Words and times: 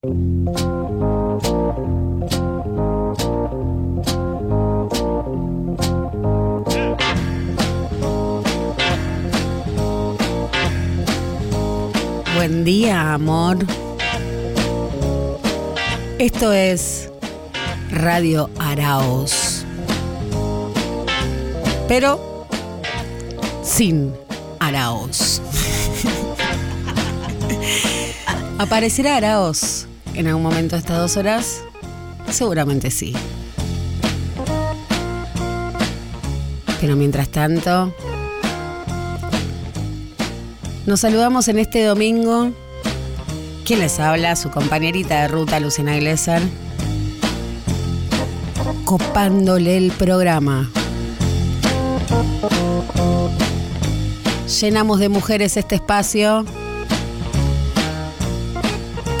Buen 0.00 0.14
día, 12.64 13.12
amor. 13.12 13.58
Esto 16.20 16.52
es 16.52 17.10
Radio 17.90 18.48
Araos. 18.60 19.66
Pero 21.88 22.46
sin 23.64 24.14
Araos. 24.60 25.42
¿Aparecerá 28.58 29.16
Araos 29.16 29.77
en 30.18 30.26
algún 30.26 30.42
momento 30.42 30.74
estas 30.74 30.98
dos 30.98 31.16
horas? 31.16 31.62
Seguramente 32.28 32.90
sí. 32.90 33.14
Pero 36.80 36.96
mientras 36.96 37.28
tanto, 37.28 37.94
nos 40.86 41.00
saludamos 41.00 41.46
en 41.46 41.60
este 41.60 41.84
domingo. 41.84 42.50
¿Quién 43.64 43.78
les 43.78 44.00
habla? 44.00 44.34
Su 44.34 44.50
compañerita 44.50 45.22
de 45.22 45.28
ruta, 45.28 45.60
Luciana 45.60 45.96
Glesser. 45.96 46.42
Copándole 48.84 49.76
el 49.76 49.92
programa. 49.92 50.68
Llenamos 54.60 54.98
de 54.98 55.08
mujeres 55.08 55.56
este 55.56 55.76
espacio. 55.76 56.44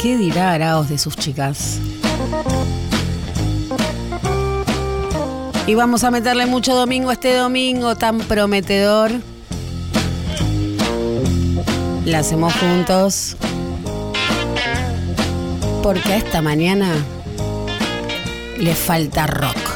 ¿Qué 0.00 0.16
dirá 0.16 0.52
Araos 0.52 0.88
de 0.88 0.96
sus 0.96 1.16
chicas? 1.16 1.80
Y 5.66 5.74
vamos 5.74 6.04
a 6.04 6.10
meterle 6.12 6.46
mucho 6.46 6.74
domingo 6.74 7.10
este 7.10 7.34
domingo 7.34 7.96
tan 7.96 8.18
prometedor. 8.20 9.10
La 12.04 12.20
hacemos 12.20 12.54
juntos. 12.54 13.36
Porque 15.82 16.12
a 16.12 16.16
esta 16.16 16.42
mañana 16.42 16.94
le 18.56 18.74
falta 18.74 19.26
rock. 19.26 19.67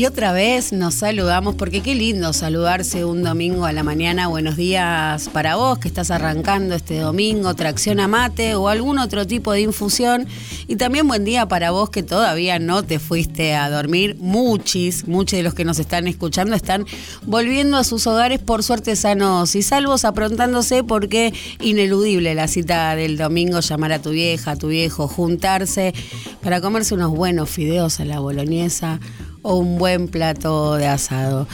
Y 0.00 0.06
otra 0.06 0.32
vez 0.32 0.72
nos 0.72 0.94
saludamos, 0.94 1.56
porque 1.56 1.82
qué 1.82 1.94
lindo 1.94 2.32
saludarse 2.32 3.04
un 3.04 3.22
domingo 3.22 3.66
a 3.66 3.72
la 3.74 3.82
mañana. 3.82 4.28
Buenos 4.28 4.56
días 4.56 5.28
para 5.28 5.56
vos 5.56 5.78
que 5.78 5.88
estás 5.88 6.10
arrancando 6.10 6.74
este 6.74 6.98
domingo, 7.00 7.52
tracción 7.52 8.00
a 8.00 8.08
mate 8.08 8.54
o 8.54 8.68
algún 8.68 8.98
otro 8.98 9.26
tipo 9.26 9.52
de 9.52 9.60
infusión. 9.60 10.26
Y 10.68 10.76
también 10.76 11.06
buen 11.06 11.26
día 11.26 11.48
para 11.48 11.70
vos 11.70 11.90
que 11.90 12.02
todavía 12.02 12.58
no 12.58 12.82
te 12.82 12.98
fuiste 12.98 13.54
a 13.54 13.68
dormir. 13.68 14.16
Muchis, 14.18 15.06
muchos 15.06 15.36
de 15.36 15.42
los 15.42 15.52
que 15.52 15.66
nos 15.66 15.78
están 15.78 16.06
escuchando 16.06 16.56
están 16.56 16.86
volviendo 17.26 17.76
a 17.76 17.84
sus 17.84 18.06
hogares 18.06 18.38
por 18.38 18.62
suerte 18.62 18.96
sanos 18.96 19.54
y 19.54 19.60
salvos, 19.60 20.06
aprontándose 20.06 20.82
porque 20.82 21.34
ineludible 21.60 22.34
la 22.34 22.48
cita 22.48 22.96
del 22.96 23.18
domingo, 23.18 23.60
llamar 23.60 23.92
a 23.92 24.00
tu 24.00 24.12
vieja, 24.12 24.52
a 24.52 24.56
tu 24.56 24.68
viejo, 24.68 25.08
juntarse 25.08 25.92
para 26.42 26.62
comerse 26.62 26.94
unos 26.94 27.10
buenos 27.10 27.50
fideos 27.50 28.00
a 28.00 28.06
la 28.06 28.18
boloñesa 28.18 28.98
o 29.42 29.56
un 29.56 29.78
buen 29.78 30.08
plato 30.08 30.74
de 30.74 30.86
asado. 30.86 31.46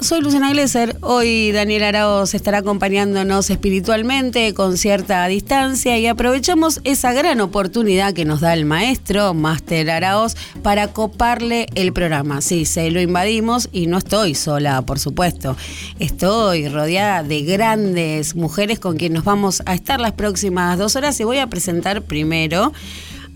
soy 0.00 0.20
Luciana 0.20 0.50
Glesser. 0.50 0.96
Hoy 1.00 1.50
Daniel 1.50 1.82
Araoz 1.82 2.34
estará 2.34 2.58
acompañándonos 2.58 3.50
espiritualmente 3.50 4.54
con 4.54 4.76
cierta 4.76 5.26
distancia 5.26 5.98
y 5.98 6.06
aprovechamos 6.06 6.80
esa 6.84 7.12
gran 7.12 7.40
oportunidad 7.40 8.12
que 8.12 8.24
nos 8.24 8.40
da 8.40 8.52
el 8.54 8.66
maestro, 8.66 9.34
Máster 9.34 9.90
Araoz, 9.90 10.36
para 10.62 10.88
coparle 10.88 11.66
el 11.74 11.92
programa. 11.92 12.40
Sí, 12.40 12.66
se 12.66 12.90
lo 12.90 13.00
invadimos 13.00 13.68
y 13.72 13.88
no 13.88 13.98
estoy 13.98 14.34
sola, 14.34 14.82
por 14.82 14.98
supuesto. 14.98 15.56
Estoy 15.98 16.68
rodeada 16.68 17.22
de 17.22 17.42
grandes 17.42 18.36
mujeres 18.36 18.78
con 18.78 18.96
quien 18.96 19.14
nos 19.14 19.24
vamos 19.24 19.62
a 19.66 19.74
estar 19.74 20.00
las 20.00 20.12
próximas 20.12 20.78
dos 20.78 20.94
horas 20.94 21.18
y 21.18 21.24
voy 21.24 21.38
a 21.38 21.48
presentar 21.48 22.02
primero 22.02 22.72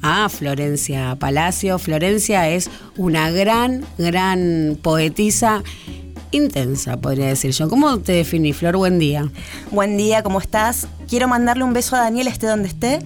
a 0.02 0.28
Florencia 0.28 1.16
Palacio. 1.18 1.78
Florencia 1.78 2.48
es 2.48 2.70
una 2.96 3.30
gran, 3.30 3.84
gran 3.98 4.78
poetisa 4.82 5.62
intensa, 6.32 6.96
podría 6.96 7.26
decir 7.26 7.50
yo. 7.50 7.68
¿Cómo 7.68 7.98
te 7.98 8.12
definí, 8.12 8.52
Flor? 8.52 8.76
Buen 8.76 9.00
día. 9.00 9.28
Buen 9.72 9.96
día, 9.96 10.22
¿cómo 10.22 10.38
estás? 10.38 10.86
Quiero 11.08 11.26
mandarle 11.26 11.64
un 11.64 11.72
beso 11.72 11.96
a 11.96 12.02
Daniel, 12.02 12.28
esté 12.28 12.46
donde 12.46 12.68
esté. 12.68 13.00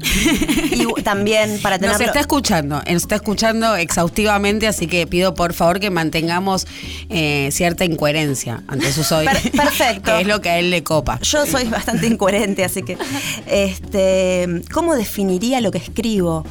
y 0.70 0.86
también 1.02 1.58
para 1.62 1.78
tenerlo... 1.78 1.98
Nos 1.98 2.06
está 2.06 2.20
escuchando, 2.20 2.76
nos 2.86 3.02
está 3.02 3.14
escuchando 3.14 3.76
exhaustivamente, 3.76 4.66
así 4.66 4.86
que 4.86 5.06
pido 5.06 5.32
por 5.34 5.54
favor 5.54 5.80
que 5.80 5.88
mantengamos 5.88 6.66
eh, 7.08 7.48
cierta 7.50 7.86
incoherencia 7.86 8.62
ante 8.68 8.92
sus 8.92 9.10
oídos. 9.10 9.38
Per- 9.38 9.52
perfecto. 9.56 10.02
que 10.12 10.20
es 10.20 10.26
lo 10.26 10.42
que 10.42 10.50
a 10.50 10.58
él 10.58 10.68
le 10.70 10.82
copa. 10.84 11.18
Yo 11.22 11.46
soy 11.46 11.64
bastante 11.64 12.06
incoherente, 12.06 12.62
así 12.62 12.82
que. 12.82 12.98
Este, 13.46 14.62
¿Cómo 14.70 14.94
definiría 14.96 15.62
lo 15.62 15.70
que 15.70 15.78
escribo? 15.78 16.44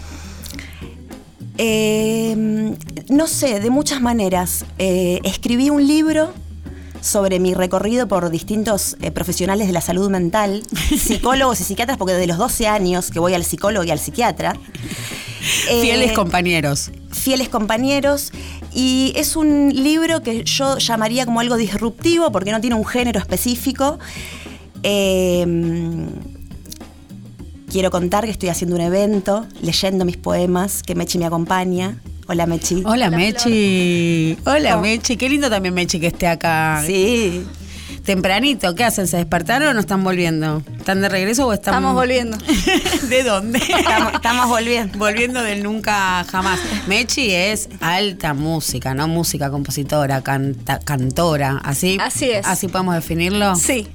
Eh, 1.57 2.75
no 3.09 3.27
sé, 3.27 3.59
de 3.59 3.69
muchas 3.69 4.01
maneras. 4.01 4.65
Eh, 4.79 5.19
escribí 5.23 5.69
un 5.69 5.85
libro 5.87 6.33
sobre 7.01 7.39
mi 7.39 7.53
recorrido 7.53 8.07
por 8.07 8.29
distintos 8.29 8.95
eh, 9.01 9.11
profesionales 9.11 9.67
de 9.67 9.73
la 9.73 9.81
salud 9.81 10.09
mental, 10.09 10.63
psicólogos 10.97 11.59
y 11.61 11.63
psiquiatras, 11.65 11.97
porque 11.97 12.13
desde 12.13 12.27
los 12.27 12.37
12 12.37 12.67
años 12.67 13.11
que 13.11 13.19
voy 13.19 13.33
al 13.33 13.43
psicólogo 13.43 13.83
y 13.83 13.91
al 13.91 13.99
psiquiatra. 13.99 14.55
Fieles 15.81 16.11
Eh, 16.11 16.13
compañeros. 16.13 16.91
fieles 17.11 17.49
compañeros 17.49 18.31
y 18.73 19.11
es 19.17 19.35
un 19.35 19.69
libro 19.73 20.23
que 20.23 20.45
yo 20.45 20.77
llamaría 20.77 21.25
como 21.25 21.41
algo 21.41 21.57
disruptivo 21.57 22.31
porque 22.31 22.51
no 22.51 22.61
tiene 22.61 22.77
un 22.77 22.85
género 22.85 23.19
específico. 23.19 23.99
Eh, 24.83 25.45
quiero 27.73 27.89
contar 27.89 28.23
que 28.25 28.29
estoy 28.29 28.49
haciendo 28.49 28.75
un 28.75 28.81
evento, 28.83 29.47
leyendo 29.63 30.05
mis 30.05 30.15
poemas, 30.17 30.83
que 30.83 30.93
Mechi 30.93 31.17
me 31.17 31.25
acompaña. 31.25 31.97
Hola 32.27 32.45
Mechi. 32.45 32.83
Hola, 32.85 33.09
Mechi. 33.09 34.37
Hola, 34.45 34.69
¿Cómo? 34.73 34.83
Mechi. 34.83 35.17
Qué 35.17 35.27
lindo 35.27 35.49
también, 35.49 35.73
Mechi, 35.73 35.99
que 35.99 36.07
esté 36.07 36.27
acá. 36.27 36.83
Sí. 36.85 37.43
Tempranito, 38.05 38.75
¿qué 38.75 38.83
hacen? 38.83 39.07
¿Se 39.07 39.17
despertaron 39.17 39.69
o 39.69 39.73
no 39.73 39.79
están 39.79 40.03
volviendo? 40.03 40.61
¿Están 40.77 41.01
de 41.01 41.09
regreso 41.09 41.47
o 41.47 41.53
están.? 41.53 41.73
Estamos 41.73 41.95
volviendo. 41.95 42.37
¿De 43.09 43.23
dónde? 43.23 43.57
Estamos, 43.57 44.13
estamos 44.13 44.47
volviendo. 44.49 44.97
Volviendo 44.99 45.41
del 45.41 45.63
nunca 45.63 46.23
jamás. 46.29 46.59
Mechi 46.87 47.31
es 47.31 47.69
alta 47.81 48.33
música, 48.35 48.93
¿no? 48.93 49.07
Música, 49.07 49.49
compositora, 49.49 50.21
canta- 50.21 50.79
cantora. 50.79 51.59
¿Así? 51.63 51.97
Así 51.99 52.29
es. 52.29 52.45
¿Así 52.45 52.67
podemos 52.67 52.93
definirlo? 52.93 53.55
Sí, 53.55 53.87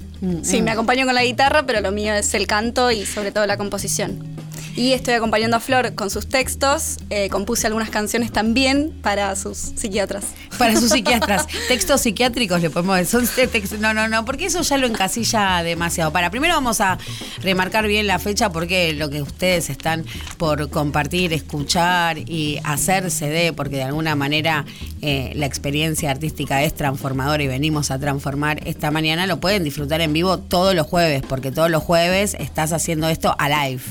sí, 0.43 0.61
mm. 0.61 0.63
me 0.63 0.71
acompaño 0.71 1.05
con 1.05 1.15
la 1.15 1.23
guitarra, 1.23 1.65
pero 1.65 1.81
lo 1.81 1.91
mío 1.91 2.13
es 2.13 2.33
el 2.33 2.47
canto 2.47 2.91
y 2.91 3.05
sobre 3.05 3.31
todo 3.31 3.45
la 3.45 3.57
composición. 3.57 4.38
Y 4.75 4.93
estoy 4.93 5.15
acompañando 5.15 5.57
a 5.57 5.59
Flor 5.59 5.95
con 5.95 6.09
sus 6.09 6.27
textos. 6.27 6.97
eh, 7.09 7.29
compuse 7.29 7.67
algunas 7.67 7.89
canciones 7.89 8.31
también 8.31 8.93
para 9.01 9.35
sus 9.35 9.57
psiquiatras. 9.57 10.25
Para 10.57 10.75
sus 10.79 10.89
psiquiatras. 10.93 11.47
Textos 11.67 12.01
psiquiátricos 12.01 12.61
le 12.61 12.69
podemos 12.69 12.97
decir. 12.97 13.27
Son 13.27 13.49
textos. 13.49 13.79
No, 13.79 13.93
no, 13.93 14.07
no, 14.07 14.25
porque 14.25 14.45
eso 14.45 14.61
ya 14.61 14.77
lo 14.77 14.87
encasilla 14.87 15.63
demasiado. 15.63 16.11
Para, 16.11 16.29
primero 16.29 16.53
vamos 16.53 16.81
a 16.81 16.97
remarcar 17.41 17.87
bien 17.87 18.07
la 18.07 18.19
fecha 18.19 18.51
porque 18.51 18.93
lo 18.93 19.09
que 19.09 19.21
ustedes 19.21 19.69
están 19.69 20.05
por 20.37 20.69
compartir, 20.69 21.33
escuchar 21.33 22.17
y 22.17 22.59
hacerse 22.63 23.29
de, 23.29 23.53
porque 23.53 23.77
de 23.77 23.83
alguna 23.83 24.15
manera 24.15 24.65
eh, 25.01 25.33
la 25.35 25.45
experiencia 25.45 26.11
artística 26.11 26.63
es 26.63 26.73
transformadora 26.73 27.43
y 27.43 27.47
venimos 27.47 27.91
a 27.91 27.99
transformar 27.99 28.65
esta 28.67 28.91
mañana, 28.91 29.27
lo 29.27 29.39
pueden 29.39 29.63
disfrutar 29.63 30.01
en 30.01 30.13
vivo 30.13 30.37
todos 30.39 30.75
los 30.75 30.87
jueves, 30.87 31.21
porque 31.27 31.51
todos 31.51 31.69
los 31.69 31.83
jueves 31.83 32.35
estás 32.39 32.73
haciendo 32.73 33.09
esto 33.09 33.35
a 33.37 33.49
live. 33.49 33.81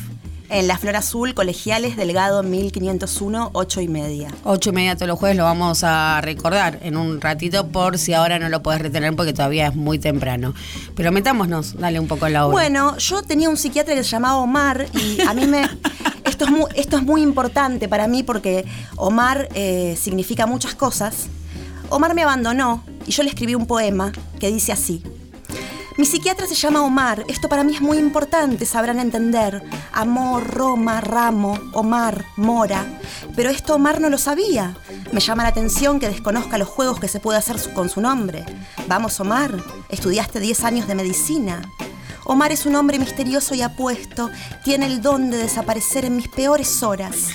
En 0.50 0.66
la 0.66 0.78
Flor 0.78 0.96
Azul, 0.96 1.34
Colegiales, 1.34 1.96
Delgado 1.96 2.42
1501, 2.42 3.50
8 3.52 3.80
y 3.82 3.88
media. 3.88 4.28
Ocho 4.44 4.70
y 4.70 4.72
media 4.72 4.94
todos 4.94 5.08
los 5.08 5.18
jueves 5.18 5.36
lo 5.36 5.44
vamos 5.44 5.84
a 5.84 6.22
recordar 6.22 6.78
en 6.82 6.96
un 6.96 7.20
ratito 7.20 7.68
por 7.68 7.98
si 7.98 8.14
ahora 8.14 8.38
no 8.38 8.48
lo 8.48 8.62
puedes 8.62 8.80
retener 8.80 9.14
porque 9.14 9.34
todavía 9.34 9.66
es 9.66 9.76
muy 9.76 9.98
temprano. 9.98 10.54
Pero 10.94 11.12
metámonos, 11.12 11.76
dale 11.76 12.00
un 12.00 12.08
poco 12.08 12.26
en 12.26 12.32
la 12.32 12.46
obra. 12.46 12.52
Bueno, 12.52 12.96
yo 12.96 13.22
tenía 13.22 13.50
un 13.50 13.58
psiquiatra 13.58 13.94
que 13.94 14.02
se 14.02 14.08
llamaba 14.08 14.36
Omar 14.36 14.86
y 14.94 15.20
a 15.20 15.34
mí 15.34 15.46
me... 15.46 15.68
Esto 16.24 16.44
es 16.44 16.50
muy, 16.50 16.66
esto 16.76 16.96
es 16.98 17.02
muy 17.02 17.22
importante 17.22 17.88
para 17.88 18.06
mí 18.06 18.22
porque 18.22 18.64
Omar 18.96 19.48
eh, 19.54 19.96
significa 20.00 20.46
muchas 20.46 20.74
cosas. 20.74 21.26
Omar 21.88 22.14
me 22.14 22.22
abandonó 22.22 22.84
y 23.06 23.10
yo 23.10 23.22
le 23.24 23.30
escribí 23.30 23.54
un 23.54 23.66
poema 23.66 24.12
que 24.38 24.48
dice 24.48 24.70
así. 24.70 25.02
Mi 25.98 26.06
psiquiatra 26.06 26.46
se 26.46 26.54
llama 26.54 26.84
Omar, 26.84 27.24
esto 27.26 27.48
para 27.48 27.64
mí 27.64 27.74
es 27.74 27.80
muy 27.80 27.98
importante, 27.98 28.64
sabrán 28.66 29.00
entender. 29.00 29.64
Amor, 29.92 30.46
Roma, 30.46 31.00
Ramo, 31.00 31.58
Omar, 31.72 32.24
Mora. 32.36 32.86
Pero 33.34 33.50
esto 33.50 33.74
Omar 33.74 34.00
no 34.00 34.08
lo 34.08 34.16
sabía. 34.16 34.76
Me 35.10 35.18
llama 35.18 35.42
la 35.42 35.48
atención 35.48 35.98
que 35.98 36.08
desconozca 36.08 36.56
los 36.56 36.68
juegos 36.68 37.00
que 37.00 37.08
se 37.08 37.18
puede 37.18 37.38
hacer 37.40 37.56
con 37.74 37.88
su 37.88 38.00
nombre. 38.00 38.46
Vamos, 38.86 39.18
Omar, 39.18 39.52
estudiaste 39.88 40.38
10 40.38 40.62
años 40.62 40.86
de 40.86 40.94
medicina. 40.94 41.62
Omar 42.24 42.52
es 42.52 42.64
un 42.64 42.76
hombre 42.76 43.00
misterioso 43.00 43.56
y 43.56 43.62
apuesto, 43.62 44.30
tiene 44.62 44.86
el 44.86 45.02
don 45.02 45.32
de 45.32 45.38
desaparecer 45.38 46.04
en 46.04 46.14
mis 46.14 46.28
peores 46.28 46.80
horas. 46.84 47.26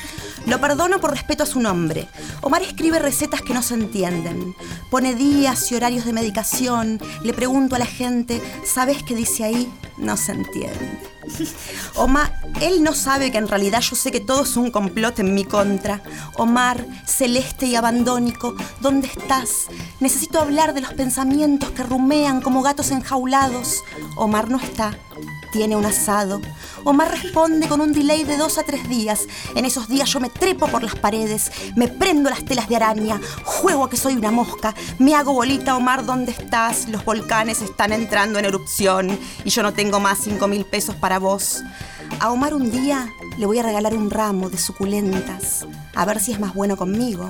Lo 0.45 0.59
perdono 0.59 0.99
por 0.99 1.11
respeto 1.11 1.43
a 1.43 1.47
su 1.47 1.59
nombre. 1.59 2.07
Omar 2.41 2.61
escribe 2.61 2.99
recetas 2.99 3.41
que 3.41 3.53
no 3.53 3.61
se 3.61 3.75
entienden. 3.75 4.55
Pone 4.89 5.15
días 5.15 5.71
y 5.71 5.75
horarios 5.75 6.05
de 6.05 6.13
medicación. 6.13 6.99
Le 7.23 7.33
pregunto 7.33 7.75
a 7.75 7.79
la 7.79 7.85
gente, 7.85 8.41
¿sabes 8.65 9.03
qué 9.03 9.15
dice 9.15 9.45
ahí? 9.45 9.71
No 9.97 10.17
se 10.17 10.33
entiende. 10.33 10.99
Omar, 11.95 12.33
él 12.61 12.83
no 12.83 12.93
sabe 12.93 13.31
que 13.31 13.37
en 13.37 13.47
realidad 13.47 13.79
yo 13.79 13.95
sé 13.95 14.11
que 14.11 14.19
todo 14.19 14.43
es 14.43 14.57
un 14.57 14.69
complot 14.69 15.19
en 15.19 15.33
mi 15.33 15.45
contra. 15.45 16.01
Omar, 16.37 16.85
celeste 17.05 17.65
y 17.67 17.75
abandónico, 17.75 18.55
¿dónde 18.81 19.07
estás? 19.07 19.67
Necesito 20.01 20.39
hablar 20.39 20.73
de 20.73 20.81
los 20.81 20.93
pensamientos 20.93 21.71
que 21.71 21.83
rumean 21.83 22.41
como 22.41 22.61
gatos 22.61 22.91
enjaulados. 22.91 23.81
Omar 24.17 24.49
no 24.49 24.59
está. 24.59 24.97
Tiene 25.53 25.75
un 25.75 25.85
asado. 25.85 26.41
Omar 26.83 27.11
responde 27.11 27.67
con 27.67 27.79
un 27.79 27.93
delay 27.93 28.23
de 28.23 28.37
dos 28.37 28.57
a 28.57 28.63
tres 28.63 28.89
días. 28.89 29.27
En 29.55 29.65
esos 29.65 29.87
días 29.87 30.09
yo 30.09 30.19
me 30.19 30.31
trepo 30.31 30.67
por 30.67 30.81
las 30.81 30.95
paredes, 30.95 31.51
me 31.75 31.87
prendo 31.87 32.31
las 32.31 32.43
telas 32.43 32.67
de 32.67 32.75
araña, 32.75 33.21
juego 33.43 33.83
a 33.83 33.89
que 33.89 33.95
soy 33.95 34.15
una 34.15 34.31
mosca, 34.31 34.73
me 34.97 35.13
hago 35.13 35.31
bolita, 35.31 35.75
Omar, 35.75 36.05
¿dónde 36.05 36.31
estás? 36.31 36.89
Los 36.89 37.05
volcanes 37.05 37.61
están 37.61 37.93
entrando 37.93 38.39
en 38.39 38.45
erupción 38.45 39.19
y 39.45 39.49
yo 39.51 39.61
no 39.61 39.73
tengo 39.73 39.99
más 39.99 40.17
cinco 40.23 40.47
mil 40.47 40.65
pesos 40.65 40.95
para 40.95 41.19
vos. 41.19 41.61
A 42.19 42.31
Omar 42.31 42.55
un 42.55 42.71
día 42.71 43.07
le 43.37 43.45
voy 43.45 43.59
a 43.59 43.63
regalar 43.63 43.93
un 43.93 44.09
ramo 44.09 44.49
de 44.49 44.57
suculentas, 44.57 45.67
a 45.95 46.05
ver 46.05 46.19
si 46.19 46.31
es 46.31 46.39
más 46.39 46.53
bueno 46.53 46.77
conmigo. 46.77 47.29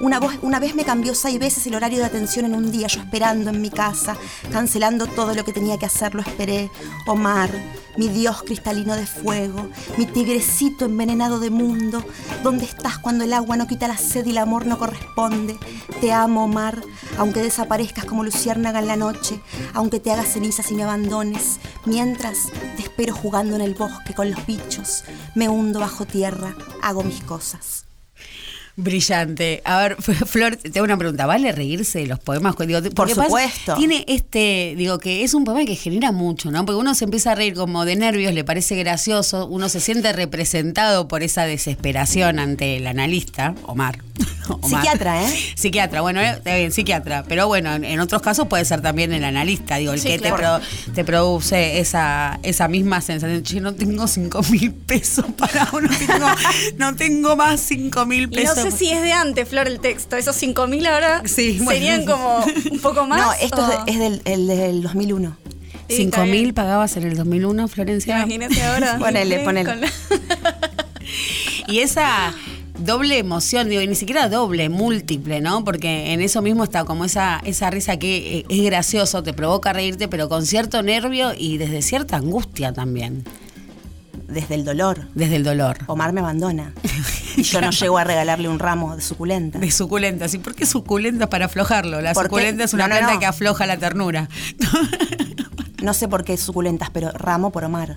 Una, 0.00 0.18
voz- 0.18 0.38
una 0.40 0.58
vez 0.58 0.74
me 0.74 0.84
cambió 0.84 1.14
seis 1.14 1.38
veces 1.38 1.66
el 1.66 1.74
horario 1.74 1.98
de 1.98 2.06
atención 2.06 2.46
en 2.46 2.54
un 2.54 2.72
día, 2.72 2.86
yo 2.86 3.00
esperando 3.00 3.50
en 3.50 3.60
mi 3.60 3.68
casa, 3.68 4.16
cancelando 4.50 5.06
todo 5.06 5.34
lo 5.34 5.44
que 5.44 5.52
tenía 5.52 5.76
que 5.76 5.84
hacer, 5.84 6.14
lo 6.14 6.22
esperé. 6.22 6.70
Omar, 7.06 7.50
mi 7.98 8.08
dios 8.08 8.42
cristalino 8.42 8.96
de 8.96 9.04
fuego, 9.04 9.68
mi 9.98 10.06
tigrecito 10.06 10.86
envenenado 10.86 11.38
de 11.38 11.50
mundo, 11.50 12.02
¿dónde 12.42 12.64
estás 12.64 12.96
cuando 12.98 13.24
el 13.24 13.34
agua 13.34 13.58
no 13.58 13.66
quita 13.66 13.88
la 13.88 13.98
sed 13.98 14.24
y 14.24 14.30
el 14.30 14.38
amor 14.38 14.64
no 14.64 14.78
corresponde? 14.78 15.58
Te 16.00 16.12
amo, 16.12 16.44
Omar, 16.44 16.80
aunque 17.18 17.42
desaparezcas 17.42 18.06
como 18.06 18.24
luciérnaga 18.24 18.78
en 18.78 18.86
la 18.86 18.96
noche, 18.96 19.42
aunque 19.74 20.00
te 20.00 20.10
hagas 20.12 20.32
cenizas 20.32 20.70
y 20.70 20.76
me 20.76 20.84
abandones. 20.84 21.58
Mientras 21.84 22.38
te 22.76 22.82
espero 22.82 23.14
jugando 23.14 23.54
en 23.56 23.60
el 23.60 23.74
bosque 23.74 24.14
con 24.14 24.30
los 24.30 24.46
bichos, 24.46 25.04
me 25.34 25.50
hundo 25.50 25.80
bajo 25.80 26.06
tierra, 26.06 26.54
hago 26.80 27.02
mis 27.02 27.22
cosas. 27.22 27.84
Brillante. 28.82 29.62
A 29.64 29.78
ver, 29.78 29.96
Flor, 30.02 30.56
te 30.56 30.78
hago 30.78 30.84
una 30.84 30.96
pregunta. 30.96 31.26
¿Vale 31.26 31.52
reírse 31.52 32.00
de 32.00 32.06
los 32.06 32.18
poemas? 32.18 32.54
Digo, 32.58 32.80
pasa- 32.94 33.14
supuesto. 33.14 33.74
Tiene 33.76 34.04
este, 34.08 34.74
digo, 34.76 34.98
que 34.98 35.22
es 35.24 35.34
un 35.34 35.44
poema 35.44 35.64
que 35.64 35.76
genera 35.76 36.12
mucho, 36.12 36.50
¿no? 36.50 36.64
Porque 36.64 36.78
uno 36.78 36.94
se 36.94 37.04
empieza 37.04 37.32
a 37.32 37.34
reír 37.34 37.54
como 37.54 37.84
de 37.84 37.96
nervios, 37.96 38.32
le 38.34 38.44
parece 38.44 38.76
gracioso, 38.76 39.46
uno 39.46 39.68
se 39.68 39.80
siente 39.80 40.12
representado 40.12 41.08
por 41.08 41.22
esa 41.22 41.44
desesperación 41.44 42.38
ante 42.38 42.76
el 42.76 42.86
analista, 42.86 43.54
Omar, 43.64 43.98
Omar. 44.48 44.82
Psiquiatra, 44.82 45.22
¿eh? 45.24 45.34
Psiquiatra, 45.54 46.00
bueno, 46.00 46.20
eh, 46.20 46.30
está 46.30 46.56
bien, 46.56 46.72
psiquiatra. 46.72 47.24
Pero 47.28 47.46
bueno, 47.46 47.74
en, 47.74 48.00
otros 48.00 48.22
casos 48.22 48.48
puede 48.48 48.64
ser 48.64 48.80
también 48.80 49.12
el 49.12 49.24
analista, 49.24 49.76
digo, 49.76 49.92
el 49.92 50.00
Sí, 50.00 50.08
que 50.08 50.18
te, 50.18 50.32
pro- 50.32 50.60
te 50.94 51.04
produce 51.04 51.78
esa, 51.80 52.38
esa 52.42 52.68
misma 52.68 53.00
sensación. 53.00 53.42
Che, 53.42 53.60
no 53.60 53.74
tengo 53.74 54.06
cinco 54.08 54.42
mil 54.50 54.72
pesos 54.72 55.24
para 55.36 55.64
no 55.72 55.88
tengo, 56.06 56.26
no 56.78 56.96
tengo 56.96 57.36
más 57.36 57.60
cinco 57.60 58.06
mil 58.06 58.22
Y 58.24 58.26
no 58.26 58.54
pesos. 58.54 58.69
Sé 58.70 58.76
si 58.78 58.90
es 58.90 59.02
de 59.02 59.12
antes, 59.12 59.48
Flor, 59.48 59.66
el 59.68 59.80
texto. 59.80 60.16
Esos 60.16 60.40
5.000 60.40 60.86
ahora 60.86 61.22
Sí, 61.26 61.58
bueno. 61.62 61.70
serían 61.72 62.04
como 62.06 62.44
un 62.70 62.78
poco 62.80 63.06
más. 63.08 63.20
No, 63.20 63.32
esto 63.34 63.64
o- 63.66 63.70
es, 63.86 63.86
de- 63.86 63.92
es 63.92 63.98
del, 63.98 64.22
el 64.24 64.46
del 64.46 64.82
2001. 64.82 65.36
Sí, 65.88 65.96
¿Cinco 65.96 66.08
está 66.18 66.24
mil 66.24 66.42
bien. 66.42 66.54
pagabas 66.54 66.96
en 66.96 67.02
el 67.04 67.16
2001, 67.16 67.66
Florencia? 67.68 68.18
Imagínate 68.18 68.62
ahora. 68.62 68.96
Ponele, 69.00 69.40
ponele. 69.40 69.76
La- 69.76 69.92
Y 71.66 71.80
esa 71.80 72.32
doble 72.78 73.18
emoción, 73.18 73.68
digo, 73.68 73.82
y 73.82 73.86
ni 73.86 73.94
siquiera 73.94 74.28
doble, 74.28 74.68
múltiple, 74.68 75.40
¿no? 75.40 75.64
Porque 75.64 76.12
en 76.12 76.20
eso 76.20 76.42
mismo 76.42 76.64
está 76.64 76.84
como 76.84 77.04
esa, 77.04 77.40
esa 77.44 77.70
risa 77.70 77.96
que 77.98 78.38
eh, 78.38 78.44
es 78.48 78.62
gracioso, 78.64 79.22
te 79.22 79.32
provoca 79.34 79.72
reírte, 79.72 80.08
pero 80.08 80.28
con 80.28 80.46
cierto 80.46 80.82
nervio 80.82 81.32
y 81.36 81.58
desde 81.58 81.82
cierta 81.82 82.16
angustia 82.16 82.72
también, 82.72 83.24
Desde 84.30 84.54
el 84.54 84.64
dolor. 84.64 85.06
desde 85.14 85.36
el 85.36 85.44
dolor. 85.44 85.78
Omar 85.86 86.12
me 86.12 86.20
abandona. 86.20 86.72
Y 87.36 87.44
yo 87.44 87.60
no 87.60 87.70
llego 87.70 87.96
a 87.96 88.02
regalarle 88.04 88.48
un 88.48 88.58
ramo 88.58 88.96
de 88.96 89.02
suculenta. 89.02 89.60
De 89.60 89.70
suculentas. 89.70 90.34
¿Y 90.34 90.38
por 90.38 90.54
qué 90.56 90.66
suculenta 90.66 91.30
para 91.30 91.44
aflojarlo? 91.46 92.00
La 92.02 92.12
suculenta 92.12 92.64
es 92.64 92.74
una 92.74 92.88
No, 92.88 92.94
no, 92.94 92.96
planta 92.98 93.14
no. 93.14 93.20
que 93.20 93.26
afloja 93.26 93.66
la 93.66 93.76
ternura. 93.78 94.28
No 95.82 95.94
sé 95.94 96.08
por 96.08 96.24
qué 96.24 96.36
suculentas, 96.36 96.90
pero 96.90 97.10
ramo 97.12 97.52
por 97.52 97.64
Omar. 97.64 97.96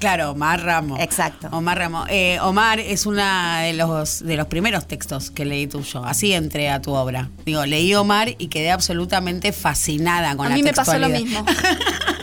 claro, 0.00 0.32
Omar 0.32 0.64
Ramos. 0.64 0.98
Exacto. 0.98 1.48
Omar 1.52 1.78
Ramos. 1.78 2.08
Eh, 2.10 2.38
Omar 2.42 2.80
es 2.80 3.06
uno 3.06 3.22
de 3.62 3.72
los, 3.72 4.24
de 4.24 4.36
los 4.36 4.48
primeros 4.48 4.88
textos 4.88 5.30
que 5.30 5.44
leí 5.44 5.68
tuyo. 5.68 6.04
Así 6.04 6.32
entré 6.32 6.70
a 6.70 6.82
tu 6.82 6.92
obra. 6.92 7.30
Digo, 7.46 7.64
leí 7.66 7.94
Omar 7.94 8.30
y 8.36 8.48
quedé 8.48 8.72
absolutamente 8.72 9.52
fascinada 9.52 10.34
con 10.36 10.46
A 10.46 10.48
la 10.48 10.54
mí 10.56 10.64
me 10.64 10.72
pasó 10.72 10.98
lo 10.98 11.08
mismo. 11.08 11.46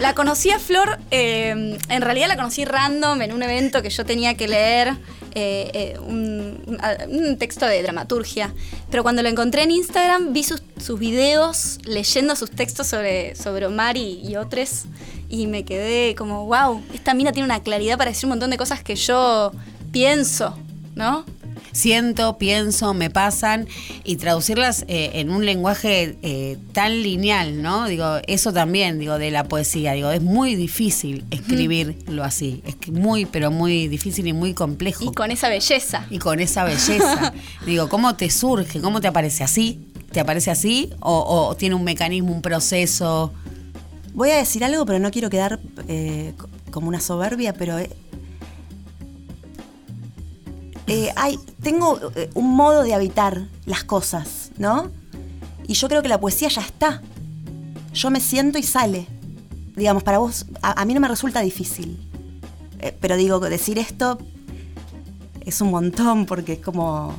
La 0.02 0.14
conocí 0.14 0.52
a 0.52 0.60
Flor, 0.60 1.00
eh, 1.10 1.78
en 1.88 2.02
realidad 2.02 2.28
la 2.28 2.36
conocí 2.36 2.66
random 2.66 3.22
en 3.22 3.32
un 3.34 3.42
evento 3.50 3.82
que 3.82 3.90
yo 3.90 4.06
tenía 4.06 4.36
que 4.36 4.48
leer, 4.48 4.96
eh, 5.34 5.72
eh, 5.74 6.00
un, 6.00 7.38
texto 7.38 7.66
de 7.66 7.82
dramaturgia. 7.84 8.54
Pero 8.90 9.04
cuando 9.04 9.22
lo 9.24 9.30
encontré 9.30 9.64
en 9.64 9.72
Instagram, 9.72 10.34
vi 10.34 10.44
sus, 10.44 10.64
sus 10.84 11.00
videos 11.00 11.80
leyendo 11.86 12.36
sus 12.36 12.52
textos 12.52 12.88
sobre, 12.88 13.36
sobre 13.36 13.66
Omar 13.66 13.98
y, 13.98 14.22
y 14.28 14.36
otros, 14.36 14.86
y 15.30 15.48
me 15.48 15.66
quedé 15.66 16.16
como, 16.16 16.46
wow, 16.46 16.82
esta 16.94 17.14
mina 17.14 17.32
tiene 17.32 17.46
una 17.46 17.62
claridad 17.62 17.98
para 17.98 18.12
decir 18.12 18.26
un 18.26 18.30
montón 18.30 18.50
de 18.50 18.58
cosas 18.58 18.82
que 18.84 18.96
yo 18.96 19.52
pienso, 19.92 20.58
¿no? 20.96 21.26
Siento, 21.78 22.38
pienso, 22.38 22.94
me 22.94 23.10
pasan 23.10 23.68
y 24.04 24.16
traducirlas 24.18 24.84
eh, 24.88 25.12
en 25.14 25.30
un 25.30 25.46
lenguaje 25.46 26.18
eh, 26.24 26.58
tan 26.74 27.04
lineal, 27.04 27.62
¿no? 27.62 27.88
Digo, 27.88 28.18
eso 28.28 28.52
también, 28.52 29.00
digo, 29.00 29.18
de 29.20 29.32
la 29.32 29.44
poesía, 29.46 29.94
digo, 29.94 30.10
es 30.12 30.22
muy 30.22 30.56
difícil 30.56 31.24
escribirlo 31.32 32.24
así, 32.24 32.62
es 32.66 32.92
muy, 32.92 33.26
pero 33.26 33.52
muy 33.52 33.88
difícil 33.88 34.28
y 34.28 34.34
muy 34.34 34.54
complejo. 34.54 35.04
Y 35.06 35.12
con 35.14 35.32
esa 35.32 35.50
belleza. 35.50 36.06
Y 36.10 36.20
con 36.20 36.40
esa 36.40 36.64
belleza. 36.64 37.34
digo, 37.66 37.90
¿cómo 37.90 38.16
te 38.16 38.30
surge? 38.30 38.82
¿Cómo 38.82 39.00
te 39.02 39.08
aparece 39.08 39.44
así? 39.44 39.80
¿Te 40.12 40.20
aparece 40.20 40.50
así? 40.52 40.90
¿O, 41.00 41.20
o 41.50 41.56
tiene 41.56 41.76
un 41.76 41.84
mecanismo, 41.84 42.34
un 42.34 42.42
proceso? 42.42 43.34
Voy 44.14 44.32
a 44.32 44.38
decir 44.38 44.64
algo, 44.64 44.86
pero 44.86 44.98
no 45.00 45.12
quiero 45.12 45.30
quedar 45.30 45.60
eh, 45.88 46.34
co- 46.38 46.50
como 46.72 46.88
una 46.88 47.00
soberbia, 47.00 47.54
pero 47.54 47.78
eh, 50.88 51.12
hay, 51.16 51.38
tengo 51.62 52.00
eh, 52.16 52.30
un 52.34 52.56
modo 52.56 52.84
de 52.84 52.94
habitar 52.94 53.48
las 53.66 53.84
cosas, 53.84 54.52
¿no? 54.58 54.90
Y 55.68 55.74
yo 55.74 55.88
creo 55.90 56.02
que 56.02 56.08
la 56.08 56.20
poesía 56.20 56.48
ya 56.50 56.62
está. 56.62 57.02
Yo 57.94 58.10
me 58.10 58.20
siento 58.22 58.58
y 58.58 58.64
sale. 58.64 59.08
Digamos, 59.76 60.04
para 60.04 60.18
vos, 60.20 60.46
a, 60.62 60.82
a 60.82 60.86
mí 60.86 60.94
no 60.94 61.00
me 61.00 61.08
resulta 61.08 61.42
difícil. 61.42 61.98
Eh, 62.80 62.96
pero 63.00 63.18
digo, 63.18 63.40
decir 63.40 63.78
esto 63.80 64.18
es 65.42 65.62
un 65.62 65.72
montón 65.72 66.26
porque 66.26 66.54
es 66.54 66.60
como... 66.60 67.14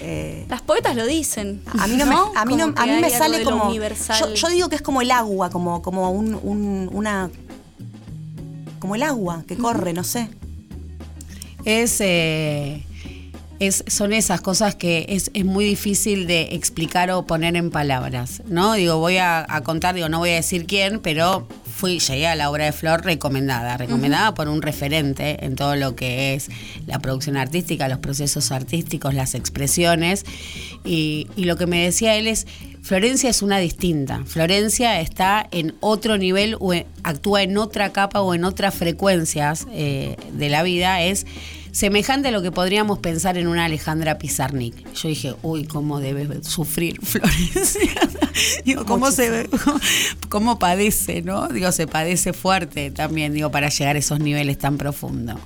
eh, 0.00 0.46
Las 0.48 0.62
poetas 0.62 0.94
lo 0.94 1.06
dicen. 1.06 1.62
a 1.78 1.86
mí 1.86 1.96
no, 1.96 2.06
me, 2.06 2.14
a 2.38 2.44
mí 2.44 2.56
no- 2.56 2.64
Como 2.66 2.74
que 2.74 2.80
a 2.82 2.86
mí 2.86 2.92
hay 2.92 3.00
me 3.00 3.06
algo 3.08 3.18
sale 3.18 3.42
como. 3.44 3.64
universal. 3.66 4.18
Yo, 4.20 4.34
yo 4.34 4.48
digo 4.48 4.68
que 4.68 4.76
es 4.76 4.82
como 4.82 5.00
el 5.02 5.10
agua, 5.10 5.50
como, 5.50 5.82
como 5.82 6.10
un, 6.10 6.34
un- 6.42 6.88
una. 6.92 7.30
Como 8.78 8.94
el 8.94 9.02
agua 9.02 9.42
que 9.46 9.56
corre, 9.56 9.92
no 9.92 10.04
sé. 10.04 10.30
Es, 11.64 11.96
eh, 12.00 12.84
es, 13.60 13.84
son 13.86 14.12
esas 14.12 14.40
cosas 14.40 14.74
que 14.74 15.06
es, 15.08 15.30
es 15.34 15.44
muy 15.44 15.64
difícil 15.64 16.26
de 16.26 16.48
explicar 16.54 17.10
o 17.12 17.24
poner 17.26 17.54
en 17.56 17.70
palabras, 17.70 18.42
¿no? 18.48 18.72
Digo, 18.74 18.96
voy 18.98 19.18
a, 19.18 19.46
a 19.48 19.60
contar, 19.62 19.94
digo, 19.94 20.08
no 20.08 20.18
voy 20.18 20.30
a 20.30 20.34
decir 20.34 20.66
quién, 20.66 20.98
pero 21.00 21.46
fui, 21.76 21.98
llegué 21.98 22.26
a 22.26 22.34
la 22.34 22.50
obra 22.50 22.64
de 22.64 22.72
Flor 22.72 23.04
recomendada, 23.04 23.76
recomendada 23.76 24.34
por 24.34 24.48
un 24.48 24.60
referente 24.60 25.44
en 25.44 25.56
todo 25.56 25.76
lo 25.76 25.94
que 25.94 26.34
es 26.34 26.48
la 26.86 26.98
producción 26.98 27.36
artística, 27.36 27.88
los 27.88 27.98
procesos 28.00 28.50
artísticos, 28.50 29.14
las 29.14 29.34
expresiones. 29.34 30.24
Y, 30.84 31.28
y 31.36 31.44
lo 31.44 31.56
que 31.56 31.66
me 31.66 31.84
decía 31.84 32.16
él 32.16 32.26
es, 32.28 32.46
Florencia 32.82 33.28
es 33.30 33.42
una 33.42 33.58
distinta. 33.58 34.22
Florencia 34.26 35.00
está 35.00 35.46
en 35.50 35.74
otro 35.80 36.16
nivel 36.18 36.56
o 36.60 36.72
en- 36.72 36.86
actúa 37.02 37.42
en 37.42 37.56
otra 37.58 37.92
capa 37.92 38.20
o 38.22 38.34
en 38.34 38.44
otras 38.44 38.74
frecuencias 38.74 39.66
eh, 39.72 40.16
de 40.32 40.48
la 40.48 40.62
vida. 40.62 41.02
Es 41.02 41.26
semejante 41.72 42.28
a 42.28 42.30
lo 42.30 42.42
que 42.42 42.50
podríamos 42.52 42.98
pensar 42.98 43.38
en 43.38 43.46
una 43.46 43.64
Alejandra 43.66 44.18
Pizarnik. 44.18 44.92
Yo 44.94 45.08
dije, 45.08 45.34
uy, 45.42 45.64
cómo 45.64 46.00
debe 46.00 46.42
sufrir 46.42 46.98
Florencia. 47.02 47.92
digo, 48.64 48.84
cómo 48.84 49.10
se 49.10 49.30
ve, 49.30 49.50
cómo 50.28 50.58
padece, 50.58 51.22
¿no? 51.22 51.48
Digo, 51.48 51.70
se 51.72 51.86
padece 51.86 52.32
fuerte 52.32 52.90
también, 52.90 53.32
digo, 53.34 53.50
para 53.50 53.68
llegar 53.68 53.96
a 53.96 53.98
esos 53.98 54.20
niveles 54.20 54.58
tan 54.58 54.76
profundos. 54.78 55.38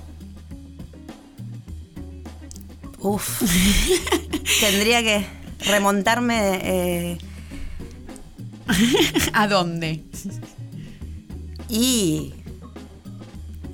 Uf. 2.99 3.41
Tendría 4.61 5.03
que 5.03 5.25
remontarme. 5.59 6.59
eh, 6.63 7.17
¿A 9.33 9.47
dónde? 9.47 10.01
y. 11.69 12.33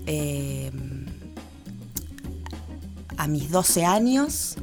eh, 0.06 0.72
a 3.18 3.28
mis 3.28 3.52
12 3.52 3.86
años. 3.86 4.56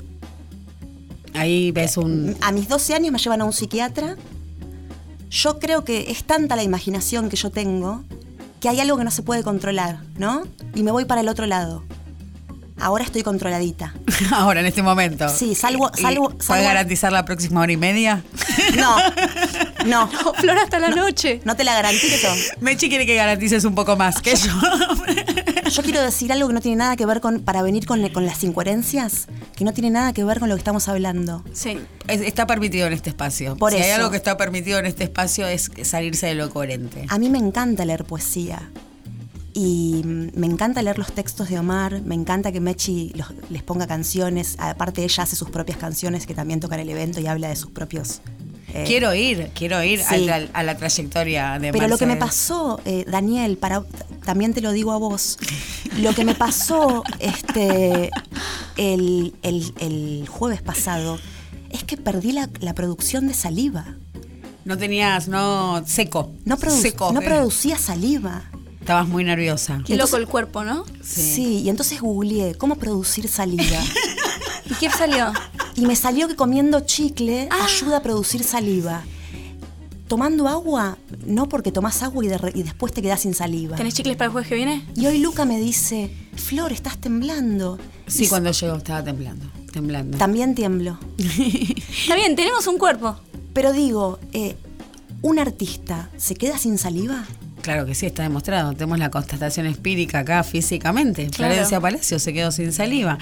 Ahí 1.34 1.70
ves 1.72 1.96
un... 1.96 2.36
A 2.40 2.52
mis 2.52 2.68
12 2.68 2.94
años 2.94 3.12
me 3.12 3.18
llevan 3.18 3.40
a 3.40 3.44
un 3.44 3.52
psiquiatra. 3.52 4.16
Yo 5.30 5.58
creo 5.58 5.84
que 5.84 6.10
es 6.10 6.24
tanta 6.24 6.56
la 6.56 6.62
imaginación 6.62 7.28
que 7.28 7.36
yo 7.36 7.50
tengo 7.50 8.02
que 8.60 8.68
hay 8.68 8.80
algo 8.80 8.96
que 8.96 9.04
no 9.04 9.10
se 9.12 9.22
puede 9.22 9.44
controlar, 9.44 10.00
¿no? 10.16 10.42
Y 10.74 10.82
me 10.82 10.90
voy 10.90 11.04
para 11.04 11.20
el 11.20 11.28
otro 11.28 11.46
lado. 11.46 11.84
Ahora 12.80 13.04
estoy 13.04 13.22
controladita. 13.22 13.94
Ahora, 14.32 14.60
en 14.60 14.66
este 14.66 14.82
momento. 14.82 15.28
Sí, 15.28 15.54
salvo- 15.54 15.90
¿Y 15.96 16.00
salvo- 16.02 16.30
¿Puedes 16.44 16.64
garantizar 16.64 17.12
la 17.12 17.24
próxima 17.24 17.60
hora 17.60 17.70
y 17.72 17.76
media? 17.76 18.24
No, 18.76 18.96
no, 19.86 20.06
No, 20.12 20.34
Flor 20.34 20.58
hasta 20.58 20.78
la 20.80 20.90
noche. 20.90 21.40
no 21.44 21.54
te 21.56 21.62
la 21.64 21.74
garantizo. 21.74 22.28
Mechi 22.60 22.88
quiere 22.88 23.06
que 23.06 23.14
garantices 23.14 23.64
un 23.64 23.74
poco 23.76 23.96
más 23.96 24.20
que 24.20 24.34
yo. 24.34 24.50
Yo 25.68 25.82
quiero 25.82 26.02
decir 26.02 26.32
algo 26.32 26.48
que 26.48 26.54
no 26.54 26.60
tiene 26.60 26.76
nada 26.76 26.96
que 26.96 27.06
ver 27.06 27.20
con, 27.20 27.40
para 27.40 27.62
venir 27.62 27.86
con, 27.86 28.06
con 28.10 28.24
las 28.26 28.42
incoherencias, 28.44 29.26
que 29.56 29.64
no 29.64 29.72
tiene 29.72 29.90
nada 29.90 30.12
que 30.12 30.24
ver 30.24 30.38
con 30.40 30.48
lo 30.48 30.54
que 30.54 30.60
estamos 30.60 30.88
hablando. 30.88 31.44
Sí. 31.52 31.78
Es- 32.06 32.20
Está 32.22 32.46
permitido 32.46 32.86
en 32.86 32.92
este 32.92 33.10
espacio. 33.10 33.56
Por 33.56 33.72
si 33.72 33.78
hay 33.78 33.90
algo 33.90 34.10
que 34.10 34.16
está 34.16 34.36
permitido 34.36 34.78
en 34.78 34.86
este 34.86 35.04
espacio 35.04 35.46
es 35.46 35.70
salirse 35.82 36.26
de 36.26 36.34
lo 36.34 36.50
coherente. 36.50 37.06
A 37.08 37.18
mí 37.18 37.28
me 37.30 37.38
encanta 37.38 37.84
leer 37.84 38.04
poesía. 38.04 38.70
Y 39.54 40.02
me 40.04 40.46
encanta 40.46 40.82
leer 40.82 40.98
los 40.98 41.10
textos 41.12 41.48
de 41.48 41.58
Omar, 41.58 42.00
me 42.02 42.14
encanta 42.14 42.52
que 42.52 42.60
Mechi 42.60 43.10
los- 43.16 43.32
les 43.50 43.62
ponga 43.64 43.86
canciones. 43.88 44.54
Aparte, 44.58 45.02
ella 45.02 45.22
hace 45.24 45.34
sus 45.34 45.50
propias 45.50 45.78
canciones 45.78 46.26
que 46.26 46.34
también 46.34 46.60
tocan 46.60 46.78
el 46.80 46.88
evento 46.88 47.20
y 47.20 47.26
habla 47.26 47.48
de 47.48 47.56
sus 47.56 47.70
propios. 47.70 48.20
Eh, 48.80 48.84
quiero 48.86 49.14
ir, 49.14 49.50
quiero 49.54 49.82
ir 49.82 50.00
Sí. 50.00 50.28
a, 50.28 50.38
la, 50.38 50.48
a 50.52 50.62
la 50.62 50.76
trayectoria 50.76 51.58
de 51.58 51.72
Pero 51.72 51.88
lo 51.88 51.98
que 51.98 52.06
me 52.06 52.16
pasó, 52.16 52.80
eh, 52.84 53.04
Daniel, 53.06 53.56
para, 53.58 53.84
también 54.24 54.54
te 54.54 54.60
lo 54.60 54.72
digo 54.72 54.92
a 54.92 54.96
vos, 54.98 55.38
lo 55.98 56.14
que 56.14 56.24
me 56.24 56.34
pasó 56.34 57.02
este, 57.18 58.10
el, 58.76 59.34
el- 59.42 59.74
el 59.80 60.26
jueves 60.28 60.62
pasado 60.62 61.18
es 61.70 61.84
que 61.84 61.96
perdí 61.96 62.32
la, 62.32 62.48
la 62.60 62.74
producción 62.74 63.26
de 63.28 63.34
saliva. 63.34 63.84
No 64.64 64.76
tenías, 64.78 65.28
no, 65.28 65.82
seco. 65.86 66.30
No, 66.44 66.56
produ- 66.58 66.80
seco. 66.80 67.12
no 67.12 67.20
eh. 67.20 67.24
producía 67.24 67.78
saliva. 67.78 68.42
Estabas 68.80 69.06
muy 69.08 69.22
nerviosa. 69.24 69.82
Qué 69.84 69.96
loco 69.96 70.16
el 70.16 70.26
cuerpo, 70.26 70.64
¿no? 70.64 70.84
Sí. 71.02 71.20
Sí. 71.34 71.58
y 71.64 71.68
entonces 71.68 72.00
googleé 72.00 72.54
cómo 72.54 72.76
producir 72.76 73.28
saliva. 73.28 73.64
¿Y 74.70 74.74
qué 74.74 74.90
salió? 74.90 75.32
y 75.74 75.86
me 75.86 75.94
salió 75.96 76.26
que 76.28 76.36
comiendo 76.36 76.80
chicle 76.80 77.48
Ah. 77.50 77.64
ayuda 77.64 77.98
a 77.98 78.02
producir 78.02 78.42
saliva. 78.44 79.02
Tomando 80.08 80.48
agua, 80.48 80.96
no 81.26 81.48
porque 81.50 81.70
tomás 81.70 82.02
agua 82.02 82.24
y, 82.24 82.28
de 82.28 82.38
re- 82.38 82.52
y 82.54 82.62
después 82.62 82.92
te 82.94 83.02
quedás 83.02 83.20
sin 83.20 83.34
saliva. 83.34 83.76
¿Tenés 83.76 83.92
chicles 83.94 84.16
para 84.16 84.26
el 84.26 84.32
jueves 84.32 84.48
que 84.48 84.54
viene? 84.54 84.84
Y 84.96 85.04
hoy 85.06 85.18
Luca 85.18 85.44
me 85.44 85.60
dice, 85.60 86.10
Flor, 86.34 86.72
estás 86.72 86.96
temblando. 86.98 87.78
Sí, 88.06 88.24
Y- 88.24 88.28
cuando 88.28 88.50
llegó 88.50 88.76
estaba 88.76 89.04
temblando. 89.04 89.44
temblando. 89.70 90.16
También 90.16 90.54
tiemblo. 90.54 90.98
Está 91.18 92.14
bien, 92.16 92.36
tenemos 92.36 92.66
un 92.66 92.78
cuerpo. 92.78 93.16
Pero 93.52 93.72
digo, 93.72 94.18
eh, 94.32 94.56
¿un 95.20 95.38
artista 95.38 96.08
se 96.16 96.34
queda 96.36 96.56
sin 96.56 96.78
saliva? 96.78 97.26
Claro 97.62 97.84
que 97.86 97.94
sí, 97.94 98.06
está 98.06 98.22
demostrado. 98.22 98.72
Tenemos 98.72 98.98
la 98.98 99.10
constatación 99.10 99.66
empírica 99.66 100.20
acá 100.20 100.42
físicamente. 100.42 101.26
Claro. 101.28 101.52
Florencia 101.52 101.80
Palacio 101.80 102.18
se 102.18 102.32
quedó 102.32 102.50
sin 102.52 102.72
saliva. 102.72 103.18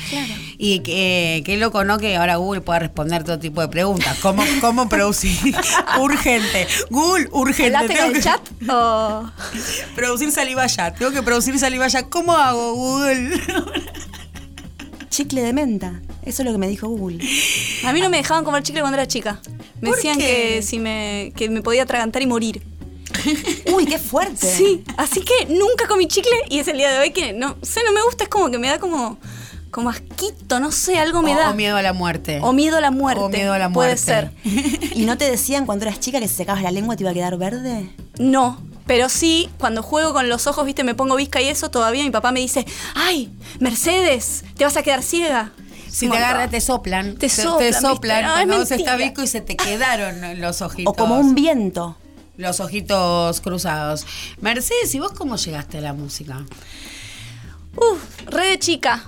Y 0.59 0.81
que- 0.81 1.43
qué 1.45 1.57
loco, 1.57 1.85
¿no? 1.85 1.99
Que 1.99 2.17
ahora 2.17 2.37
Google 2.37 2.61
pueda 2.61 2.79
responder 2.79 3.25
todo 3.25 3.39
tipo 3.39 3.61
de 3.61 3.69
preguntas. 3.69 4.19
¿Cómo, 4.21 4.45
cómo 4.61 4.89
producir? 4.89 5.57
urgente. 6.01 6.67
Google, 6.91 7.29
urgente. 7.33 7.77
¿Hablaste 7.77 7.97
Tengo 7.99 8.13
que 8.13 8.21
chat? 8.21 8.41
O... 8.71 9.31
producir 9.95 10.31
saliva 10.31 10.67
ya. 10.67 10.93
Tengo 10.95 11.13
que 11.13 11.23
producir 11.23 11.59
saliva 11.59 11.89
ya. 11.89 12.05
¿Cómo 12.09 12.33
hago, 12.37 12.75
Google? 12.75 13.31
Chicle 15.11 15.41
de 15.43 15.53
menta. 15.53 16.01
Eso 16.25 16.43
es 16.43 16.47
lo 16.47 16.53
que 16.53 16.59
me 16.59 16.69
dijo 16.69 16.89
Google. 16.89 17.19
A 17.85 17.93
mí 17.93 18.01
no 18.01 18.11
me 18.11 18.19
dejaban 18.19 18.45
comer 18.45 18.63
chicle 18.63 18.81
cuando 18.83 18.99
era 18.99 19.07
chica. 19.07 19.41
Me 19.81 19.89
¿Por 19.89 19.97
decían 19.97 20.19
qué? 20.19 20.25
que 20.57 20.63
si 20.63 20.79
me, 20.79 21.33
que 21.37 21.49
me 21.49 21.63
podía 21.63 21.85
atragantar 21.85 22.21
y 22.23 22.27
morir. 22.27 22.63
Uy, 23.75 23.87
qué 23.87 23.99
fuerte. 23.99 24.47
Sí, 24.47 24.85
así 24.97 25.21
que 25.23 25.47
nunca 25.47 25.87
comí 25.89 26.07
chicle 26.07 26.33
y 26.49 26.59
es 26.59 26.69
el 26.69 26.77
día 26.79 26.91
de 26.93 26.99
hoy 26.99 27.11
que 27.11 27.33
no 27.33 27.57
sé, 27.63 27.81
no 27.85 27.93
me 27.93 28.03
gusta, 28.03 28.25
es 28.25 28.31
como 28.31 28.51
que 28.51 28.59
me 28.59 28.69
da 28.69 28.79
como, 28.79 29.19
como 29.71 29.91
asquito, 29.91 30.61
no 30.61 30.73
sé, 30.73 30.99
algo 30.99 31.23
me 31.23 31.35
o, 31.35 31.39
da. 31.39 31.51
o 31.51 31.55
miedo 31.55 31.77
a 31.77 31.83
la 31.83 31.93
muerte. 31.93 32.41
O 32.43 32.53
miedo 32.53 32.79
a 32.79 32.81
la 32.81 32.91
muerte. 32.91 33.23
O 33.23 33.29
miedo 33.29 33.53
a 33.53 33.59
la 33.59 33.71
Puede 33.71 33.97
muerte. 33.97 34.05
ser. 34.05 34.31
¿Y 34.95 35.05
no 35.05 35.19
te 35.19 35.31
decían 35.31 35.67
cuando 35.67 35.85
eras 35.85 36.01
chica 36.01 36.21
que 36.21 36.29
si 36.29 36.35
secabas 36.35 36.63
la 36.63 36.71
lengua 36.71 36.97
te 36.97 37.03
iba 37.03 37.11
a 37.11 37.15
quedar 37.15 37.37
verde? 37.37 37.91
No, 38.19 38.59
pero 38.87 39.09
sí, 39.09 39.49
cuando 39.59 39.83
juego 39.83 40.13
con 40.13 40.29
los 40.29 40.47
ojos, 40.47 40.65
viste, 40.65 40.85
me 40.85 40.95
pongo 40.95 41.17
visca 41.17 41.41
y 41.41 41.49
eso, 41.49 41.71
todavía 41.71 42.05
mi 42.05 42.11
papá 42.11 42.33
me 42.33 42.41
dice, 42.41 42.65
ay, 42.95 43.31
Mercedes, 43.59 44.45
te 44.57 44.65
vas 44.65 44.77
a 44.77 44.83
quedar 44.83 45.03
ciega. 45.03 45.53
Si 45.91 46.09
te 46.09 46.17
agarra, 46.17 46.49
te 46.49 46.61
soplan. 46.61 47.17
Te 47.17 47.29
soplan, 47.29 47.59
¿viste? 47.59 47.81
soplan 47.81 48.25
cuando 48.25 48.59
vos 48.59 48.71
mentira. 48.71 48.93
estás 48.93 48.99
visco 48.99 49.23
y 49.23 49.27
se 49.27 49.41
te 49.41 49.57
quedaron 49.57 50.41
los 50.41 50.61
ojitos. 50.61 50.93
O 50.93 50.95
como 50.95 51.19
un 51.19 51.35
viento. 51.35 51.97
Los 52.37 52.61
ojitos 52.61 53.41
cruzados. 53.41 54.07
Mercedes, 54.41 54.95
¿y 54.95 54.99
vos 54.99 55.13
cómo 55.13 55.37
llegaste 55.37 55.79
a 55.79 55.81
la 55.81 55.93
música? 55.93 56.45
Uf, 57.77 58.27
re 58.27 58.47
de 58.51 58.59
chica. 58.59 59.05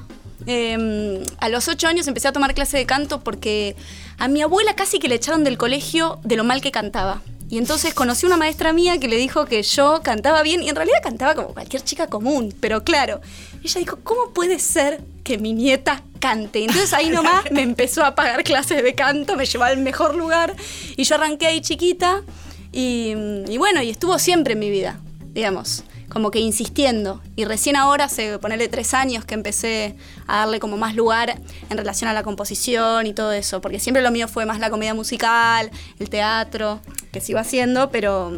Eh, 0.46 1.24
a 1.38 1.48
los 1.48 1.68
ocho 1.68 1.88
años 1.88 2.06
empecé 2.06 2.28
a 2.28 2.32
tomar 2.32 2.54
clase 2.54 2.78
de 2.78 2.86
canto 2.86 3.20
porque 3.20 3.76
a 4.18 4.28
mi 4.28 4.40
abuela 4.40 4.74
casi 4.74 4.98
que 4.98 5.08
le 5.08 5.16
echaron 5.16 5.44
del 5.44 5.58
colegio 5.58 6.20
de 6.24 6.36
lo 6.36 6.44
mal 6.44 6.60
que 6.60 6.70
cantaba. 6.70 7.22
Y 7.50 7.56
entonces 7.56 7.94
conocí 7.94 8.26
una 8.26 8.36
maestra 8.36 8.72
mía 8.74 8.98
que 8.98 9.08
le 9.08 9.16
dijo 9.16 9.46
que 9.46 9.62
yo 9.62 10.02
cantaba 10.02 10.42
bien 10.42 10.62
y 10.62 10.68
en 10.68 10.76
realidad 10.76 10.98
cantaba 11.02 11.34
como 11.34 11.48
cualquier 11.54 11.82
chica 11.82 12.06
común, 12.06 12.54
pero 12.60 12.84
claro, 12.84 13.22
ella 13.64 13.80
dijo, 13.80 13.98
¿cómo 14.04 14.34
puede 14.34 14.58
ser 14.58 15.00
que 15.24 15.38
mi 15.38 15.54
nieta 15.54 16.02
cante? 16.20 16.60
Entonces 16.60 16.92
ahí 16.92 17.08
nomás 17.08 17.44
me 17.50 17.62
empezó 17.62 18.04
a 18.04 18.14
pagar 18.14 18.44
clases 18.44 18.82
de 18.82 18.94
canto, 18.94 19.34
me 19.34 19.46
llevó 19.46 19.64
al 19.64 19.78
mejor 19.78 20.14
lugar 20.14 20.54
y 20.94 21.04
yo 21.04 21.14
arranqué 21.14 21.46
ahí 21.46 21.62
chiquita 21.62 22.22
y, 22.72 23.56
bueno, 23.58 23.82
y 23.82 23.90
estuvo 23.90 24.18
siempre 24.18 24.52
en 24.52 24.58
mi 24.58 24.70
vida, 24.70 25.00
digamos, 25.32 25.84
como 26.08 26.30
que 26.30 26.40
insistiendo. 26.40 27.20
Y 27.36 27.44
recién 27.44 27.76
ahora, 27.76 28.04
hace 28.04 28.38
ponerle 28.38 28.68
tres 28.68 28.94
años 28.94 29.24
que 29.24 29.34
empecé 29.34 29.96
a 30.26 30.38
darle 30.38 30.60
como 30.60 30.76
más 30.76 30.94
lugar 30.94 31.40
en 31.70 31.78
relación 31.78 32.08
a 32.10 32.12
la 32.12 32.22
composición 32.22 33.06
y 33.06 33.14
todo 33.14 33.32
eso, 33.32 33.60
porque 33.60 33.78
siempre 33.78 34.02
lo 34.02 34.10
mío 34.10 34.28
fue 34.28 34.46
más 34.46 34.58
la 34.58 34.70
comedia 34.70 34.94
musical, 34.94 35.70
el 35.98 36.10
teatro, 36.10 36.80
que 37.12 37.20
sigo 37.20 37.38
haciendo, 37.38 37.90
pero, 37.90 38.32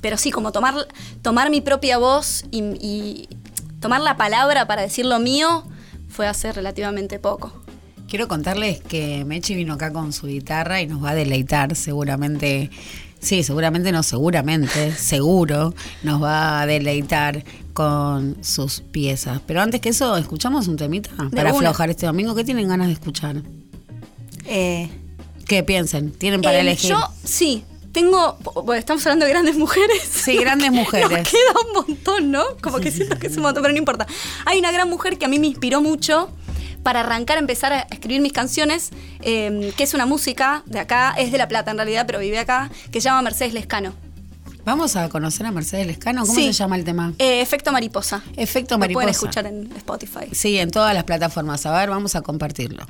pero 0.00 0.16
sí, 0.16 0.30
como 0.30 0.52
tomar, 0.52 0.74
tomar 1.22 1.50
mi 1.50 1.60
propia 1.60 1.98
voz 1.98 2.44
y, 2.50 2.62
y 2.80 3.28
tomar 3.80 4.00
la 4.00 4.16
palabra 4.16 4.66
para 4.66 4.82
decir 4.82 5.06
lo 5.06 5.18
mío 5.18 5.64
fue 6.08 6.26
hace 6.26 6.52
relativamente 6.52 7.18
poco. 7.18 7.52
Quiero 8.08 8.28
contarles 8.28 8.80
que 8.80 9.24
Mechi 9.24 9.56
vino 9.56 9.74
acá 9.74 9.92
con 9.92 10.12
su 10.12 10.28
guitarra 10.28 10.80
y 10.80 10.86
nos 10.86 11.02
va 11.02 11.10
a 11.10 11.14
deleitar 11.14 11.74
seguramente. 11.74 12.70
Sí, 13.20 13.42
seguramente 13.42 13.90
no, 13.92 14.02
seguramente, 14.02 14.92
seguro 14.94 15.74
nos 16.02 16.22
va 16.22 16.60
a 16.60 16.66
deleitar 16.66 17.44
con 17.72 18.36
sus 18.42 18.80
piezas. 18.80 19.40
Pero 19.46 19.60
antes 19.62 19.80
que 19.80 19.88
eso, 19.90 20.16
¿escuchamos 20.16 20.68
un 20.68 20.76
temita 20.76 21.10
para 21.34 21.50
una. 21.52 21.68
aflojar 21.68 21.90
este 21.90 22.06
domingo? 22.06 22.34
¿Qué 22.34 22.44
tienen 22.44 22.68
ganas 22.68 22.86
de 22.88 22.92
escuchar? 22.92 23.42
Eh, 24.46 24.88
¿Qué 25.46 25.62
piensen? 25.62 26.12
¿Tienen 26.12 26.40
para 26.42 26.58
Eh, 26.58 26.60
elegir? 26.60 26.90
Yo, 26.90 26.98
sí, 27.24 27.64
tengo. 27.92 28.36
Bueno, 28.64 28.78
estamos 28.78 29.04
hablando 29.06 29.24
de 29.26 29.32
grandes 29.32 29.56
mujeres. 29.56 30.02
Sí, 30.10 30.36
grandes 30.36 30.70
mujeres. 30.72 31.10
Nos 31.10 31.28
queda 31.28 31.60
un 31.66 31.86
montón, 31.86 32.30
¿no? 32.30 32.44
Como 32.62 32.78
que 32.78 32.90
siento 32.90 33.18
que 33.18 33.26
es 33.28 33.36
un 33.36 33.42
montón, 33.42 33.62
pero 33.62 33.72
no 33.72 33.78
importa. 33.78 34.06
Hay 34.44 34.58
una 34.58 34.70
gran 34.72 34.88
mujer 34.88 35.18
que 35.18 35.24
a 35.24 35.28
mí 35.28 35.38
me 35.38 35.46
inspiró 35.48 35.80
mucho 35.80 36.30
para 36.86 37.00
arrancar 37.00 37.36
a 37.36 37.40
empezar 37.40 37.72
a 37.72 37.80
escribir 37.90 38.20
mis 38.20 38.32
canciones, 38.32 38.90
eh, 39.20 39.72
que 39.76 39.82
es 39.82 39.92
una 39.92 40.06
música 40.06 40.62
de 40.66 40.78
acá, 40.78 41.16
es 41.18 41.32
de 41.32 41.38
La 41.38 41.48
Plata 41.48 41.72
en 41.72 41.78
realidad, 41.78 42.04
pero 42.06 42.20
vive 42.20 42.38
acá, 42.38 42.70
que 42.92 43.00
se 43.00 43.06
llama 43.08 43.22
Mercedes 43.22 43.54
Lescano. 43.54 43.92
Vamos 44.64 44.94
a 44.94 45.08
conocer 45.08 45.46
a 45.46 45.50
Mercedes 45.50 45.84
Lescano. 45.88 46.20
¿Cómo 46.22 46.32
Sí. 46.32 46.44
se 46.46 46.52
llama 46.52 46.76
el 46.76 46.84
tema? 46.84 47.12
Eh, 47.18 47.40
Efecto 47.40 47.72
Mariposa. 47.72 48.22
Efecto 48.36 48.76
Lo 48.76 48.78
Mariposa. 48.78 49.02
pueden 49.02 49.10
escuchar 49.10 49.46
en 49.46 49.72
Spotify. 49.76 50.26
Sí, 50.30 50.58
en 50.60 50.70
todas 50.70 50.94
las 50.94 51.02
plataformas. 51.02 51.66
A 51.66 51.76
ver, 51.76 51.90
vamos 51.90 52.14
a 52.14 52.20
compartirlo. 52.22 52.86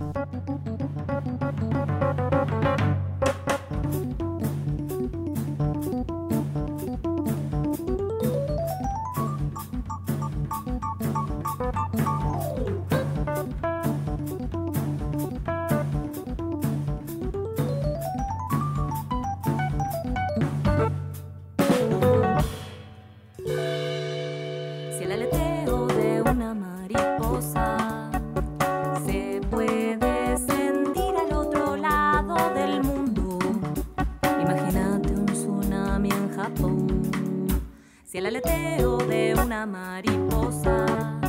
El 38.16 38.24
aleteo 38.24 38.96
de 38.96 39.34
una 39.34 39.66
mariposa 39.66 41.20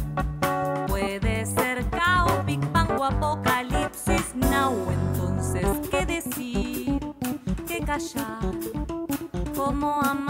puede 0.87 1.45
ser 1.45 1.85
caos, 1.89 2.45
Big 2.45 2.61
Bang 2.71 2.97
o 2.97 3.03
apocalipsis 3.03 4.33
now, 4.35 4.73
entonces, 4.89 5.67
¿qué 5.91 6.05
decir? 6.05 6.97
¿Qué 7.67 7.81
callar? 7.81 8.53
¿Cómo 9.53 10.01
amar? 10.01 10.26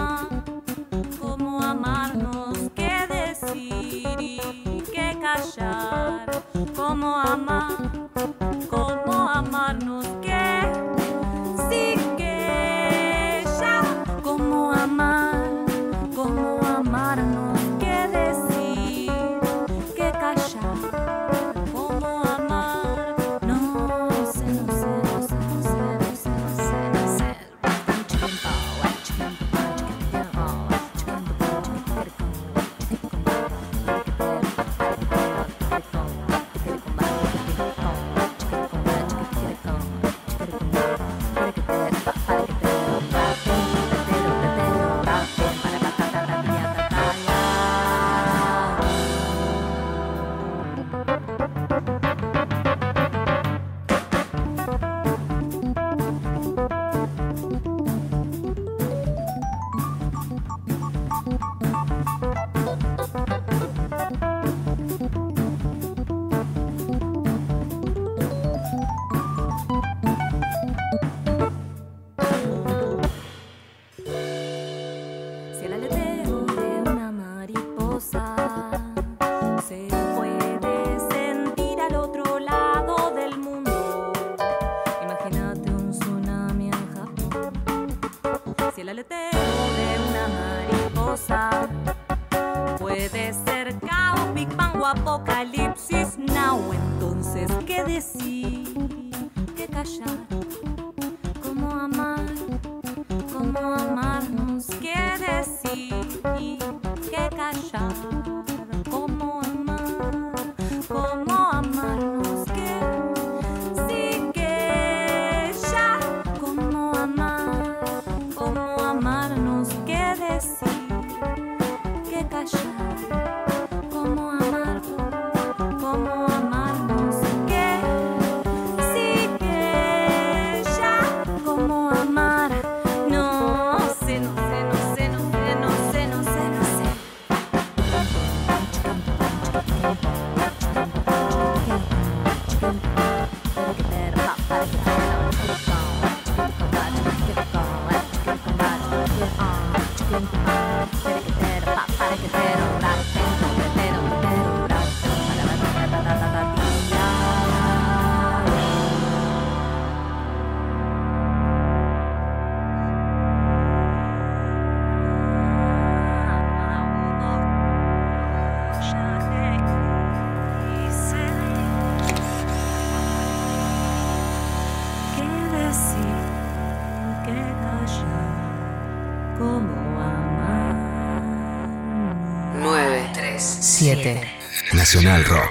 Nacional 184.88 185.22
Rock. 185.24 185.47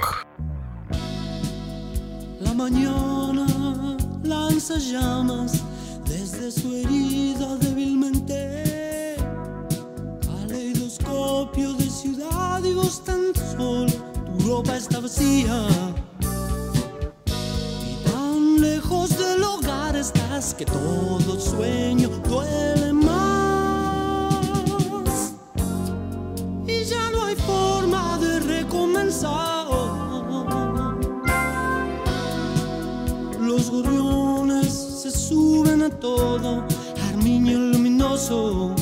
todo, 36.17 36.63
armiño 37.09 37.57
luminoso. 37.71 38.73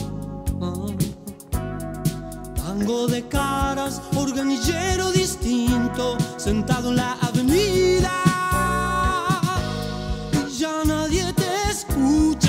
tango 2.55 3.07
de 3.07 3.21
caras, 3.27 4.01
organillero 4.15 5.11
distinto, 5.11 6.17
sentado 6.37 6.89
en 6.89 6.95
la 6.97 7.11
avenida. 7.27 8.13
Y 10.47 10.57
ya 10.59 10.83
nadie 10.85 11.33
te 11.33 11.49
escucha. 11.71 12.44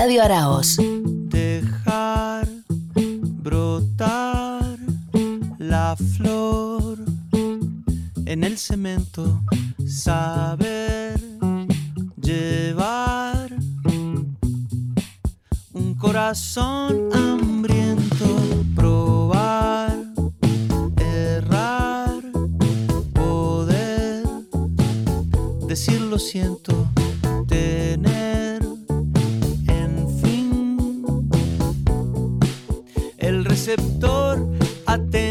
Radio 0.00 0.22
Araos. 0.22 0.78
Receptor 33.50 34.46
atento 34.86 35.29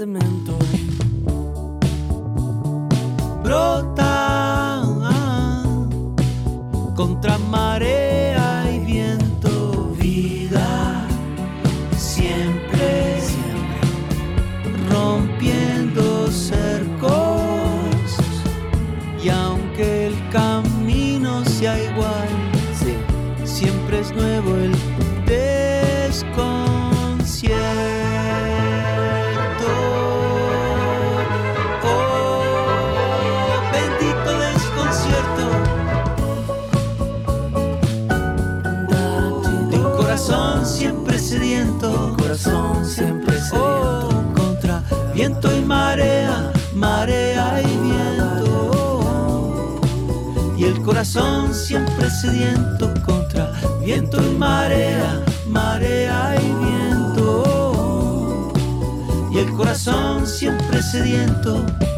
cemento. 0.00 0.69
Sediento. 61.00 61.89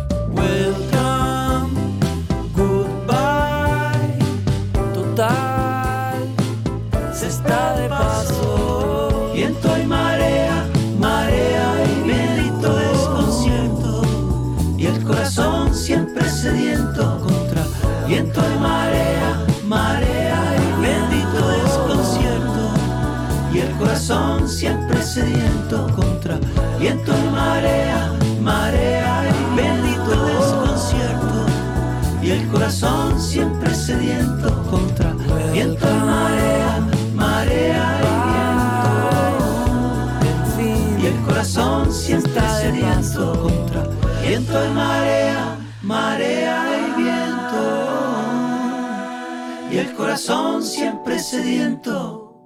Corazón 50.13 50.63
siempre 50.63 51.19
sediento. 51.19 52.37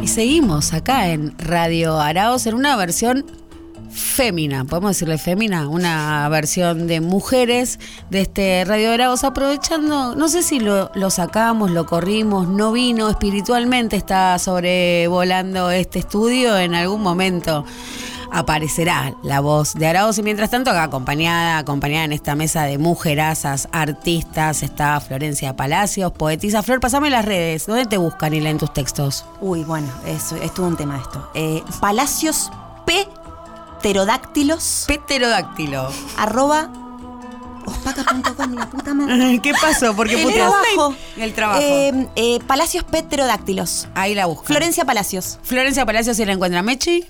Y 0.00 0.06
seguimos 0.06 0.72
acá 0.72 1.08
en 1.08 1.36
Radio 1.36 1.98
Araos 1.98 2.46
en 2.46 2.54
una 2.54 2.76
versión 2.76 3.26
fémina, 3.90 4.64
podemos 4.64 4.90
decirle 4.90 5.18
fémina, 5.18 5.68
una 5.68 6.28
versión 6.28 6.86
de 6.86 7.00
mujeres 7.00 7.80
de 8.08 8.20
este 8.20 8.64
Radio 8.64 8.92
Araos, 8.92 9.24
aprovechando, 9.24 10.14
no 10.14 10.28
sé 10.28 10.44
si 10.44 10.60
lo, 10.60 10.92
lo 10.94 11.10
sacamos, 11.10 11.72
lo 11.72 11.86
corrimos, 11.86 12.46
no 12.46 12.70
vino, 12.70 13.10
espiritualmente 13.10 13.96
está 13.96 14.38
sobrevolando 14.38 15.72
este 15.72 15.98
estudio, 15.98 16.56
en 16.56 16.76
algún 16.76 17.02
momento 17.02 17.64
aparecerá 18.36 19.14
la 19.22 19.40
voz 19.40 19.72
de 19.72 19.86
Araos 19.86 20.18
y 20.18 20.22
mientras 20.22 20.50
tanto 20.50 20.70
acá 20.70 20.84
acompañada, 20.84 21.56
acompañada 21.56 22.04
en 22.04 22.12
esta 22.12 22.34
mesa 22.34 22.64
de 22.64 22.76
mujerazas, 22.76 23.66
artistas, 23.72 24.62
está 24.62 25.00
Florencia 25.00 25.56
Palacios, 25.56 26.12
poetisa. 26.12 26.62
Flor, 26.62 26.80
pasame 26.80 27.08
las 27.08 27.24
redes, 27.24 27.66
¿dónde 27.66 27.86
te 27.86 27.96
buscan 27.96 28.34
y 28.34 28.40
leen 28.40 28.58
tus 28.58 28.74
textos? 28.74 29.24
Uy, 29.40 29.64
bueno, 29.64 29.88
eso, 30.06 30.36
es 30.36 30.52
todo 30.52 30.66
un 30.66 30.76
tema 30.76 30.98
esto. 30.98 31.30
Eh, 31.34 31.62
Palacios 31.80 32.50
P. 32.84 33.08
Pterodáctilos. 33.80 34.84
Pterodáctilo. 34.86 35.88
arroba 36.18 36.68
ospaca.com, 37.64 38.54
la 38.54 38.68
puta 38.68 38.92
madre. 38.92 39.40
¿Qué 39.40 39.52
pasó? 39.54 39.96
Porque 39.96 40.22
el 40.22 40.34
trabajo. 40.34 40.94
el 41.16 41.32
trabajo. 41.32 41.60
Eh, 41.62 42.08
eh, 42.16 42.38
Palacios. 42.46 42.84
Pterodáctilos. 42.84 43.88
Ahí 43.94 44.14
la 44.14 44.26
buscan. 44.26 44.46
Florencia 44.46 44.84
Palacios. 44.84 45.38
Florencia 45.42 45.86
Palacios, 45.86 46.18
¿si 46.18 46.24
la 46.26 46.32
encuentra 46.32 46.62
Mechi? 46.62 47.06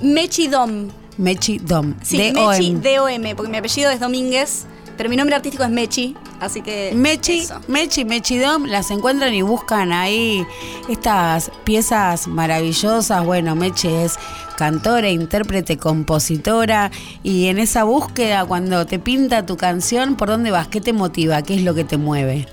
Mechi 0.00 0.48
Dom. 0.48 0.88
Mechi 1.16 1.58
Dom. 1.58 1.94
Sí, 2.02 2.16
D-O-M. 2.18 2.58
Mechi 2.58 2.74
D-O-M, 2.74 3.34
porque 3.34 3.50
mi 3.50 3.58
apellido 3.58 3.90
es 3.90 3.98
Domínguez, 4.00 4.66
pero 4.96 5.08
mi 5.08 5.16
nombre 5.16 5.34
artístico 5.34 5.64
es 5.64 5.70
Mechi, 5.70 6.16
así 6.40 6.60
que. 6.60 6.92
Mechi, 6.94 7.40
eso. 7.40 7.60
Mechi, 7.68 8.04
Mechidom, 8.04 8.66
las 8.66 8.90
encuentran 8.90 9.34
y 9.34 9.42
buscan 9.42 9.92
ahí 9.92 10.46
estas 10.88 11.50
piezas 11.64 12.28
maravillosas. 12.28 13.24
Bueno, 13.24 13.56
Mechi 13.56 13.88
es 13.88 14.16
cantora, 14.56 15.08
intérprete, 15.08 15.76
compositora 15.76 16.90
y 17.22 17.46
en 17.46 17.58
esa 17.58 17.84
búsqueda 17.84 18.44
cuando 18.44 18.86
te 18.86 18.98
pinta 18.98 19.46
tu 19.46 19.56
canción, 19.56 20.16
¿por 20.16 20.28
dónde 20.28 20.50
vas? 20.50 20.68
¿Qué 20.68 20.80
te 20.80 20.92
motiva? 20.92 21.42
¿Qué 21.42 21.54
es 21.54 21.62
lo 21.62 21.74
que 21.74 21.84
te 21.84 21.96
mueve? 21.96 22.46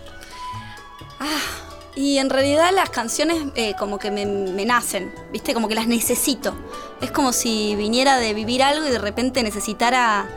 Y 1.95 2.17
en 2.17 2.29
realidad 2.29 2.71
las 2.73 2.89
canciones 2.89 3.38
eh, 3.55 3.73
como 3.79 3.99
que 3.99 4.12
me, 4.12 4.25
me 4.25 4.65
nacen, 4.65 5.13
¿viste? 5.31 5.53
Como 5.53 5.67
que 5.67 5.75
las 5.75 5.88
necesito. 5.88 6.53
Es 7.01 7.12
como 7.12 7.31
si 7.31 7.75
viniera 7.75 8.17
de 8.17 8.34
vivir 8.34 8.63
algo 8.63 8.86
y 8.86 8.91
de 8.91 8.99
repente 8.99 9.41
necesitara 9.43 10.27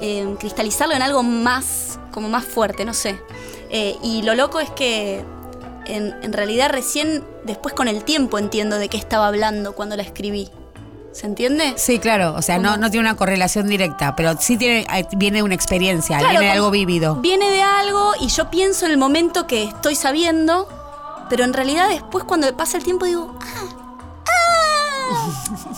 eh, 0.00 0.34
cristalizarlo 0.38 0.94
en 0.94 1.02
algo 1.02 1.22
más, 1.22 1.98
como 2.10 2.28
más 2.28 2.44
fuerte, 2.44 2.84
no 2.84 2.94
sé. 2.94 3.20
Eh, 3.70 3.96
y 4.02 4.22
lo 4.22 4.34
loco 4.34 4.60
es 4.60 4.70
que 4.70 5.22
en, 5.86 6.14
en 6.22 6.32
realidad 6.32 6.70
recién 6.70 7.22
después 7.44 7.74
con 7.74 7.88
el 7.88 8.04
tiempo 8.04 8.38
entiendo 8.38 8.78
de 8.78 8.88
qué 8.88 8.96
estaba 8.96 9.26
hablando 9.26 9.74
cuando 9.74 9.96
la 9.96 10.02
escribí. 10.02 10.50
¿Se 11.12 11.26
entiende? 11.26 11.74
Sí, 11.76 11.98
claro, 11.98 12.34
o 12.34 12.42
sea, 12.42 12.58
no, 12.58 12.76
no 12.78 12.90
tiene 12.90 13.06
una 13.06 13.16
correlación 13.16 13.68
directa, 13.68 14.16
pero 14.16 14.34
sí 14.40 14.56
tiene, 14.56 14.86
eh, 14.94 15.06
viene 15.16 15.38
de 15.38 15.42
una 15.42 15.54
experiencia, 15.54 16.18
Claro, 16.18 16.30
viene 16.32 16.46
de 16.46 16.52
algo 16.52 16.70
vivido. 16.70 17.16
Viene 17.16 17.50
de 17.50 17.62
algo 17.62 18.12
y 18.18 18.28
yo 18.28 18.50
pienso 18.50 18.86
en 18.86 18.92
el 18.92 18.98
momento 18.98 19.46
que 19.46 19.64
estoy 19.64 19.94
sabiendo, 19.94 20.68
pero 21.28 21.44
en 21.44 21.52
realidad 21.52 21.88
después 21.90 22.24
cuando 22.24 22.54
pasa 22.56 22.78
el 22.78 22.84
tiempo 22.84 23.04
digo, 23.04 23.36
ah, 23.40 24.24
ah, 24.26 25.32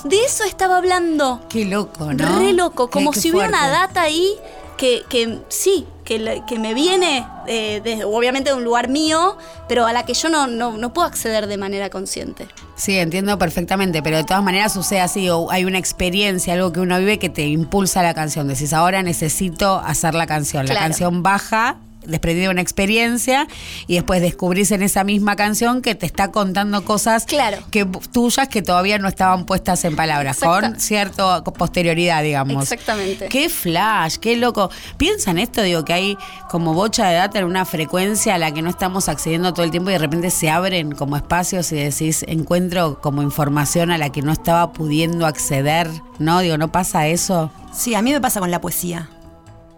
de 0.04 0.24
eso 0.24 0.44
estaba 0.44 0.76
hablando. 0.76 1.40
Qué 1.48 1.64
loco, 1.64 2.12
¿no? 2.12 2.38
Re 2.38 2.52
loco, 2.52 2.88
como 2.88 3.10
qué 3.10 3.20
si 3.20 3.32
hubiera 3.32 3.48
una 3.48 3.68
data 3.68 4.02
ahí 4.02 4.36
que, 4.76 5.04
que 5.08 5.40
sí, 5.48 5.86
que, 6.04 6.18
la- 6.18 6.44
que 6.46 6.58
me 6.58 6.74
viene 6.74 7.26
eh, 7.46 7.80
de- 7.82 8.04
obviamente 8.04 8.50
de 8.50 8.56
un 8.56 8.64
lugar 8.64 8.88
mío, 8.88 9.36
pero 9.68 9.86
a 9.86 9.92
la 9.92 10.04
que 10.04 10.14
yo 10.14 10.28
no, 10.28 10.46
no, 10.46 10.76
no 10.76 10.92
puedo 10.92 11.06
acceder 11.08 11.46
de 11.46 11.56
manera 11.56 11.90
consciente. 11.90 12.46
Sí, 12.76 12.98
entiendo 12.98 13.38
perfectamente, 13.38 14.02
pero 14.02 14.16
de 14.18 14.24
todas 14.24 14.42
maneras 14.42 14.72
sucede 14.72 15.00
así, 15.00 15.28
o 15.30 15.50
hay 15.50 15.64
una 15.64 15.78
experiencia, 15.78 16.54
algo 16.54 16.72
que 16.72 16.80
uno 16.80 16.98
vive 16.98 17.18
que 17.18 17.28
te 17.30 17.46
impulsa 17.46 18.02
la 18.02 18.14
canción. 18.14 18.48
Decís, 18.48 18.72
ahora 18.72 19.02
necesito 19.02 19.78
hacer 19.78 20.14
la 20.14 20.26
canción. 20.26 20.66
La 20.66 20.74
canción 20.74 21.22
baja, 21.22 21.76
desprendida 22.06 22.44
de 22.46 22.50
una 22.50 22.60
experiencia, 22.60 23.46
y 23.86 23.94
después 23.94 24.20
descubrís 24.20 24.70
en 24.70 24.82
esa 24.82 25.04
misma 25.04 25.36
canción 25.36 25.82
que 25.82 25.94
te 25.94 26.06
está 26.06 26.30
contando 26.30 26.84
cosas 26.84 27.24
Claro. 27.24 27.58
que, 27.70 27.84
tuyas 28.12 28.48
que 28.48 28.62
todavía 28.62 28.98
no 28.98 29.08
estaban 29.08 29.46
puestas 29.46 29.84
en 29.84 29.96
palabras, 29.96 30.38
con 30.38 30.78
cierta 30.80 31.42
posterioridad, 31.44 32.22
digamos. 32.22 32.62
Exactamente. 32.62 33.28
Qué 33.28 33.48
flash, 33.48 34.16
qué 34.16 34.36
loco. 34.36 34.70
Piensa 34.96 35.30
en 35.30 35.38
esto, 35.38 35.62
digo, 35.62 35.84
que 35.84 35.92
hay 35.92 36.18
como 36.50 36.74
bocha 36.74 37.08
de 37.08 37.16
data 37.16 37.38
en 37.38 37.44
una 37.44 37.64
frecuencia 37.64 38.34
a 38.34 38.38
la 38.38 38.52
que 38.52 38.62
no 38.62 38.70
estamos 38.70 39.08
accediendo 39.08 39.52
todo 39.52 39.64
el 39.64 39.70
tiempo 39.70 39.90
y 39.90 39.94
de 39.94 39.98
repente 39.98 40.30
se 40.30 40.50
abren 40.50 40.92
como 40.92 41.16
espacios 41.16 41.70
y 41.72 41.76
decís, 41.76 42.24
encuentro 42.28 43.00
como 43.00 43.22
información 43.22 43.90
a 43.90 43.98
la 43.98 44.10
que 44.10 44.22
no 44.22 44.32
estaba 44.32 44.72
pudiendo 44.72 45.26
acceder, 45.26 45.90
¿no? 46.18 46.40
Digo, 46.40 46.58
¿no 46.58 46.70
pasa 46.70 47.06
eso? 47.06 47.50
Sí, 47.72 47.94
a 47.94 48.02
mí 48.02 48.12
me 48.12 48.20
pasa 48.20 48.40
con 48.40 48.50
la 48.50 48.60
poesía. 48.60 49.08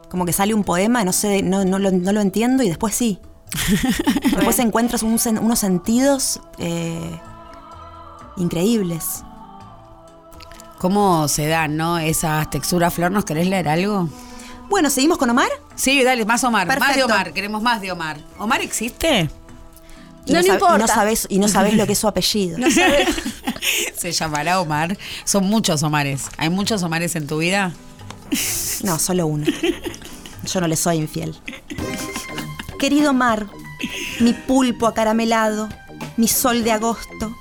Como 0.09 0.25
que 0.25 0.33
sale 0.33 0.55
un 0.55 0.65
poema, 0.65 1.05
no 1.05 1.13
sé, 1.13 1.43
no, 1.43 1.65
no, 1.65 1.79
lo, 1.79 1.91
no 1.91 2.13
lo 2.13 2.21
entiendo 2.21 2.63
y 2.63 2.69
después 2.69 2.95
sí. 2.95 3.19
después 4.35 4.59
encuentras 4.59 5.03
un 5.03 5.19
unos 5.41 5.59
sentidos 5.59 6.41
eh, 6.59 7.21
increíbles. 8.37 9.23
¿Cómo 10.79 11.27
se 11.29 11.47
dan, 11.47 11.77
no? 11.77 11.99
Esas 11.99 12.51
texturas, 12.51 12.93
Flor, 12.93 13.11
¿nos 13.11 13.25
querés 13.25 13.47
leer 13.47 13.69
algo? 13.69 14.09
Bueno, 14.69 14.91
¿seguimos 14.91 15.17
con 15.19 15.31
Omar? 15.31 15.49
Sí, 15.75 16.03
dale, 16.03 16.25
más 16.25 16.45
Omar, 16.45 16.67
más 16.67 16.97
de. 16.97 17.05
Omar, 17.05 17.33
queremos 17.33 17.63
más 17.63 17.81
de 17.81 17.93
Omar. 17.93 18.19
¿Omar 18.39 18.61
existe? 18.61 19.31
Y 20.27 20.33
No, 20.33 20.43
no 20.43 20.47
importa. 20.47 20.77
Y 20.77 20.79
no 20.81 20.87
sabes, 20.87 21.27
y 21.31 21.39
no 21.39 21.49
sabes 21.49 21.75
lo 21.75 21.87
que 21.87 21.93
es 21.93 21.99
su 21.99 22.09
apellido. 22.09 22.59
No 22.59 22.71
sabes. 22.71 23.09
Se 23.97 24.13
llamará 24.13 24.61
Omar. 24.61 24.99
Son 25.25 25.45
muchos 25.45 25.83
Omares. 25.83 26.25
¿Hay 26.37 26.51
muchos 26.51 26.83
Omares 26.83 27.15
en 27.17 27.27
tu 27.27 27.39
vida? 27.39 27.73
No, 28.83 28.99
solo 28.99 29.27
uno. 29.27 29.47
Yo 30.45 30.61
no 30.61 30.69
le 30.69 30.77
soy 30.77 30.99
infiel. 30.99 31.35
Querido 32.79 33.13
mar, 33.13 33.47
mi 34.21 34.33
pulpo 34.33 34.87
acaramelado, 34.87 35.69
mi 36.17 36.29
sol 36.29 36.63
de 36.63 36.73
agosto, 36.73 37.37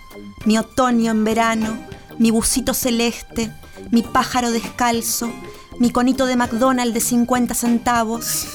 mi 0.46 0.58
otoño 0.58 1.12
en 1.12 1.24
verano, 1.24 1.78
mi 2.18 2.32
busito 2.32 2.74
celeste, 2.74 3.52
mi 3.92 4.02
pájaro 4.02 4.52
descalzo, 4.52 5.32
mi 5.80 5.92
conito 5.92 6.26
de 6.26 6.36
McDonald's 6.36 6.94
de 6.94 7.02
50 7.02 7.54
centavos. 7.54 8.48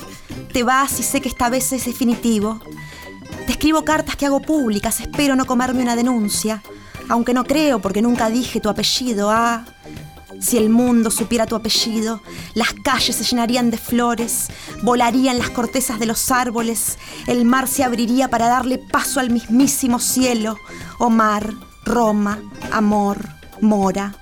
Te 0.53 0.63
vas 0.63 0.99
y 0.99 1.03
sé 1.03 1.21
que 1.21 1.29
esta 1.29 1.49
vez 1.49 1.73
es 1.73 1.85
definitivo. 1.85 2.61
Te 3.47 3.53
escribo 3.53 3.85
cartas 3.85 4.17
que 4.17 4.27
hago 4.27 4.41
públicas, 4.41 5.01
espero 5.01 5.37
no 5.37 5.45
comerme 5.47 5.83
una 5.83 5.97
denuncia, 5.97 6.63
aunque 7.09 7.35
no 7.35 7.45
creo 7.45 7.81
porque 7.81 8.03
nunca 8.03 8.31
dije 8.31 8.61
tu 8.61 8.69
apellido. 8.69 9.31
Ah, 9.31 9.65
si 10.41 10.57
el 10.57 10.71
mundo 10.71 11.11
supiera 11.11 11.47
tu 11.47 11.57
apellido, 11.57 12.23
las 12.55 12.73
calles 12.85 13.17
se 13.17 13.25
llenarían 13.25 13.71
de 13.71 13.79
flores, 13.79 14.49
volarían 14.83 15.39
las 15.39 15.51
cortezas 15.51 15.99
de 15.99 16.07
los 16.07 16.31
árboles, 16.31 16.99
el 17.27 17.45
mar 17.45 17.69
se 17.69 17.85
abriría 17.85 18.29
para 18.29 18.49
darle 18.49 18.79
paso 18.79 19.21
al 19.21 19.31
mismísimo 19.31 19.99
cielo. 19.99 20.57
Oh 20.99 21.11
mar, 21.11 21.53
Roma, 21.85 22.39
amor, 22.71 23.19
mora. 23.61 24.15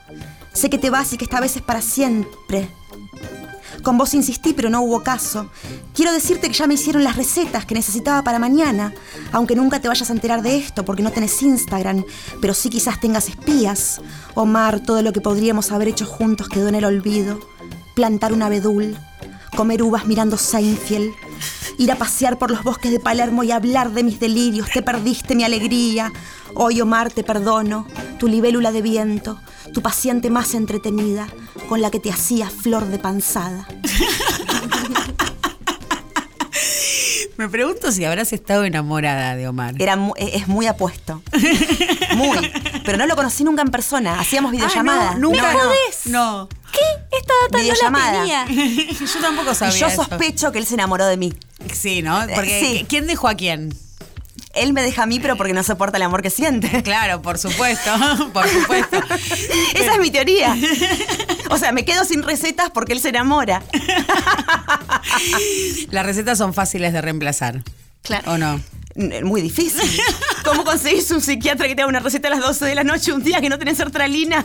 Sé 0.53 0.71
que 0.71 0.79
te 0.79 0.91
vas 0.91 1.13
y 1.13 1.19
que 1.19 1.25
esta 1.25 1.41
vez 1.41 1.57
es 1.57 1.63
para 1.63 1.83
siempre. 1.83 2.71
Con 3.83 3.97
vos 3.97 4.15
insistí, 4.15 4.53
pero 4.53 4.71
no 4.71 4.83
hubo 4.83 5.03
caso. 5.03 5.51
Quiero 5.95 6.13
decirte 6.13 6.49
que 6.49 6.55
ya 6.55 6.67
me 6.67 6.75
hicieron 6.75 7.05
las 7.05 7.17
recetas 7.17 7.65
que 7.65 7.75
necesitaba 7.75 8.23
para 8.23 8.39
mañana, 8.39 8.93
aunque 9.33 9.55
nunca 9.55 9.81
te 9.81 9.89
vayas 9.89 10.11
a 10.11 10.13
enterar 10.13 10.43
de 10.43 10.57
esto 10.57 10.85
porque 10.85 11.03
no 11.03 11.13
tenés 11.13 11.43
Instagram, 11.43 12.05
pero 12.41 12.55
sí 12.55 12.71
quizás 12.71 13.01
tengas 13.01 13.29
espías. 13.29 14.01
Omar, 14.35 14.81
todo 14.81 15.03
lo 15.03 15.13
que 15.13 15.21
podríamos 15.21 15.73
haber 15.73 15.89
hecho 15.89 16.07
juntos 16.07 16.49
quedó 16.49 16.69
en 16.69 16.75
el 16.75 16.85
olvido. 16.85 17.41
Plantar 17.95 18.33
un 18.33 18.43
abedul, 18.43 18.97
comer 19.57 19.83
uvas 19.83 20.07
mirando 20.07 20.37
Seinfeld, 20.37 21.13
ir 21.79 21.93
a 21.93 21.97
pasear 21.97 22.39
por 22.39 22.51
los 22.51 22.63
bosques 22.63 22.91
de 22.93 23.01
Palermo 23.01 23.43
y 23.45 23.51
hablar 23.53 23.91
de 23.93 24.03
mis 24.05 24.19
delirios. 24.21 24.69
Te 24.71 24.83
perdiste 24.83 25.35
mi 25.35 25.45
alegría. 25.45 26.13
Hoy, 26.55 26.81
Omar, 26.81 27.11
te 27.11 27.23
perdono. 27.25 27.87
Tu 28.19 28.27
libélula 28.29 28.73
de 28.73 28.83
viento, 28.83 29.39
tu 29.73 29.81
paciente 29.83 30.31
más 30.31 30.55
entretenida, 30.55 31.29
con 31.69 31.81
la 31.81 31.91
que 31.91 32.01
te 32.01 32.11
hacía 32.11 32.49
flor 32.51 32.87
de 32.87 32.99
panzada. 32.99 33.69
Me 37.37 37.49
pregunto 37.49 37.93
si 37.93 38.05
habrás 38.05 38.33
estado 38.33 38.65
enamorada 38.65 39.37
de 39.37 39.47
Omar. 39.47 39.75
Era 39.79 39.95
mu- 39.95 40.15
e- 40.17 40.37
es 40.37 40.49
muy 40.49 40.67
apuesto. 40.67 41.23
Muy. 42.17 42.51
Pero 42.85 42.99
no 42.99 43.07
lo 43.07 43.15
conocí 43.15 43.45
nunca 43.45 43.63
en 43.63 43.69
persona. 43.69 44.19
Hacíamos 44.19 44.51
videollamadas. 44.51 45.11
Ah, 45.13 45.15
no, 45.15 45.21
nunca. 45.31 45.43
¿Me 45.47 45.53
no. 45.53 45.59
jodés? 45.61 46.01
No. 46.07 46.49
Data 47.51 47.91
no 47.91 47.99
la 47.99 48.13
tenía. 48.13 48.47
Yo 49.15 49.21
tampoco 49.21 49.53
Y 49.53 49.55
sabía 49.55 49.79
yo 49.79 49.87
eso. 49.89 50.05
sospecho 50.05 50.53
que 50.53 50.59
él 50.59 50.67
se 50.67 50.75
enamoró 50.75 51.07
de 51.07 51.17
mí. 51.17 51.33
Sí, 51.73 52.03
¿no? 52.03 52.21
Porque 52.35 52.61
Sí. 52.61 52.87
¿quién 52.89 53.07
dejó 53.07 53.29
a 53.29 53.35
quién? 53.35 53.75
Él 54.55 54.73
me 54.73 54.83
deja 54.83 55.03
a 55.05 55.07
mí, 55.07 55.21
pero 55.21 55.37
porque 55.37 55.53
no 55.53 55.63
soporta 55.63 55.99
el 55.99 56.03
amor 56.03 56.23
que 56.23 56.31
siente. 56.31 56.83
Claro, 56.85 57.23
por 57.23 57.39
supuesto, 57.39 57.91
por 58.33 58.49
supuesto. 58.49 58.97
Esa 59.75 59.93
es 59.95 59.99
mi 60.01 60.11
teoría. 60.11 60.57
O 61.51 61.59
sea, 61.59 61.71
me 61.73 61.85
quedo 61.85 62.05
sin 62.05 62.23
recetas 62.23 62.71
porque 62.71 62.93
él 62.93 63.01
se 63.01 63.11
enamora. 63.11 63.63
Las 65.91 66.07
recetas 66.07 66.39
son 66.39 66.55
fáciles 66.55 66.93
de 66.93 67.01
reemplazar. 67.01 67.63
Claro. 68.03 68.33
¿O 68.33 68.39
no? 68.39 68.61
Muy 69.23 69.41
difícil. 69.41 69.89
¿Cómo 70.45 70.65
conseguís 70.65 71.09
un 71.13 71.21
psiquiatra 71.21 71.69
que 71.69 71.77
te 71.77 71.83
haga 71.83 71.89
una 71.89 72.01
receta 72.01 72.27
a 72.27 72.33
las 72.33 72.41
12 72.41 72.65
de 72.65 72.75
la 72.75 72.83
noche 72.83 73.13
un 73.13 73.23
día 73.23 73.41
que 73.41 73.49
no 73.49 73.57
tenés 73.59 73.77
sertralina? 73.77 74.45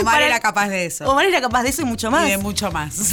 Omar 0.00 0.04
Para- 0.04 0.26
era 0.26 0.38
capaz 0.40 0.68
de 0.68 0.86
eso. 0.86 1.10
Omar 1.10 1.26
era 1.26 1.40
capaz 1.40 1.64
de 1.64 1.70
eso 1.70 1.82
y 1.82 1.86
mucho 1.86 2.10
más. 2.10 2.28
Y 2.28 2.30
de 2.30 2.38
mucho 2.38 2.70
más. 2.70 3.12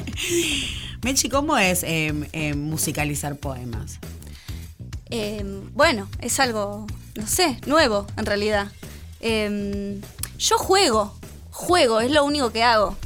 Mechi, 1.02 1.30
¿cómo 1.30 1.56
es 1.56 1.82
eh, 1.82 2.12
eh, 2.32 2.54
musicalizar 2.54 3.36
poemas? 3.36 3.98
Eh, 5.08 5.42
bueno, 5.72 6.06
es 6.20 6.38
algo, 6.38 6.86
no 7.14 7.26
sé, 7.26 7.58
nuevo 7.66 8.06
en 8.18 8.26
realidad. 8.26 8.70
Eh, 9.20 9.98
yo 10.38 10.58
juego, 10.58 11.16
juego, 11.50 12.00
es 12.00 12.10
lo 12.10 12.22
único 12.24 12.52
que 12.52 12.62
hago. 12.62 12.98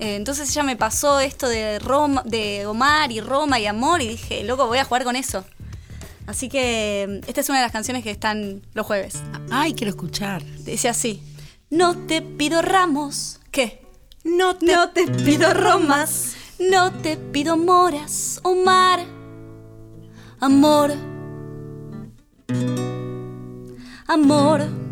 Eh, 0.00 0.16
entonces 0.16 0.52
ya 0.54 0.62
me 0.62 0.76
pasó 0.76 1.20
esto 1.20 1.46
de 1.46 1.78
Roma, 1.78 2.22
de 2.24 2.66
Omar 2.66 3.12
y 3.12 3.20
Roma 3.20 3.60
y 3.60 3.66
amor 3.66 4.00
y 4.00 4.08
dije, 4.08 4.42
loco, 4.44 4.66
voy 4.66 4.78
a 4.78 4.84
jugar 4.84 5.04
con 5.04 5.14
eso. 5.14 5.44
Así 6.26 6.48
que 6.48 7.02
eh, 7.02 7.20
esta 7.26 7.42
es 7.42 7.48
una 7.50 7.58
de 7.58 7.64
las 7.64 7.72
canciones 7.72 8.02
que 8.02 8.10
están 8.10 8.62
los 8.72 8.86
jueves. 8.86 9.22
Ay, 9.50 9.74
quiero 9.74 9.90
escuchar. 9.90 10.42
Dice 10.64 10.88
así: 10.88 11.22
No 11.68 11.96
te 12.06 12.22
pido 12.22 12.62
ramos, 12.62 13.40
¿qué? 13.50 13.82
No 14.24 14.56
te, 14.56 14.66
No 14.66 14.90
te 14.90 15.06
pido 15.06 15.52
romas, 15.52 16.34
no 16.58 16.92
te 16.92 17.16
pido 17.16 17.56
moras, 17.56 18.40
Omar. 18.42 19.04
Amor. 20.40 20.92
Amor. 24.06 24.89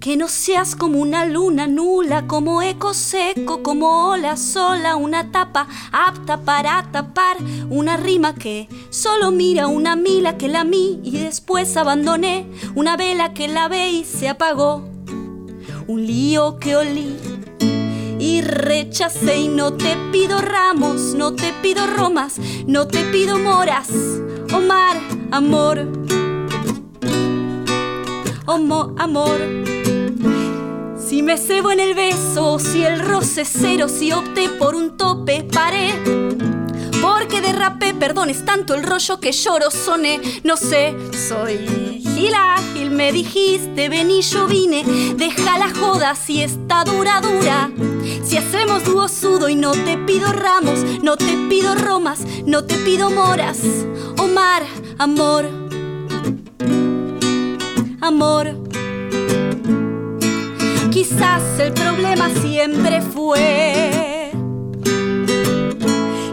Que 0.00 0.16
no 0.16 0.28
seas 0.28 0.76
como 0.76 0.98
una 0.98 1.26
luna 1.26 1.66
nula, 1.66 2.26
como 2.26 2.62
eco 2.62 2.94
seco, 2.94 3.62
como 3.62 4.08
ola 4.08 4.38
sola, 4.38 4.96
una 4.96 5.30
tapa 5.30 5.68
apta 5.92 6.38
para 6.38 6.90
tapar 6.90 7.36
una 7.68 7.98
rima 7.98 8.34
que 8.34 8.66
solo 8.88 9.30
mira 9.30 9.66
una 9.66 9.96
mila 9.96 10.38
que 10.38 10.48
la 10.48 10.64
mí 10.64 11.00
y 11.04 11.18
después 11.18 11.76
abandoné, 11.76 12.46
una 12.74 12.96
vela 12.96 13.34
que 13.34 13.46
la 13.46 13.68
ve 13.68 13.90
y 13.90 14.04
se 14.04 14.30
apagó, 14.30 14.88
un 15.86 16.06
lío 16.06 16.58
que 16.58 16.76
olí 16.76 17.16
y 18.18 18.40
rechacé 18.40 19.36
y 19.36 19.48
no 19.48 19.74
te 19.74 19.98
pido 20.10 20.40
ramos, 20.40 21.14
no 21.14 21.34
te 21.34 21.52
pido 21.60 21.86
romas, 21.86 22.40
no 22.66 22.88
te 22.88 23.04
pido 23.04 23.38
moras, 23.38 23.90
Omar, 24.54 24.96
amor, 25.30 25.86
Homo, 28.46 28.94
amor. 28.98 29.79
Si 31.10 31.24
me 31.24 31.36
cebo 31.38 31.72
en 31.72 31.80
el 31.80 31.94
beso, 31.94 32.60
si 32.60 32.84
el 32.84 33.00
roce 33.00 33.44
cero, 33.44 33.88
si 33.88 34.12
opté 34.12 34.48
por 34.48 34.76
un 34.76 34.96
tope, 34.96 35.42
paré. 35.42 35.90
Porque 37.02 37.40
derrapé, 37.40 37.94
perdones 37.94 38.44
tanto 38.44 38.76
el 38.76 38.84
rollo 38.84 39.18
que 39.18 39.32
lloro 39.32 39.72
soné. 39.72 40.20
No 40.44 40.56
sé, 40.56 40.94
soy 41.28 41.58
gil 42.14 42.32
abril 42.32 42.92
me 42.92 43.10
dijiste, 43.10 43.88
ven 43.88 44.08
y 44.08 44.22
yo 44.22 44.46
vine, 44.46 44.84
deja 45.16 45.58
la 45.58 45.74
joda 45.74 46.14
si 46.14 46.44
está 46.44 46.84
dura, 46.84 47.20
dura. 47.20 47.72
Si 48.22 48.36
hacemos 48.36 48.84
dúo 48.84 49.08
sudo 49.08 49.48
y 49.48 49.56
no 49.56 49.72
te 49.72 49.98
pido 49.98 50.32
ramos, 50.32 50.78
no 51.02 51.16
te 51.16 51.36
pido 51.48 51.74
romas, 51.74 52.20
no 52.46 52.66
te 52.66 52.76
pido 52.76 53.10
moras. 53.10 53.58
Omar, 54.16 54.62
amor, 54.96 55.50
amor. 58.00 58.70
Quizás 60.90 61.42
el 61.60 61.72
problema 61.72 62.28
siempre 62.30 63.00
fue 63.00 64.32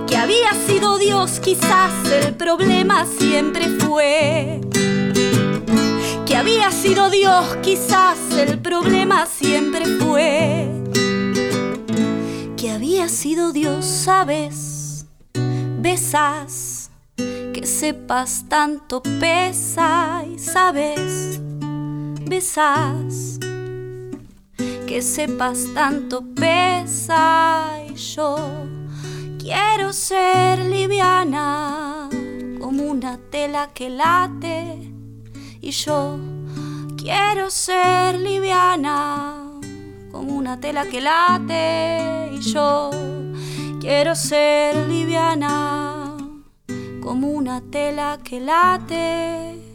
que 0.07 0.17
había 0.17 0.51
sido 0.67 0.97
Dios, 0.97 1.39
quizás 1.39 1.91
el 2.11 2.35
problema 2.35 3.05
siempre 3.05 3.67
fue. 3.79 4.61
Que 6.25 6.35
había 6.35 6.71
sido 6.71 7.11
Dios, 7.11 7.57
quizás 7.61 8.17
el 8.35 8.59
problema 8.59 9.27
siempre 9.27 9.85
fue. 9.85 10.67
Que 12.57 12.71
había 12.71 13.09
sido 13.09 13.51
Dios, 13.51 13.85
sabes, 13.85 15.05
besas, 15.79 16.89
que 17.15 17.65
sepas 17.65 18.45
tanto 18.49 19.03
pesa 19.19 20.23
y 20.33 20.39
sabes, 20.39 21.39
besas, 22.25 23.39
que 24.97 25.03
sepas 25.03 25.59
tanto 25.75 26.23
pesa 26.33 27.67
y 27.87 27.93
yo. 27.93 28.35
Quiero 29.37 29.93
ser 29.93 30.57
liviana 30.65 32.09
como 32.59 32.81
una 32.81 33.19
tela 33.29 33.69
que 33.75 33.91
late 33.91 34.91
y 35.61 35.69
yo 35.69 36.17
quiero 36.97 37.51
ser 37.51 38.17
liviana 38.17 39.59
como 40.11 40.35
una 40.35 40.59
tela 40.59 40.87
que 40.87 40.99
late 40.99 42.31
y 42.33 42.39
yo 42.39 42.89
quiero 43.79 44.15
ser 44.15 44.87
liviana 44.87 46.17
como 47.03 47.27
una 47.27 47.61
tela 47.61 48.17
que 48.23 48.39
late. 48.39 49.66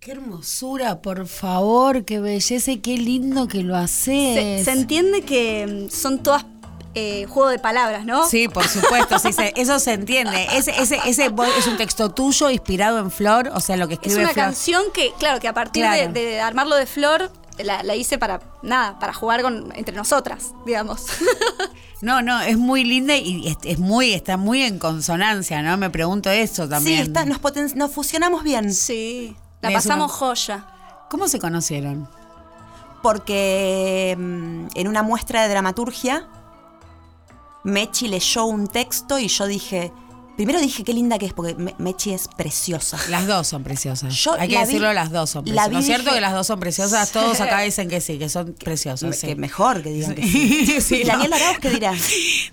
Qué 0.00 0.12
hermosura, 0.12 1.02
por 1.02 1.26
favor, 1.26 2.06
qué 2.06 2.20
belleza 2.20 2.70
y 2.70 2.78
qué 2.78 2.96
lindo 2.96 3.48
que 3.48 3.62
lo 3.62 3.76
haces. 3.76 4.34
Se, 4.34 4.64
se 4.64 4.70
entiende 4.72 5.20
que 5.22 5.86
mm, 5.90 5.94
son 5.94 6.22
todas 6.22 6.46
eh, 6.94 7.26
juego 7.28 7.50
de 7.50 7.58
palabras, 7.58 8.06
¿no? 8.06 8.26
Sí, 8.26 8.48
por 8.48 8.66
supuesto, 8.66 9.18
sí, 9.18 9.34
se- 9.34 9.52
eso 9.56 9.78
se 9.78 9.92
entiende. 9.92 10.46
Ese, 10.54 10.70
ese, 10.80 10.98
ese 11.04 11.30
vo- 11.30 11.46
es 11.58 11.66
un 11.66 11.76
texto 11.76 12.10
tuyo 12.12 12.48
inspirado 12.48 12.98
en 12.98 13.10
Flor, 13.10 13.50
o 13.54 13.60
sea, 13.60 13.76
lo 13.76 13.88
que 13.88 13.94
Es 13.94 14.00
escribe 14.00 14.20
una 14.24 14.32
Flor. 14.32 14.44
canción 14.46 14.82
que, 14.94 15.12
claro, 15.18 15.38
que 15.38 15.48
a 15.48 15.52
partir 15.54 15.84
de- 15.84 16.40
armarlo 16.40 16.76
de 16.76 16.86
flor, 16.86 17.30
la, 17.58 17.82
la 17.82 17.94
hice 17.94 18.16
para 18.16 18.40
nada, 18.62 18.98
para 18.98 19.12
jugar 19.12 19.42
con, 19.42 19.70
entre 19.76 19.94
nosotras, 19.94 20.52
digamos. 20.64 21.04
No, 22.02 22.22
no, 22.22 22.40
es 22.40 22.56
muy 22.56 22.82
linda 22.82 23.14
y 23.14 23.46
es, 23.46 23.58
es 23.62 23.78
muy, 23.78 24.14
está 24.14 24.38
muy 24.38 24.62
en 24.62 24.78
consonancia, 24.78 25.60
¿no? 25.60 25.76
Me 25.76 25.90
pregunto 25.90 26.30
eso 26.30 26.66
también. 26.66 26.96
Sí, 26.96 27.02
está, 27.02 27.26
nos, 27.26 27.42
poten- 27.42 27.74
nos 27.74 27.90
fusionamos 27.92 28.42
bien. 28.42 28.72
sí. 28.72 29.36
La 29.60 29.68
Es 29.70 29.74
pasamos 29.74 30.06
una- 30.10 30.18
joya. 30.18 30.66
¿Cómo 31.10 31.28
se 31.28 31.38
conocieron? 31.38 32.08
Porque 33.02 34.16
mm, 34.18 34.66
en 34.74 34.88
una 34.88 35.02
muestra 35.02 35.42
de 35.42 35.48
dramaturgia, 35.48 36.28
Mechi 37.64 38.08
leyó 38.08 38.44
un 38.44 38.66
texto 38.68 39.18
y 39.18 39.28
yo 39.28 39.46
dije. 39.46 39.92
Primero 40.36 40.58
dije 40.60 40.84
qué 40.84 40.94
linda 40.94 41.18
que 41.18 41.26
es, 41.26 41.34
porque 41.34 41.54
Me- 41.54 41.74
Mechi 41.78 42.12
es 42.14 42.26
preciosa. 42.28 42.98
Las 43.10 43.26
dos 43.26 43.46
son 43.46 43.62
preciosas. 43.62 44.14
Yo 44.14 44.32
Hay 44.38 44.48
que 44.48 44.54
la 44.54 44.60
vi- 44.60 44.66
decirlo, 44.68 44.92
las 44.94 45.10
dos 45.10 45.28
son 45.28 45.44
preciosas. 45.44 45.70
¿No 45.72 45.78
es 45.80 45.84
cierto 45.84 46.12
que 46.12 46.20
las 46.22 46.32
dos 46.32 46.46
son 46.46 46.58
preciosas? 46.58 47.12
Todos 47.12 47.40
acá 47.42 47.60
dicen 47.60 47.88
que 47.90 48.00
sí, 48.00 48.18
que 48.18 48.28
son 48.30 48.54
preciosas. 48.54 49.14
sí. 49.16 49.26
Que 49.26 49.36
mejor 49.36 49.82
que 49.82 49.90
digan 49.90 50.14
que 50.14 50.22
sí. 50.22 50.80
Sí, 50.80 50.94
¿Y 51.02 51.04
Daniel 51.04 51.30
no. 51.30 51.36
Arauz 51.36 51.58
qué 51.58 51.70
dirá? 51.70 51.92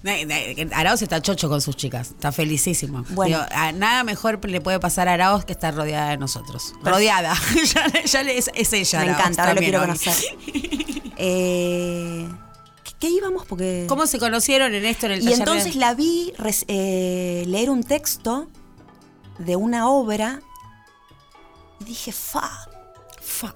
Arauz 0.75 1.01
está 1.01 1.21
chocho 1.21 1.47
con 1.47 1.61
sus 1.61 1.77
chicas, 1.77 2.09
está 2.11 2.31
felicísimo. 2.33 3.05
Bueno. 3.09 3.37
Digo, 3.37 3.49
a 3.51 3.71
nada 3.71 4.03
mejor 4.03 4.43
le 4.49 4.59
puede 4.59 4.79
pasar 4.81 5.07
a 5.07 5.13
Arauz 5.13 5.45
que 5.45 5.53
estar 5.53 5.73
rodeada 5.73 6.09
de 6.09 6.17
nosotros. 6.17 6.73
Rodeada. 6.83 7.35
ya, 7.73 8.03
ya 8.03 8.21
es, 8.21 8.51
es 8.53 8.73
ella. 8.73 8.99
Me 8.99 9.05
Arauz, 9.05 9.19
encanta, 9.19 9.41
ahora 9.43 9.53
lo 9.53 9.59
quiero 9.61 9.79
hoy. 9.79 9.85
conocer. 9.87 10.13
Eh, 11.17 12.27
¿qué, 12.99 13.09
íbamos? 13.09 13.45
Porque. 13.45 13.85
¿Cómo 13.87 14.07
se 14.07 14.19
conocieron 14.19 14.73
en 14.73 14.85
esto 14.85 15.05
en 15.07 15.13
el 15.13 15.21
Y 15.21 15.23
taller 15.25 15.39
entonces 15.39 15.73
de- 15.73 15.79
la 15.79 15.93
vi 15.93 16.33
res- 16.37 16.65
eh, 16.67 17.43
leer 17.47 17.69
un 17.69 17.83
texto 17.83 18.47
de 19.39 19.55
una 19.55 19.89
obra 19.89 20.41
y 21.79 21.85
dije, 21.85 22.11
fa, 22.11 22.49
Fa. 23.21 23.53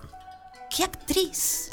qué 0.75 0.83
actriz. 0.83 1.69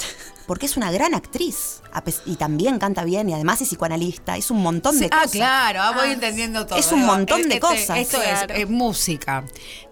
Porque 0.47 0.65
es 0.65 0.77
una 0.77 0.91
gran 0.91 1.13
actriz. 1.13 1.81
Y 2.25 2.35
también 2.37 2.79
canta 2.79 3.03
bien 3.03 3.29
y 3.29 3.33
además 3.33 3.61
es 3.61 3.67
psicoanalista. 3.67 4.35
Es 4.35 4.49
un 4.49 4.63
montón 4.63 4.93
Sí, 4.95 5.01
de 5.01 5.05
ah, 5.11 5.17
cosas. 5.19 5.31
claro, 5.31 5.81
ah, 5.83 5.91
voy 5.91 6.09
entendiendo 6.11 6.65
todo. 6.65 6.79
es 6.79 6.91
un 6.91 7.05
montón 7.05 7.43
de 7.43 7.47
este- 7.55 7.59
cosas. 7.59 7.99
Esto 7.99 8.19
Claro. 8.19 8.53
es, 8.55 8.59
eh, 8.61 8.65
música, 8.65 9.45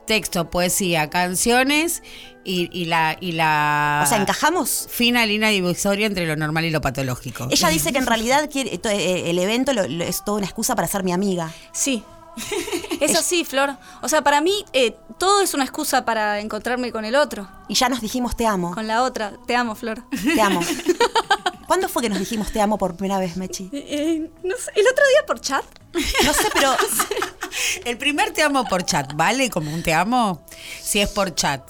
texto, 0.07 0.49
poesía, 0.49 1.11
canciones 1.11 2.01
y, 2.47 2.69
y 2.71 2.85
la, 2.85 3.17
y 3.19 3.33
la 3.33 4.01
O 4.05 4.07
sea, 4.07 4.17
encajamos. 4.17 4.87
fina 4.89 5.25
línea 5.25 5.49
divisoria 5.49 6.07
entre 6.07 6.25
lo 6.25 6.35
normal 6.35 6.65
y 6.65 6.69
lo 6.71 6.79
patológico. 6.81 7.47
Ella 7.51 7.67
dice 7.69 7.91
que 7.91 7.97
en 7.99 8.05
realidad 8.07 8.49
quiere, 8.51 8.77
to- 8.77 8.89
eh, 8.89 9.29
el 9.29 9.37
evento 9.39 9.73
lo- 9.73 9.87
lo- 9.87 10.03
es 10.03 10.23
toda 10.23 10.37
una 10.37 10.45
excusa 10.47 10.75
para 10.75 10.87
ser 10.87 11.03
mi 11.03 11.11
amiga. 11.11 11.51
Sí. 11.73 12.03
Es 12.99 13.15
así, 13.15 13.45
Flor. 13.45 13.75
O 14.01 14.09
sea, 14.09 14.23
para 14.23 14.41
mí 14.41 14.65
eh, 14.73 14.95
todo 15.19 15.41
es 15.41 15.53
una 15.53 15.63
excusa 15.63 16.03
para 16.05 16.39
encontrarme 16.39 16.91
con 16.91 17.05
el 17.05 17.15
otro, 17.15 17.47
Y 17.67 17.75
ya 17.75 17.89
nos 17.89 18.01
dijimos 18.01 18.35
te 18.35 18.45
amo. 18.47 18.73
con 18.73 18.87
la 18.87 19.03
otra. 19.03 19.33
Te 19.45 19.55
amo, 19.55 19.75
Flor. 19.75 20.03
Te 20.23 20.41
amo. 20.41 20.61
¿Cuándo 21.67 21.89
fue 21.89 22.01
que 22.01 22.09
nos 22.09 22.19
dijimos 22.19 22.51
te 22.51 22.61
amo 22.61 22.77
por 22.77 22.95
primera 22.95 23.19
vez, 23.19 23.35
Mechi? 23.37 23.69
Eh, 23.73 24.29
no 24.43 24.55
sé, 24.55 24.71
el 24.75 24.87
otro 24.87 25.03
día 25.09 25.25
por 25.27 25.41
chat. 25.41 25.65
No 26.23 26.33
sé, 26.33 26.47
pero 26.53 26.75
El 27.85 27.97
primer 27.97 28.31
te 28.31 28.41
amo 28.41 28.63
por 28.65 28.83
chat, 28.85 29.13
¿vale? 29.15 29.49
Como 29.49 29.73
un 29.73 29.83
te 29.83 29.93
amo, 29.93 30.45
si 30.81 30.99
es 31.01 31.09
por 31.09 31.33
chat. 31.35 31.61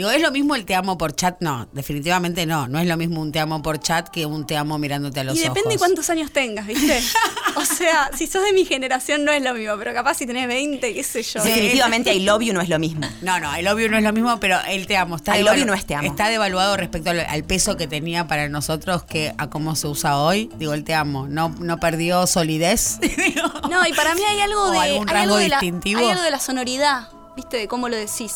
Digo, 0.00 0.10
¿es 0.12 0.22
lo 0.22 0.30
mismo 0.30 0.54
el 0.54 0.64
te 0.64 0.74
amo 0.74 0.96
por 0.96 1.14
chat? 1.14 1.36
No, 1.40 1.68
definitivamente 1.74 2.46
no. 2.46 2.66
No 2.68 2.78
es 2.78 2.88
lo 2.88 2.96
mismo 2.96 3.20
un 3.20 3.32
te 3.32 3.38
amo 3.38 3.60
por 3.60 3.78
chat 3.80 4.08
que 4.08 4.24
un 4.24 4.46
te 4.46 4.56
amo 4.56 4.78
mirándote 4.78 5.20
a 5.20 5.24
los 5.24 5.36
Y 5.36 5.42
ojos. 5.42 5.54
depende 5.54 5.76
cuántos 5.78 6.08
años 6.08 6.32
tengas, 6.32 6.66
¿viste? 6.66 7.02
O 7.56 7.64
sea, 7.64 8.10
si 8.16 8.26
sos 8.28 8.42
de 8.44 8.52
mi 8.54 8.64
generación 8.64 9.24
no 9.24 9.32
es 9.32 9.42
lo 9.42 9.52
mismo, 9.52 9.74
pero 9.76 9.92
capaz 9.92 10.14
si 10.14 10.24
tenés 10.26 10.46
20, 10.46 10.94
qué 10.94 11.02
sé 11.02 11.22
yo. 11.22 11.42
definitivamente 11.42 12.14
I 12.14 12.20
love 12.20 12.40
you 12.42 12.54
no 12.54 12.60
es 12.62 12.68
lo 12.70 12.78
mismo. 12.78 13.06
No, 13.22 13.38
no, 13.40 13.52
el 13.54 13.66
obvio 13.68 13.90
no 13.90 13.98
es 13.98 14.04
lo 14.04 14.12
mismo, 14.14 14.38
pero 14.40 14.56
el 14.68 14.86
te 14.86 14.96
amo 14.96 15.16
está 15.16 15.36
I 15.38 15.42
love 15.42 15.56
you 15.56 15.66
no 15.66 15.74
es 15.74 15.84
te 15.84 15.94
amo. 15.96 16.06
Está 16.08 16.28
devaluado 16.30 16.76
respecto 16.78 17.10
al, 17.10 17.20
al 17.20 17.44
peso 17.44 17.76
que 17.76 17.86
tenía 17.88 18.26
para 18.28 18.48
nosotros 18.48 19.02
que 19.02 19.34
a 19.36 19.50
cómo 19.50 19.74
se 19.76 19.88
usa 19.88 20.16
hoy. 20.18 20.48
Digo, 20.58 20.72
el 20.72 20.84
te 20.84 20.94
amo. 20.94 21.26
No, 21.28 21.50
no 21.58 21.78
perdió 21.78 22.26
solidez. 22.26 22.98
No, 23.70 23.86
y 23.86 23.92
para 23.92 24.14
mí 24.14 24.22
hay 24.26 24.40
algo 24.40 24.70
de. 24.70 24.78
algún 24.78 25.08
hay 25.10 25.16
algo 25.16 25.36
de 25.36 25.48
la- 25.48 25.60
distintivo. 25.60 26.00
hay 26.00 26.08
algo 26.10 26.22
de 26.22 26.30
la 26.30 26.40
sonoridad, 26.40 27.08
¿viste? 27.36 27.56
De 27.58 27.68
cómo 27.68 27.88
lo 27.88 27.96
decís. 27.96 28.32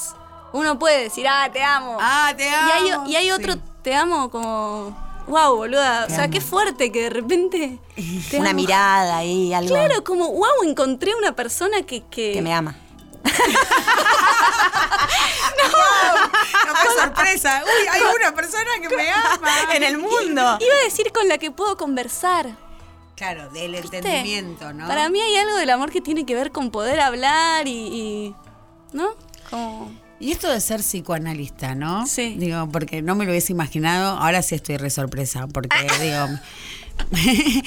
Uno 0.54 0.78
puede 0.78 1.02
decir, 1.02 1.26
ah, 1.28 1.50
te 1.52 1.62
amo. 1.62 1.98
Ah, 2.00 2.32
te 2.36 2.44
y 2.44 2.48
hay, 2.48 2.88
amo. 2.90 3.06
y 3.08 3.16
hay 3.16 3.30
otro, 3.32 3.54
Sí. 3.54 3.60
te 3.82 3.94
amo 3.94 4.30
como. 4.30 4.96
Wow, 5.26 5.56
boluda. 5.56 6.04
o 6.06 6.10
sea, 6.10 6.28
qué 6.28 6.40
fuerte 6.40 6.92
que 6.92 7.02
de 7.04 7.10
repente. 7.10 7.78
te 8.30 8.38
Una 8.38 8.50
amo. 8.50 8.56
mirada 8.60 9.16
ahí, 9.18 9.52
algo 9.52 9.74
Claro, 9.74 10.04
como, 10.04 10.28
wow, 10.30 10.62
encontré 10.64 11.12
una 11.16 11.32
persona 11.34 11.82
que. 11.82 12.02
que, 12.06 12.32
que 12.34 12.42
me 12.42 12.54
ama. 12.54 12.76
No, 16.66 16.72
qué 16.82 17.00
sorpresa. 17.00 17.62
Uy, 17.64 17.86
hay 17.88 18.00
una 18.16 18.34
persona 18.34 18.70
que 18.80 18.94
me 18.94 19.10
ama. 19.10 19.38
En 19.74 19.82
el 19.82 19.98
mundo. 19.98 20.40
Iba 20.60 20.74
a 20.80 20.84
decir 20.84 21.10
con 21.12 21.28
la 21.28 21.38
que 21.38 21.50
puedo 21.50 21.76
conversar. 21.76 22.56
Claro, 23.16 23.48
del 23.50 23.72
¿viste? 23.72 23.98
entendimiento, 23.98 24.72
¿no? 24.72 24.86
Para 24.88 25.08
mí 25.08 25.20
hay 25.20 25.36
algo 25.36 25.56
del 25.56 25.70
amor 25.70 25.90
que 25.90 26.00
tiene 26.00 26.26
que 26.26 26.34
ver 26.34 26.52
con 26.52 26.70
poder 26.70 27.00
hablar 27.00 27.66
y. 27.68 27.72
y- 27.72 28.34
¿No? 28.92 29.10
Como. 29.50 29.90
Y 30.20 30.32
esto 30.32 30.48
de 30.50 30.60
ser 30.60 30.80
psicoanalista, 30.80 31.74
¿no? 31.74 32.06
Sí. 32.06 32.36
Digo, 32.38 32.68
porque 32.70 33.02
no 33.02 33.14
me 33.14 33.24
lo 33.24 33.32
hubiese 33.32 33.52
imaginado. 33.52 34.16
Ahora 34.18 34.42
sí 34.42 34.54
estoy 34.54 34.76
re 34.76 34.90
sorpresa, 34.90 35.46
porque 35.48 35.76
digo. 36.00 36.28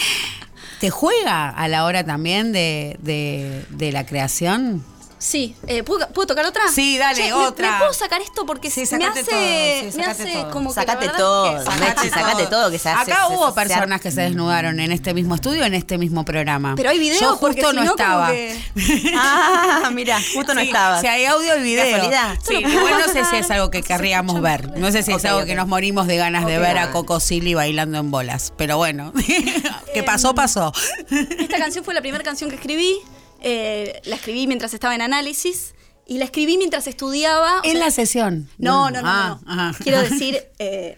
¿Te 0.80 0.90
juega 0.92 1.50
a 1.50 1.68
la 1.68 1.86
hora 1.86 2.04
también 2.04 2.52
de, 2.54 2.98
de, 3.02 3.66
de 3.70 3.92
la 3.92 4.06
creación? 4.06 4.84
Sí, 5.20 5.56
eh, 5.66 5.82
¿puedo, 5.82 6.08
puedo 6.10 6.28
tocar 6.28 6.46
otra? 6.46 6.68
Sí, 6.72 6.98
dale, 6.98 7.16
Che, 7.24 7.28
¿me- 7.30 7.34
otra. 7.34 7.72
¿Me, 7.72 7.78
puedo 7.80 7.94
sacar 7.94 8.22
esto? 8.22 8.46
Porque 8.46 8.70
Sí, 8.70 8.82
me 8.98 9.06
hace, 9.06 9.24
todo, 9.24 9.40
sí, 9.40 9.86
me 9.86 9.92
sacate 9.92 10.12
hace 10.24 10.32
todo. 10.34 10.52
como 10.52 10.70
que 10.72 10.76
la 10.76 10.82
Sacate 10.86 11.06
verdad 11.08 11.18
todo, 11.18 11.58
es 11.58 11.64
que- 11.70 11.80
Mechi, 11.80 12.10
sacate 12.10 12.46
todo 12.48 12.70
que 12.72 12.78
se 12.80 12.90
hace. 12.90 13.12
Acá 13.12 13.26
se- 13.28 13.34
hubo 13.34 13.46
se- 13.48 13.52
se- 13.52 13.56
personas 13.68 14.02
que 14.02 14.12
se 14.12 14.22
desnudaron 14.22 14.80
en 14.80 14.92
este 14.92 15.14
mismo 15.16 15.34
estudio, 15.34 15.64
en 15.66 15.74
este 15.74 15.98
mismo 15.98 16.24
programa. 16.24 16.74
Pero 16.76 16.92
hay 16.92 17.00
video 17.00 17.20
Yo 17.20 17.40
porque 17.40 17.64
justo 17.64 17.74
no 17.74 17.84
estaba. 17.84 18.32
que- 18.32 18.60
Ah, 19.18 19.90
mira, 19.92 20.20
justo 20.36 20.54
no 20.54 20.62
Sí, 20.62 20.68
estabas. 20.68 21.02
Si 21.02 21.08
hay 21.08 21.26
audio 21.26 21.58
y 21.58 21.62
video. 21.64 22.12
Sí, 22.48 22.54
igual 22.58 22.94
no 23.06 23.12
sé 23.12 23.26
si 23.26 23.36
es 23.38 23.50
algo 23.50 23.72
que 23.72 23.82
querríamos 23.82 24.40
ver. 24.42 24.78
No 24.78 24.92
sé 24.92 25.02
si 25.02 25.12
es 25.14 25.26
algo 25.26 25.46
que 25.46 25.56
nos 25.56 25.68
morimos 25.68 26.06
de 26.06 26.18
ganas 26.18 26.46
de 26.46 26.60
ver 26.60 26.78
a 26.78 26.92
Coco 26.92 27.20
Silly 27.20 27.56
bailando 27.56 27.98
en 27.98 28.12
bolas. 28.12 28.54
Pero 28.56 28.78
bueno, 28.78 29.12
que 29.94 30.04
pasó, 30.04 30.36
pasó. 30.36 30.72
Esta 31.10 31.58
canción 31.58 31.84
fue 31.84 31.94
la 31.96 32.02
primera 32.02 32.24
canción 32.24 32.50
que 32.52 32.56
escribí. 32.58 33.00
Eh, 33.42 34.02
la 34.06 34.16
escribí 34.16 34.48
mientras 34.48 34.74
estaba 34.74 34.96
en 34.96 35.02
análisis. 35.02 35.74
Y 36.10 36.20
la 36.20 36.26
escribí 36.26 36.58
mientras 36.58 36.88
estudiaba. 36.88 37.60
o 37.60 37.66
En 37.66 37.72
sea- 37.74 37.80
la 37.82 37.92
sesión. 37.92 38.50
No, 38.58 38.90
no, 38.90 39.02
no, 39.02 39.08
Ah, 39.10 39.40
no. 39.46 39.52
ajá. 39.52 39.78
Quiero 39.84 40.02
decir. 40.02 40.42
eh, 40.60 40.98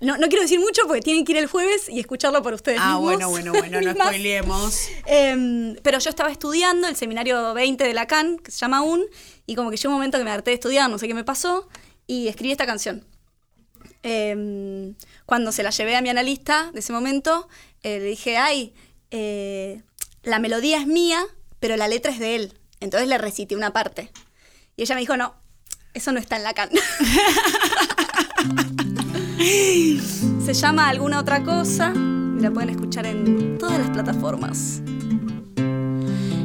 no, 0.00 0.16
no 0.16 0.26
quiero 0.28 0.42
decir 0.42 0.58
mucho 0.58 0.82
porque 0.86 1.00
tienen 1.00 1.24
que 1.24 1.30
ir 1.32 1.38
el 1.38 1.46
jueves 1.46 1.88
y 1.88 2.00
escucharlo 2.00 2.42
por 2.42 2.54
ustedes 2.54 2.78
Ah, 2.80 2.94
mismos. 2.98 3.02
bueno, 3.02 3.30
bueno, 3.30 3.52
bueno, 3.52 3.80
no 3.80 3.92
spoilemos. 3.94 4.88
Em, 5.06 5.76
pero 5.82 5.98
yo 6.00 6.10
estaba 6.10 6.30
estudiando 6.30 6.88
el 6.88 6.96
seminario 6.96 7.54
20 7.54 7.84
de 7.84 7.94
Lacan, 7.94 8.38
que 8.38 8.50
se 8.50 8.58
llama 8.58 8.82
UN, 8.82 9.04
y 9.46 9.54
como 9.54 9.70
que 9.70 9.76
llegó 9.76 9.90
un 9.90 9.94
momento 9.98 10.18
que 10.18 10.24
me 10.24 10.30
harté 10.32 10.50
de 10.50 10.54
estudiar, 10.54 10.90
no 10.90 10.98
sé 10.98 11.06
qué 11.06 11.14
me 11.14 11.22
pasó, 11.24 11.68
y 12.08 12.26
escribí 12.28 12.50
esta 12.50 12.66
canción. 12.66 13.04
Em, 14.02 14.94
cuando 15.26 15.52
se 15.52 15.62
la 15.62 15.70
llevé 15.70 15.94
a 15.96 16.02
mi 16.02 16.08
analista 16.08 16.70
de 16.72 16.80
ese 16.80 16.92
momento, 16.92 17.48
eh, 17.84 17.98
le 18.00 18.04
dije, 18.06 18.36
ay, 18.36 18.74
eh, 19.12 19.82
la 20.22 20.38
melodía 20.38 20.78
es 20.78 20.86
mía, 20.86 21.20
pero 21.58 21.76
la 21.76 21.88
letra 21.88 22.12
es 22.12 22.18
de 22.18 22.36
él. 22.36 22.54
Entonces 22.80 23.08
le 23.08 23.18
recité 23.18 23.56
una 23.56 23.72
parte. 23.72 24.10
Y 24.76 24.82
ella 24.82 24.94
me 24.94 25.00
dijo, 25.00 25.16
no, 25.16 25.34
eso 25.94 26.12
no 26.12 26.18
está 26.18 26.36
en 26.36 26.44
Lacan. 26.44 26.70
Se 30.44 30.54
llama 30.54 30.88
Alguna 30.88 31.18
otra 31.20 31.42
cosa 31.42 31.92
y 31.94 32.40
la 32.40 32.50
pueden 32.50 32.70
escuchar 32.70 33.06
en 33.06 33.58
todas 33.58 33.78
las 33.78 33.90
plataformas. 33.90 34.80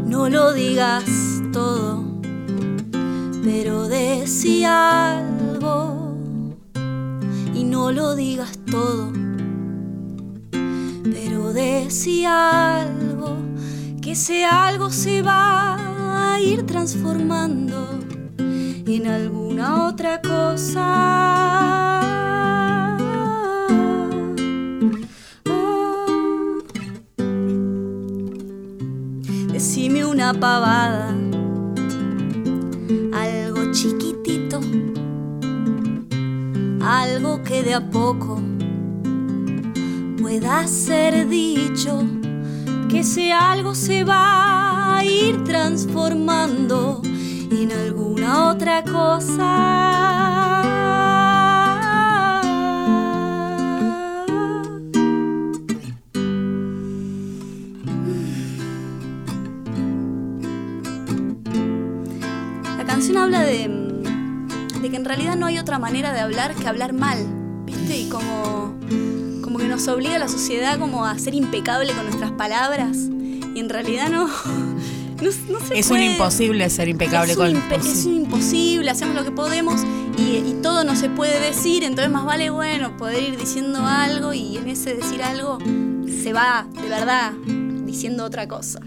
No 0.05 0.29
lo 0.29 0.53
digas 0.53 1.05
todo, 1.53 2.03
pero 3.43 3.87
decía 3.87 5.19
algo. 5.19 6.15
Y 7.53 7.63
no 7.63 7.91
lo 7.91 8.15
digas 8.15 8.59
todo, 8.69 9.11
pero 11.13 11.53
decía 11.53 12.81
algo. 12.81 13.37
Que 14.01 14.11
ese 14.11 14.45
algo 14.45 14.89
se 14.89 15.21
va 15.21 16.33
a 16.33 16.39
ir 16.39 16.65
transformando 16.65 17.99
en 18.37 19.07
alguna 19.07 19.87
otra 19.87 20.21
cosa. 20.21 21.97
Decime 29.51 30.05
una 30.05 30.33
pavada, 30.33 31.09
algo 33.13 33.71
chiquitito, 33.71 34.61
algo 36.81 37.43
que 37.43 37.63
de 37.63 37.73
a 37.73 37.89
poco 37.89 38.39
pueda 40.27 40.67
ser 40.67 41.29
dicho, 41.29 42.03
que 42.89 42.99
ese 42.99 43.31
algo 43.31 43.73
se 43.73 44.03
va 44.03 44.97
a 44.97 45.05
ir 45.05 45.41
transformando 45.45 47.01
en 47.49 47.71
alguna 47.71 48.49
otra 48.49 48.83
cosa. 48.83 49.45
La 62.77 62.85
canción 62.85 63.15
habla 63.15 63.43
de, 63.43 63.69
de 64.81 64.89
que 64.89 64.97
en 64.97 65.05
realidad 65.05 65.37
no 65.37 65.45
hay 65.45 65.57
otra 65.57 65.79
manera 65.79 66.11
de 66.11 66.19
hablar 66.19 66.53
que 66.53 66.67
hablar 66.67 66.91
mal, 66.91 67.17
¿viste? 67.65 67.97
Y 67.97 68.09
como, 68.09 68.75
como 69.57 69.69
que 69.69 69.75
nos 69.75 69.87
obliga 69.87 70.19
la 70.19 70.27
sociedad 70.27 70.77
como 70.77 71.03
a 71.05 71.17
ser 71.17 71.33
impecable 71.33 71.91
con 71.93 72.05
nuestras 72.05 72.31
palabras. 72.31 72.95
Y 73.55 73.59
en 73.59 73.69
realidad 73.69 74.09
no, 74.09 74.27
no, 75.21 75.29
no 75.49 75.59
se 75.59 75.79
Es 75.79 75.89
un 75.89 76.01
imposible 76.03 76.69
ser 76.69 76.87
impecable 76.87 77.31
es 77.31 77.37
con 77.37 77.51
impe- 77.51 77.79
es 77.79 78.05
un 78.05 78.15
imposible, 78.17 78.89
hacemos 78.91 79.15
lo 79.15 79.23
que 79.23 79.31
podemos 79.31 79.81
y, 80.17 80.37
y 80.37 80.59
todo 80.61 80.83
no 80.83 80.95
se 80.95 81.09
puede 81.09 81.39
decir, 81.39 81.83
entonces 81.83 82.11
más 82.11 82.23
vale, 82.25 82.51
bueno, 82.51 82.95
poder 82.97 83.23
ir 83.23 83.37
diciendo 83.39 83.79
algo 83.83 84.31
y 84.33 84.57
en 84.57 84.67
ese 84.67 84.93
decir 84.93 85.23
algo 85.23 85.57
se 86.23 86.33
va 86.33 86.67
de 86.79 86.87
verdad 86.87 87.31
diciendo 87.85 88.25
otra 88.25 88.47
cosa. 88.47 88.79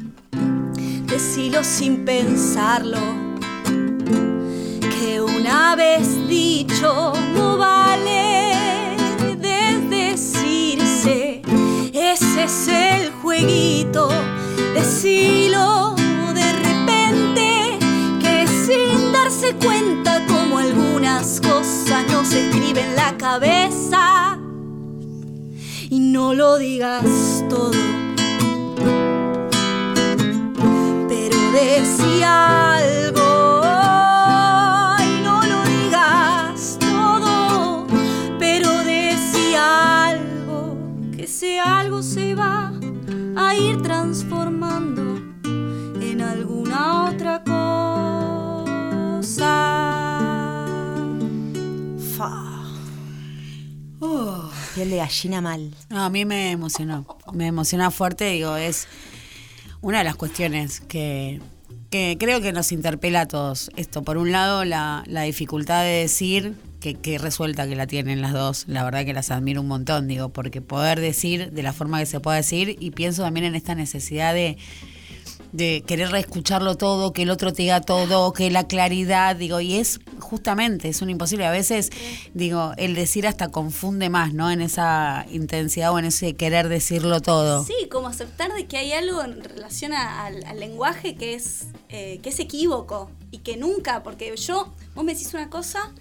Decilo 1.07 1.64
sin 1.64 2.05
pensarlo, 2.05 2.99
que 5.01 5.21
una 5.21 5.75
vez 5.75 6.29
dicho 6.29 7.12
no 7.35 7.59
vale 7.59 8.49
es 12.51 12.66
el 12.66 13.12
jueguito, 13.22 14.09
decilo 14.74 15.94
de 16.34 16.53
repente, 16.53 17.78
que 18.20 18.44
sin 18.66 19.12
darse 19.12 19.55
cuenta 19.55 20.26
como 20.26 20.59
algunas 20.59 21.40
cosas 21.40 22.05
no 22.11 22.24
se 22.24 22.48
escriben 22.48 22.86
en 22.86 22.96
la 22.96 23.16
cabeza. 23.16 24.36
Y 25.90 26.01
no 26.01 26.34
lo 26.34 26.59
digas 26.59 27.05
todo, 27.48 27.70
pero 31.09 31.38
decía 31.53 32.74
algo. 32.78 33.20
A 43.37 43.55
ir 43.55 43.81
transformando 43.83 45.16
en 46.01 46.20
alguna 46.20 47.11
otra 47.11 47.43
cosa. 47.45 47.85
Fa. 52.16 52.64
Piel 54.74 54.91
de 54.91 54.97
gallina 54.97 55.41
mal. 55.41 55.74
No, 55.89 56.05
a 56.05 56.11
mí 56.11 56.24
me 56.24 56.53
emocionó. 56.53 57.07
Me 57.33 57.47
emociona 57.47 57.91
fuerte, 57.91 58.26
digo, 58.31 58.57
es 58.57 58.87
una 59.81 59.99
de 59.99 60.05
las 60.05 60.16
cuestiones 60.16 60.81
que, 60.81 61.41
que 61.91 62.16
creo 62.18 62.41
que 62.41 62.53
nos 62.53 62.72
interpela 62.72 63.22
a 63.22 63.26
todos. 63.26 63.70
Esto, 63.76 64.03
por 64.03 64.16
un 64.16 64.33
lado, 64.33 64.64
la, 64.64 65.05
la 65.07 65.22
dificultad 65.22 65.83
de 65.83 65.91
decir 65.91 66.55
que, 66.81 66.95
que 66.95 67.18
resuelta 67.18 67.68
que 67.68 67.76
la 67.76 67.87
tienen 67.87 68.20
las 68.22 68.33
dos. 68.33 68.64
La 68.66 68.83
verdad 68.85 69.05
que 69.05 69.12
las 69.12 69.31
admiro 69.31 69.61
un 69.61 69.68
montón, 69.68 70.09
digo, 70.09 70.31
porque 70.31 70.61
poder 70.62 70.99
decir 71.01 71.51
de 71.53 71.62
la 71.62 71.72
forma 71.72 71.99
que 72.01 72.07
se 72.07 72.20
pueda 72.20 72.37
decir 72.39 72.76
y 72.81 72.91
pienso 72.91 73.22
también 73.22 73.47
en 73.47 73.55
esta 73.55 73.74
necesidad 73.74 74.35
de 74.35 74.57
de 75.53 75.83
querer 75.85 76.11
reescucharlo 76.12 76.76
todo, 76.76 77.12
que 77.12 77.22
el 77.22 77.31
otro 77.31 77.53
te 77.53 77.62
diga 77.62 77.81
todo, 77.81 78.33
que 78.33 78.53
la 78.53 78.68
claridad, 78.68 79.35
digo, 79.35 79.61
y 79.61 79.74
es 79.78 79.99
justamente, 80.20 80.89
es 80.89 81.03
un 81.03 81.11
imposible. 81.11 81.45
A 81.45 81.51
veces, 81.51 81.91
digo, 82.35 82.72
el 82.76 82.95
decir 82.95 83.26
hasta 83.26 83.49
confunde 83.49 84.11
más, 84.11 84.33
¿no? 84.33 84.49
En 84.53 84.61
esa 84.61 85.26
intensidad 85.33 85.91
o 85.93 85.99
en 85.99 86.05
ese 86.05 86.35
querer 86.37 86.68
decirlo 86.68 87.20
todo. 87.20 87.64
Sí, 87.64 87.74
como 87.91 88.07
aceptar 88.07 88.53
de 88.55 88.66
que 88.66 88.76
hay 88.76 88.93
algo 88.93 89.24
en 89.24 89.43
relación 89.43 89.93
a- 89.93 90.24
al, 90.24 90.45
al 90.45 90.61
lenguaje 90.61 91.16
que 91.16 91.35
es, 91.35 91.66
eh, 91.89 92.20
que 92.22 92.28
es 92.28 92.39
equívoco 92.39 93.11
y 93.33 93.39
que 93.39 93.57
nunca, 93.57 94.05
porque 94.05 94.33
yo, 94.37 94.72
vos 94.95 95.05
me 95.05 95.14
decís 95.14 95.35
una 95.35 95.51
cosa, 95.51 95.93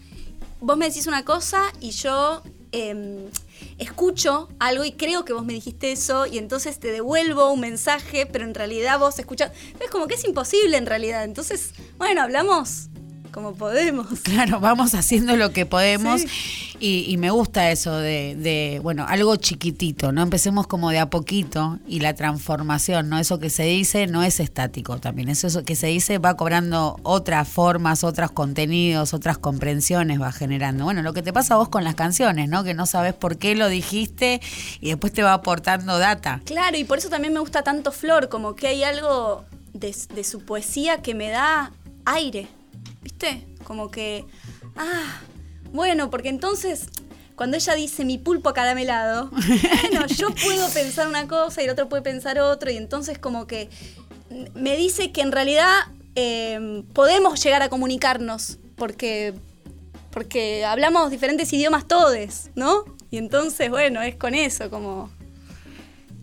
vos 0.60 0.78
me 0.78 0.88
decís 0.88 1.08
una 1.08 1.26
cosa 1.26 1.72
y 1.80 1.92
yo 1.92 2.44
em, 2.72 3.30
escucho 3.78 4.50
algo 4.60 4.84
y 4.84 4.92
creo 4.92 5.26
que 5.26 5.34
vos 5.34 5.46
me 5.46 5.54
dijiste 5.54 5.92
eso 5.92 6.26
y 6.26 6.38
entonces 6.38 6.80
te 6.80 6.92
devuelvo 6.92 7.52
un 7.52 7.62
mensaje, 7.62 8.26
pero 8.26 8.46
en 8.46 8.54
realidad 8.54 9.00
vos 9.00 9.18
escuchás. 9.20 9.52
Es 9.80 9.90
como 9.90 10.08
que 10.08 10.16
es 10.16 10.26
imposible 10.26 10.78
en 10.78 10.86
realidad. 10.86 11.24
Entonces, 11.24 11.74
bueno, 11.98 12.22
hablamos 12.22 12.89
como 13.32 13.54
podemos. 13.54 14.08
Claro, 14.24 14.60
vamos 14.60 14.94
haciendo 14.96 15.36
lo 15.36 15.52
que 15.52 15.66
podemos 15.66 16.22
Sí. 16.22 16.28
y, 16.80 17.06
y 17.12 17.18
me 17.18 17.32
gusta 17.32 17.72
eso 17.72 17.98
de, 17.98 18.36
de, 18.36 18.80
bueno, 18.84 19.06
algo 19.08 19.36
chiquitito, 19.38 20.12
¿no? 20.12 20.22
Empecemos 20.22 20.68
como 20.68 20.92
de 20.92 21.00
a 21.00 21.10
poquito 21.10 21.80
y 21.88 22.00
la 22.00 22.14
transformación, 22.14 23.10
¿no? 23.10 23.18
Eso 23.20 23.40
que 23.40 23.50
se 23.50 23.64
dice 23.64 24.08
no 24.08 24.24
es 24.24 24.40
estático 24.40 24.98
también, 25.00 25.30
eso, 25.30 25.64
que 25.64 25.76
se 25.76 25.88
dice 25.88 26.18
va 26.20 26.36
cobrando 26.38 27.00
otras 27.04 27.48
formas, 27.48 28.04
otros 28.04 28.32
contenidos, 28.32 29.14
otras 29.14 29.38
comprensiones 29.38 30.22
va 30.22 30.32
generando. 30.32 30.84
Bueno, 30.86 31.02
lo 31.02 31.14
que 31.14 31.22
te 31.22 31.34
pasa 31.34 31.56
a 31.56 31.58
vos 31.58 31.70
con 31.70 31.84
las 31.84 31.96
canciones, 31.96 32.50
¿no? 32.50 32.64
Que 32.64 32.74
no 32.74 32.86
sabes 32.86 33.14
por 33.14 33.38
qué 33.38 33.56
lo 33.56 33.68
dijiste 33.68 34.42
y 34.80 34.90
después 34.90 35.12
te 35.14 35.24
va 35.24 35.34
aportando 35.34 35.98
data. 36.00 36.42
Claro, 36.46 36.78
y 36.78 36.84
por 36.84 36.98
eso 37.00 37.10
también 37.10 37.34
me 37.34 37.40
gusta 37.40 37.64
tanto 37.64 37.92
Flor, 37.92 38.30
como 38.30 38.56
que 38.56 38.68
hay 38.68 38.84
algo 38.84 39.44
de, 39.74 39.96
de 40.14 40.24
su 40.24 40.42
poesía 40.42 41.02
que 41.02 41.14
me 41.16 41.30
da 41.30 41.72
aire, 42.06 42.48
¿viste? 43.02 43.48
Como 43.64 43.92
que, 43.92 44.26
ah, 44.76 45.22
bueno, 45.72 46.10
porque 46.10 46.30
entonces 46.30 46.88
cuando 47.36 47.56
ella 47.56 47.74
dice 47.74 48.04
mi 48.04 48.18
pulpo 48.18 48.50
acaramelado, 48.50 49.30
bueno, 49.30 50.08
yo 50.08 50.28
puedo 50.44 50.70
pensar 50.70 51.08
una 51.08 51.28
cosa 51.28 51.62
y 51.62 51.66
el 51.66 51.72
otro 51.72 51.88
puede 51.88 52.02
pensar 52.02 52.38
otro, 52.40 52.70
y 52.70 52.78
entonces 52.78 53.18
como 53.18 53.48
que 53.48 53.70
me 54.54 54.76
dice 54.76 55.12
que 55.12 55.22
en 55.22 55.32
realidad 55.32 55.72
eh, 56.16 56.84
podemos 56.94 57.42
llegar 57.42 57.62
a 57.62 57.70
comunicarnos, 57.70 58.60
porque, 58.76 59.34
porque 60.12 60.66
hablamos 60.66 61.12
diferentes 61.12 61.52
idiomas 61.54 61.88
todos, 61.88 62.50
¿no? 62.56 62.84
Y 63.10 63.18
entonces, 63.18 63.70
bueno, 63.70 64.02
es 64.02 64.16
con 64.16 64.36
eso, 64.36 64.70
como 64.70 65.10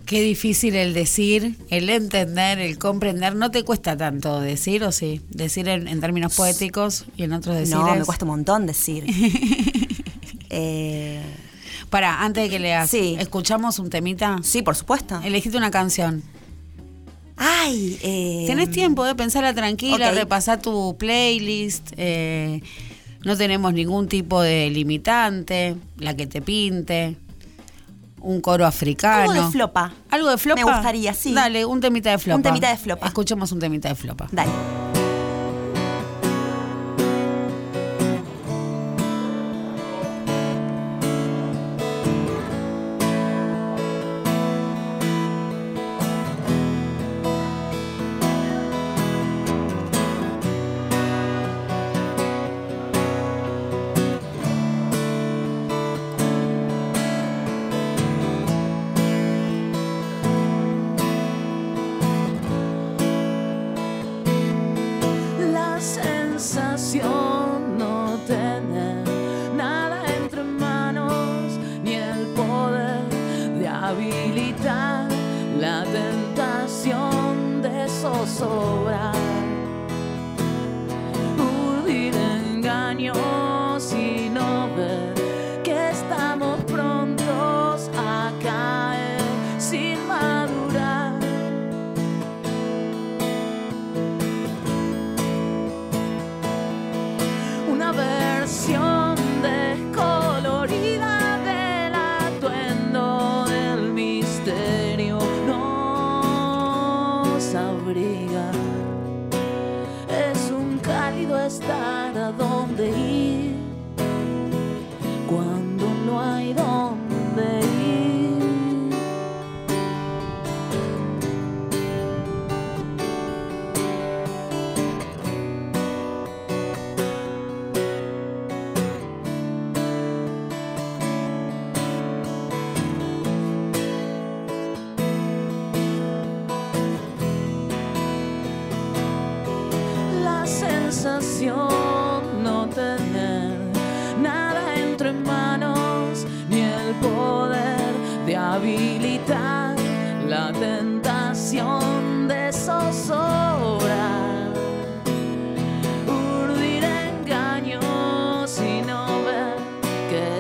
Qué 0.07 0.23
difícil 0.23 0.77
el 0.77 0.95
decir, 0.95 1.57
el 1.69 1.91
entender, 1.91 2.61
el 2.61 2.79
comprender. 2.79 3.35
¿No 3.35 3.51
te 3.51 3.65
cuesta 3.65 3.97
tanto 3.97 4.41
decir 4.41 4.85
o 4.85 4.93
sí? 4.93 5.21
Decir 5.31 5.69
en, 5.69 5.89
en 5.89 6.01
términos 6.01 6.35
poéticos 6.37 7.05
y 7.17 7.25
en 7.25 7.33
otros 7.33 7.57
decir. 7.57 7.75
No, 7.77 7.93
me 7.95 8.05
cuesta 8.05 8.25
un 8.25 8.31
montón 8.31 8.67
decir. 8.67 9.05
Eh, 10.49 11.21
Para, 11.91 12.23
antes 12.23 12.45
de 12.45 12.49
que 12.51 12.59
leas, 12.61 12.89
Sí. 12.89 13.17
¿escuchamos 13.19 13.79
un 13.81 13.91
temita? 13.91 14.39
sí, 14.43 14.63
por 14.63 14.77
supuesto. 14.77 15.21
Elegiste 15.25 15.59
una 15.59 15.71
canción. 15.73 16.23
Ay, 17.37 17.99
eh, 18.03 18.45
Tenés 18.47 18.71
tiempo 18.71 19.05
de 19.05 19.15
pensarla 19.17 19.53
tranquila, 19.55 20.11
ok. 20.11 20.15
repasar 20.15 20.63
tu 20.63 20.97
playlist. 20.99 21.93
eh, 21.97 22.63
no 23.25 23.37
tenemos 23.37 23.75
ningún 23.75 24.07
tipo 24.09 24.41
de 24.41 24.71
limitante, 24.71 25.75
la 25.99 26.15
que 26.17 26.27
te 26.29 26.41
pinte. 26.41 27.17
Un 28.27 28.41
coro 28.41 28.67
africano. 28.67 29.31
Algo 29.31 29.45
de 29.45 29.53
flopa. 29.53 29.93
¿Algo 30.11 30.31
de 30.31 30.37
flopa? 30.37 30.65
Me 30.65 30.73
gustaría, 30.73 31.15
sí. 31.15 31.33
Dale, 31.33 31.65
un 31.65 31.81
temita 31.81 32.11
de 32.11 32.19
flopa. 32.19 32.37
Un 32.37 32.43
temita 32.43 32.71
de 32.71 32.77
flopa. 32.77 33.07
Escuchemos 33.07 33.53
un 33.53 33.61
temita 33.61 33.89
de 33.89 33.95
flopa. 33.95 34.27
Dale. 34.33 35.06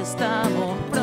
Que 0.06 0.10
estamos 0.10 0.95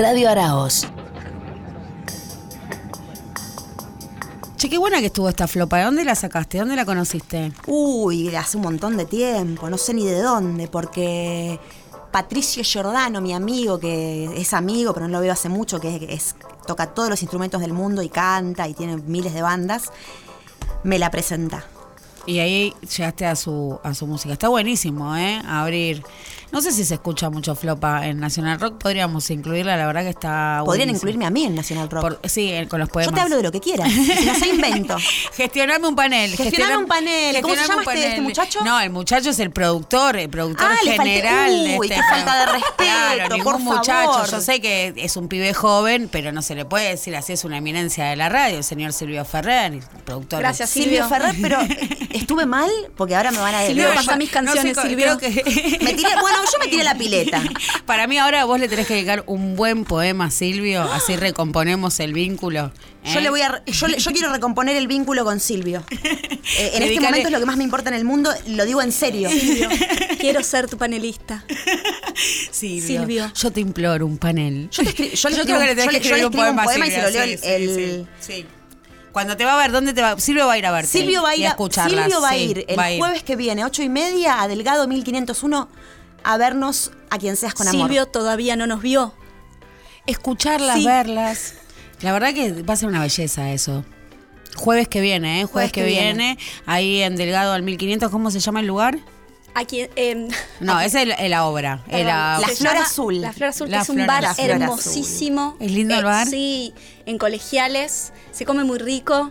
Radio 0.00 0.30
Araos. 0.30 0.86
Che, 4.56 4.70
qué 4.70 4.78
buena 4.78 4.98
que 5.00 5.06
estuvo 5.06 5.28
esta 5.28 5.46
flopa. 5.46 5.76
¿De 5.76 5.84
dónde 5.84 6.04
la 6.04 6.14
sacaste? 6.14 6.58
¿Dónde 6.58 6.74
la 6.74 6.86
conociste? 6.86 7.52
Uy, 7.66 8.34
hace 8.34 8.56
un 8.56 8.62
montón 8.62 8.96
de 8.96 9.04
tiempo, 9.04 9.68
no 9.68 9.76
sé 9.76 9.92
ni 9.92 10.06
de 10.06 10.22
dónde, 10.22 10.68
porque 10.68 11.60
Patricio 12.10 12.62
Giordano, 12.62 13.20
mi 13.20 13.34
amigo, 13.34 13.78
que 13.78 14.40
es 14.40 14.54
amigo, 14.54 14.94
pero 14.94 15.06
no 15.06 15.18
lo 15.18 15.20
veo 15.20 15.34
hace 15.34 15.50
mucho, 15.50 15.80
que 15.80 16.06
es, 16.08 16.34
toca 16.66 16.86
todos 16.94 17.10
los 17.10 17.20
instrumentos 17.20 17.60
del 17.60 17.74
mundo 17.74 18.00
y 18.00 18.08
canta 18.08 18.66
y 18.68 18.72
tiene 18.72 18.96
miles 18.96 19.34
de 19.34 19.42
bandas, 19.42 19.92
me 20.82 20.98
la 20.98 21.10
presenta. 21.10 21.66
Y 22.24 22.38
ahí 22.38 22.74
llegaste 22.96 23.26
a 23.26 23.36
su, 23.36 23.78
a 23.82 23.92
su 23.92 24.06
música. 24.06 24.32
Está 24.32 24.48
buenísimo, 24.48 25.14
¿eh? 25.16 25.42
Abrir 25.46 26.02
No 26.52 26.60
sé 26.60 26.72
si 26.72 26.84
se 26.84 26.94
escucha 26.94 27.30
mucho 27.30 27.54
flopa 27.54 28.06
en 28.06 28.18
Nacional 28.18 28.58
Rock, 28.58 28.78
podríamos 28.78 29.30
incluirla, 29.30 29.76
la 29.76 29.86
verdad 29.86 30.02
que 30.02 30.08
está 30.10 30.62
Podrían 30.64 30.88
buenísimo. 30.88 30.96
incluirme 30.96 31.26
a 31.26 31.30
mí 31.30 31.44
en 31.44 31.54
National 31.54 31.88
Rock. 31.88 32.00
Por- 32.02 32.20
sí, 32.28 32.52
con 32.68 32.80
los 32.80 32.88
Yo 32.88 32.92
poemas. 32.92 33.14
te 33.14 33.20
hablo 33.20 33.36
de 33.36 33.42
lo 33.44 33.52
que 33.52 33.60
quieras. 33.60 33.90
Si 33.92 34.24
no 34.26 34.34
sé 34.34 34.48
invento. 34.48 34.96
Gestioname 35.36 35.86
un 35.86 35.94
panel. 35.94 36.36
Gestioname 36.36 36.76
un 36.78 36.86
panel. 36.86 37.40
¿Cómo 37.40 37.54
se 37.54 37.66
llama 37.68 37.82
este- 37.82 38.08
este 38.08 38.20
muchacho? 38.20 38.64
No, 38.64 38.80
el 38.80 38.90
muchacho 38.90 39.30
es 39.30 39.38
el 39.38 39.50
productor, 39.52 40.16
el 40.16 40.28
productor 40.28 40.66
Ah, 40.72 40.76
le 40.84 40.96
falté- 40.96 41.02
general. 41.14 41.64
de 41.64 41.78
Uy, 41.78 41.86
este 41.86 41.94
qué 42.00 42.02
falta 42.02 42.38
de 42.40 42.46
respeto, 42.52 42.74
Claro, 42.78 43.36
ningún 43.36 43.52
por 43.52 43.58
muchacho. 43.60 44.12
favor. 44.12 44.30
Yo 44.30 44.40
sé 44.40 44.60
que 44.60 44.92
es 44.96 45.16
un 45.16 45.28
pibe 45.28 45.54
joven, 45.54 46.08
pero 46.10 46.32
no 46.32 46.42
se 46.42 46.54
le 46.56 46.64
puede 46.64 46.88
decir 46.90 47.14
así, 47.14 47.32
es 47.32 47.44
una 47.44 47.58
eminencia 47.58 48.06
de 48.06 48.16
la 48.16 48.28
radio, 48.28 48.58
el 48.58 48.64
señor 48.64 48.92
Silvio 48.92 49.24
Ferrer, 49.24 49.72
el 49.74 49.82
productor. 50.04 50.40
Gracias, 50.40 50.70
Silvio 50.70 51.04
Silvio. 51.04 51.08
Ferrer, 51.08 51.36
pero 51.40 51.58
estuve 52.10 52.44
mal 52.46 52.68
porque 52.96 53.14
ahora 53.14 53.30
me 53.30 53.38
van 53.38 53.54
a 53.54 53.64
Silvio, 53.66 53.84
decir. 53.84 53.96
pasa 53.96 54.16
mis 54.16 54.30
canciones, 54.30 54.76
Silvio. 54.76 55.16
creo 55.16 55.18
que- 55.18 55.78
Me 55.80 55.94
tiré, 55.94 56.10
bueno, 56.20 56.38
yo 56.44 56.58
me 56.58 56.68
tiré 56.68 56.84
la 56.84 56.94
pileta. 56.96 57.42
Para 57.86 58.06
mí 58.06 58.18
ahora 58.18 58.44
vos 58.44 58.58
le 58.60 58.68
tenés 58.68 58.86
que 58.86 58.94
dedicar 58.94 59.24
un 59.26 59.56
buen 59.56 59.84
poema 59.84 60.26
a 60.26 60.30
Silvio, 60.30 60.82
así 60.82 61.16
recomponemos 61.16 61.98
el 62.00 62.12
vínculo. 62.12 62.72
¿eh? 63.04 63.12
Yo 63.14 63.20
le 63.20 63.30
voy 63.30 63.40
a 63.42 63.62
yo, 63.66 63.86
le- 63.88 63.98
yo 63.98 64.12
quiero 64.12 64.30
recomponer 64.32 64.76
el 64.76 64.86
vínculo 64.86 65.24
con 65.24 65.40
Silvio. 65.40 65.82
Eh, 65.90 66.70
en 66.74 66.82
este 66.82 67.00
momento 67.00 67.28
es 67.28 67.32
lo 67.32 67.38
que 67.40 67.46
más 67.46 67.56
me 67.56 67.64
importa 67.64 67.88
en 67.90 67.96
el 67.96 68.04
mundo, 68.04 68.30
lo 68.48 68.64
digo 68.66 68.82
en 68.82 68.92
serio. 68.92 69.30
Silvio, 69.30 69.68
quiero 70.18 70.42
ser 70.42 70.68
tu 70.68 70.76
panelista. 70.76 71.44
Silvio, 72.50 72.86
Silvio. 72.86 73.32
Yo 73.34 73.50
te 73.50 73.60
imploro 73.60 74.06
un 74.06 74.18
panel. 74.18 74.68
Yo, 74.70 74.82
te 74.82 74.90
escri- 74.90 75.14
yo 75.14 75.28
le 75.28 75.36
Yo 75.36 75.42
escribo, 75.42 75.44
creo 75.44 75.60
que 75.60 75.66
le 75.66 75.74
tenés 75.74 75.84
yo 75.84 75.90
que 75.90 75.98
le- 75.98 76.04
yo 76.04 76.16
le 76.16 76.22
escribir 76.22 76.24
un 76.26 76.32
escribo 76.32 76.50
un 76.50 76.56
poema, 76.64 76.86
y 76.86 76.90
se 76.90 77.02
lo 77.02 77.10
leo 77.10 77.24
sí, 77.24 77.30
el, 77.32 77.38
sí, 77.38 77.48
el- 77.48 78.06
sí, 78.20 78.32
sí. 78.34 78.46
Cuando 79.12 79.36
te 79.36 79.44
va 79.44 79.54
a 79.54 79.56
ver, 79.56 79.72
¿dónde 79.72 79.92
te 79.92 80.02
va? 80.02 80.16
Silvio 80.20 80.46
va 80.46 80.52
a 80.52 80.58
ir 80.58 80.66
a 80.66 80.70
verte. 80.70 80.86
Silvio 80.88 81.22
va 81.22 81.30
a 81.30 81.34
ir, 81.34 81.40
y 81.40 81.44
a- 81.46 81.48
escucharlas, 81.50 82.04
Silvio 82.04 82.20
va 82.20 82.28
a 82.30 82.34
sí, 82.34 82.38
ir 82.44 82.64
el 82.68 82.78
va 82.78 82.84
a 82.84 82.92
ir. 82.92 82.98
jueves 83.00 83.22
que 83.24 83.34
viene, 83.36 83.64
ocho 83.64 83.82
y 83.82 83.88
media, 83.88 84.40
a 84.40 84.46
Delgado 84.46 84.86
1501, 84.86 85.68
a 86.24 86.36
vernos 86.36 86.92
a 87.10 87.18
quien 87.18 87.36
seas 87.36 87.54
con 87.54 87.66
amor. 87.68 87.82
Silvio 87.88 88.06
todavía 88.06 88.56
no 88.56 88.66
nos 88.66 88.82
vio. 88.82 89.14
Escucharlas, 90.06 90.76
Sí. 90.78 90.84
verlas. 90.86 91.54
La 92.00 92.12
verdad 92.12 92.32
que 92.34 92.62
va 92.62 92.74
a 92.74 92.76
ser 92.76 92.88
una 92.88 93.00
belleza 93.00 93.50
eso. 93.52 93.84
Jueves 94.56 94.88
que 94.88 95.00
viene, 95.00 95.42
¿eh? 95.42 95.44
Jueves, 95.44 95.70
que, 95.72 95.82
que 95.82 95.86
viene. 95.86 96.38
Ahí 96.66 97.02
en 97.02 97.16
Delgado 97.16 97.52
al 97.52 97.62
1500, 97.62 98.10
¿cómo 98.10 98.30
se 98.30 98.40
llama 98.40 98.60
el 98.60 98.66
lugar? 98.66 98.98
Aquí, 99.54 99.88
em, 99.96 100.28
No, 100.60 100.80
esa 100.80 101.02
es 101.02 101.08
la- 101.08 101.14
es 101.14 101.30
la 101.30 101.44
obra. 101.44 101.82
la- 101.90 102.40
Flor 102.40 102.56
llama 102.56 102.80
Azul. 102.82 103.20
La 103.20 103.32
Flor 103.32 103.48
Azul, 103.50 103.68
que 103.68 103.76
es 103.76 103.88
un 103.88 104.06
bar 104.06 104.24
Azul. 104.24 104.44
Hermosísimo. 104.44 105.56
¿Es 105.60 105.70
lindo 105.72 105.96
el 105.96 106.04
bar? 106.04 106.26
Sí, 106.26 106.72
en 107.06 107.18
colegiales. 107.18 108.12
Se 108.32 108.44
come 108.44 108.64
muy 108.64 108.78
rico. 108.78 109.30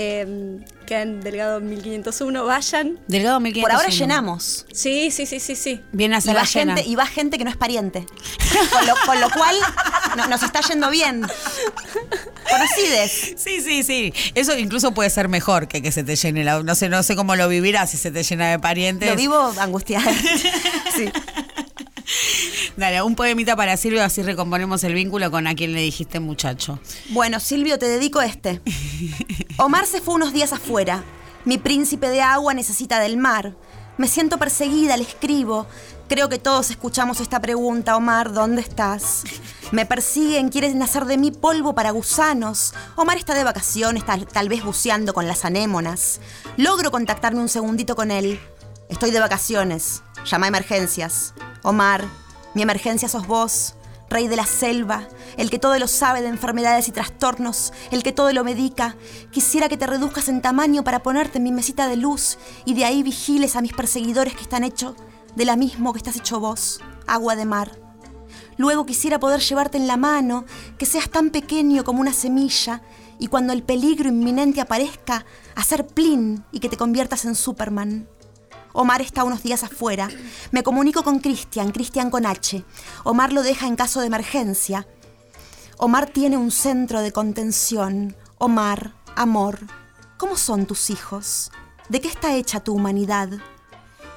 Em, 0.00 0.64
queda 0.86 1.02
en 1.02 1.20
Delgado 1.20 1.60
1501. 1.60 2.44
Vayan. 2.44 2.98
Delgado 3.08 3.40
1500. 3.40 3.62
Por 3.62 3.72
ahora 3.76 3.88
llenamos. 3.94 4.66
Sí, 4.72 5.10
sí, 5.10 5.26
sí, 5.26 5.40
sí, 5.40 5.56
sí. 5.56 5.80
Viene 5.92 6.14
a 6.14 6.18
Y 6.18 6.22
ser 6.22 6.36
va, 6.36 6.40
la 6.40 6.46
llena. 6.46 6.74
gente, 6.76 6.88
y 6.90 6.94
va 6.94 7.06
gente 7.06 7.38
que 7.38 7.44
no 7.44 7.50
es 7.50 7.56
pariente. 7.56 8.06
Con 8.72 8.86
lo, 8.86 8.94
con 9.06 9.20
lo 9.20 9.28
cual 9.30 9.56
no- 10.16 10.26
nos 10.28 10.42
está 10.42 10.60
yendo 10.60 10.88
bien. 10.90 11.22
Conocides. 12.50 13.34
Sí, 13.36 13.60
sí, 13.60 13.82
sí. 13.82 14.12
Eso 14.34 14.56
incluso 14.56 14.92
puede 14.94 15.10
ser 15.10 15.28
mejor 15.28 15.68
que 15.68 15.82
que 15.82 15.92
se 15.92 16.02
te 16.04 16.16
llene 16.16 16.44
la. 16.44 16.62
No 16.62 16.74
sé, 16.74 16.88
no 16.88 17.02
sé 17.02 17.14
cómo 17.16 17.36
lo 17.36 17.48
vivirás 17.48 17.90
si 17.90 17.96
se 17.96 18.10
te 18.10 18.22
llena 18.22 18.50
de 18.50 18.58
parientes. 18.58 19.08
Lo 19.10 19.16
vivo 19.16 19.52
angustiada. 19.58 20.10
Sí. 20.96 21.10
Dale, 22.76 23.02
un 23.02 23.14
poemita 23.14 23.56
para 23.56 23.76
Silvio, 23.76 24.02
así 24.02 24.22
recomponemos 24.22 24.84
el 24.84 24.94
vínculo 24.94 25.30
con 25.30 25.46
a 25.46 25.54
quien 25.54 25.72
le 25.72 25.80
dijiste 25.80 26.20
muchacho. 26.20 26.78
Bueno, 27.10 27.40
Silvio, 27.40 27.78
te 27.78 27.86
dedico 27.86 28.20
este. 28.20 28.60
Omar 29.58 29.86
se 29.86 30.00
fue 30.00 30.14
unos 30.14 30.32
días 30.32 30.52
afuera. 30.52 31.04
Mi 31.44 31.58
príncipe 31.58 32.08
de 32.08 32.20
agua 32.20 32.54
necesita 32.54 33.00
del 33.00 33.16
mar. 33.16 33.54
Me 33.96 34.06
siento 34.06 34.38
perseguida, 34.38 34.96
le 34.96 35.02
escribo. 35.02 35.66
Creo 36.08 36.28
que 36.28 36.38
todos 36.38 36.70
escuchamos 36.70 37.20
esta 37.20 37.40
pregunta, 37.40 37.96
Omar, 37.96 38.32
¿dónde 38.32 38.62
estás? 38.62 39.24
Me 39.72 39.84
persiguen, 39.84 40.48
quieren 40.48 40.80
hacer 40.82 41.04
de 41.04 41.18
mí 41.18 41.32
polvo 41.32 41.74
para 41.74 41.90
gusanos. 41.90 42.72
Omar 42.96 43.18
está 43.18 43.34
de 43.34 43.44
vacaciones, 43.44 44.06
tal, 44.06 44.26
tal 44.26 44.48
vez 44.48 44.64
buceando 44.64 45.12
con 45.12 45.26
las 45.28 45.44
anémonas. 45.44 46.20
Logro 46.56 46.90
contactarme 46.90 47.40
un 47.40 47.48
segundito 47.48 47.94
con 47.96 48.10
él. 48.10 48.40
Estoy 48.88 49.10
de 49.10 49.20
vacaciones. 49.20 50.02
Llama 50.30 50.44
a 50.44 50.48
emergencias. 50.48 51.32
Omar, 51.62 52.04
mi 52.52 52.60
emergencia 52.60 53.08
sos 53.08 53.26
vos, 53.26 53.76
rey 54.10 54.28
de 54.28 54.36
la 54.36 54.44
selva, 54.44 55.08
el 55.38 55.48
que 55.48 55.58
todo 55.58 55.78
lo 55.78 55.88
sabe 55.88 56.20
de 56.20 56.28
enfermedades 56.28 56.86
y 56.88 56.92
trastornos, 56.92 57.72
el 57.90 58.02
que 58.02 58.12
todo 58.12 58.30
lo 58.34 58.44
medica. 58.44 58.96
Quisiera 59.30 59.70
que 59.70 59.78
te 59.78 59.86
reduzcas 59.86 60.28
en 60.28 60.42
tamaño 60.42 60.84
para 60.84 61.02
ponerte 61.02 61.38
en 61.38 61.44
mi 61.44 61.52
mesita 61.52 61.88
de 61.88 61.96
luz 61.96 62.36
y 62.66 62.74
de 62.74 62.84
ahí 62.84 63.02
vigiles 63.02 63.56
a 63.56 63.62
mis 63.62 63.72
perseguidores 63.72 64.34
que 64.34 64.42
están 64.42 64.64
hechos 64.64 64.96
de 65.34 65.46
la 65.46 65.56
mismo 65.56 65.94
que 65.94 65.98
estás 65.98 66.16
hecho 66.16 66.40
vos, 66.40 66.82
agua 67.06 67.34
de 67.34 67.46
mar. 67.46 67.78
Luego 68.58 68.84
quisiera 68.84 69.18
poder 69.18 69.40
llevarte 69.40 69.78
en 69.78 69.86
la 69.86 69.96
mano, 69.96 70.44
que 70.76 70.84
seas 70.84 71.08
tan 71.08 71.30
pequeño 71.30 71.84
como 71.84 72.02
una 72.02 72.12
semilla, 72.12 72.82
y 73.18 73.28
cuando 73.28 73.54
el 73.54 73.62
peligro 73.62 74.10
inminente 74.10 74.60
aparezca, 74.60 75.24
hacer 75.54 75.86
plin 75.86 76.44
y 76.52 76.60
que 76.60 76.68
te 76.68 76.76
conviertas 76.76 77.24
en 77.24 77.34
Superman. 77.34 78.08
Omar 78.80 79.02
está 79.02 79.24
unos 79.24 79.42
días 79.42 79.64
afuera. 79.64 80.08
Me 80.52 80.62
comunico 80.62 81.02
con 81.02 81.18
Cristian, 81.18 81.72
Cristian 81.72 82.10
con 82.10 82.24
H. 82.24 82.62
Omar 83.02 83.32
lo 83.32 83.42
deja 83.42 83.66
en 83.66 83.74
caso 83.74 83.98
de 83.98 84.06
emergencia. 84.06 84.86
Omar 85.78 86.06
tiene 86.06 86.36
un 86.36 86.52
centro 86.52 87.00
de 87.00 87.10
contención. 87.10 88.14
Omar, 88.38 88.94
amor, 89.16 89.58
¿cómo 90.16 90.36
son 90.36 90.64
tus 90.64 90.90
hijos? 90.90 91.50
¿De 91.88 92.00
qué 92.00 92.06
está 92.06 92.36
hecha 92.36 92.60
tu 92.60 92.72
humanidad? 92.72 93.30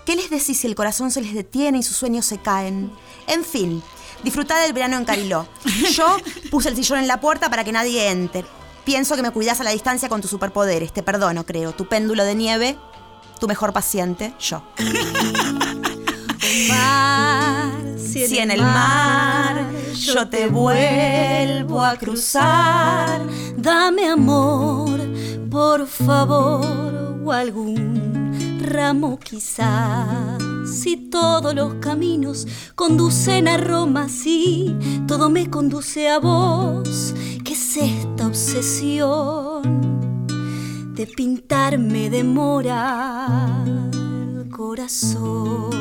¿Qué 0.05 0.15
les 0.15 0.29
decís 0.29 0.59
si 0.59 0.67
el 0.67 0.75
corazón 0.75 1.09
se 1.09 1.21
les 1.21 1.33
detiene 1.33 1.79
y 1.79 1.83
sus 1.83 1.97
sueños 1.97 2.27
se 2.27 2.37
caen? 2.37 2.91
En 3.25 3.43
fin, 3.43 3.81
disfrutá 4.23 4.59
del 4.59 4.73
verano 4.73 4.95
en 4.95 5.05
Cariló. 5.05 5.47
Yo 5.91 6.17
puse 6.51 6.69
el 6.69 6.75
sillón 6.75 6.99
en 6.99 7.07
la 7.07 7.19
puerta 7.19 7.49
para 7.49 7.63
que 7.63 7.71
nadie 7.71 8.11
entre. 8.11 8.45
Pienso 8.85 9.15
que 9.15 9.23
me 9.23 9.31
cuidás 9.31 9.59
a 9.59 9.63
la 9.63 9.71
distancia 9.71 10.07
con 10.07 10.21
tus 10.21 10.29
superpoderes. 10.29 10.93
Te 10.93 11.01
perdono, 11.01 11.47
creo. 11.47 11.71
Tu 11.71 11.87
péndulo 11.87 12.23
de 12.25 12.35
nieve, 12.35 12.77
tu 13.41 13.47
mejor 13.47 13.73
paciente, 13.73 14.35
yo. 14.39 14.61
Mar, 16.69 17.71
Si 17.97 18.37
en 18.37 18.51
el 18.51 18.61
mar 18.61 19.65
yo 19.95 20.29
te 20.29 20.45
vuelvo 20.45 21.81
a 21.83 21.95
cruzar, 21.95 23.25
Dame 23.57 24.07
amor, 24.07 24.99
por 25.49 25.87
favor, 25.87 27.19
o 27.25 27.31
algún 27.31 28.59
ramo 28.61 29.17
quizás. 29.19 30.37
Si 30.71 30.95
todos 31.09 31.55
los 31.55 31.73
caminos 31.75 32.47
conducen 32.75 33.47
a 33.47 33.57
Roma, 33.57 34.07
si 34.07 34.75
todo 35.07 35.31
me 35.31 35.49
conduce 35.49 36.07
a 36.09 36.19
vos, 36.19 37.15
¿qué 37.43 37.53
es 37.53 37.77
esta 37.77 38.27
obsesión 38.27 39.90
de 41.01 41.07
pintarme 41.07 42.11
de 42.11 42.23
mora 42.23 43.63
el 43.65 44.47
corazón? 44.51 45.71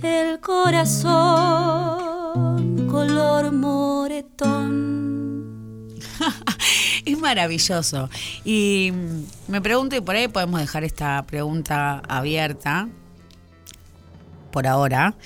El 0.00 0.38
corazón 0.38 1.82
color 2.88 3.50
moretón. 3.50 4.68
Es 7.04 7.18
maravilloso. 7.18 8.08
Y 8.44 8.92
me 9.48 9.60
pregunto, 9.60 9.96
y 9.96 10.00
por 10.00 10.14
ahí 10.14 10.28
podemos 10.28 10.60
dejar 10.60 10.84
esta 10.84 11.24
pregunta 11.26 11.98
abierta, 12.06 12.88
por 14.52 14.68
ahora. 14.68 15.16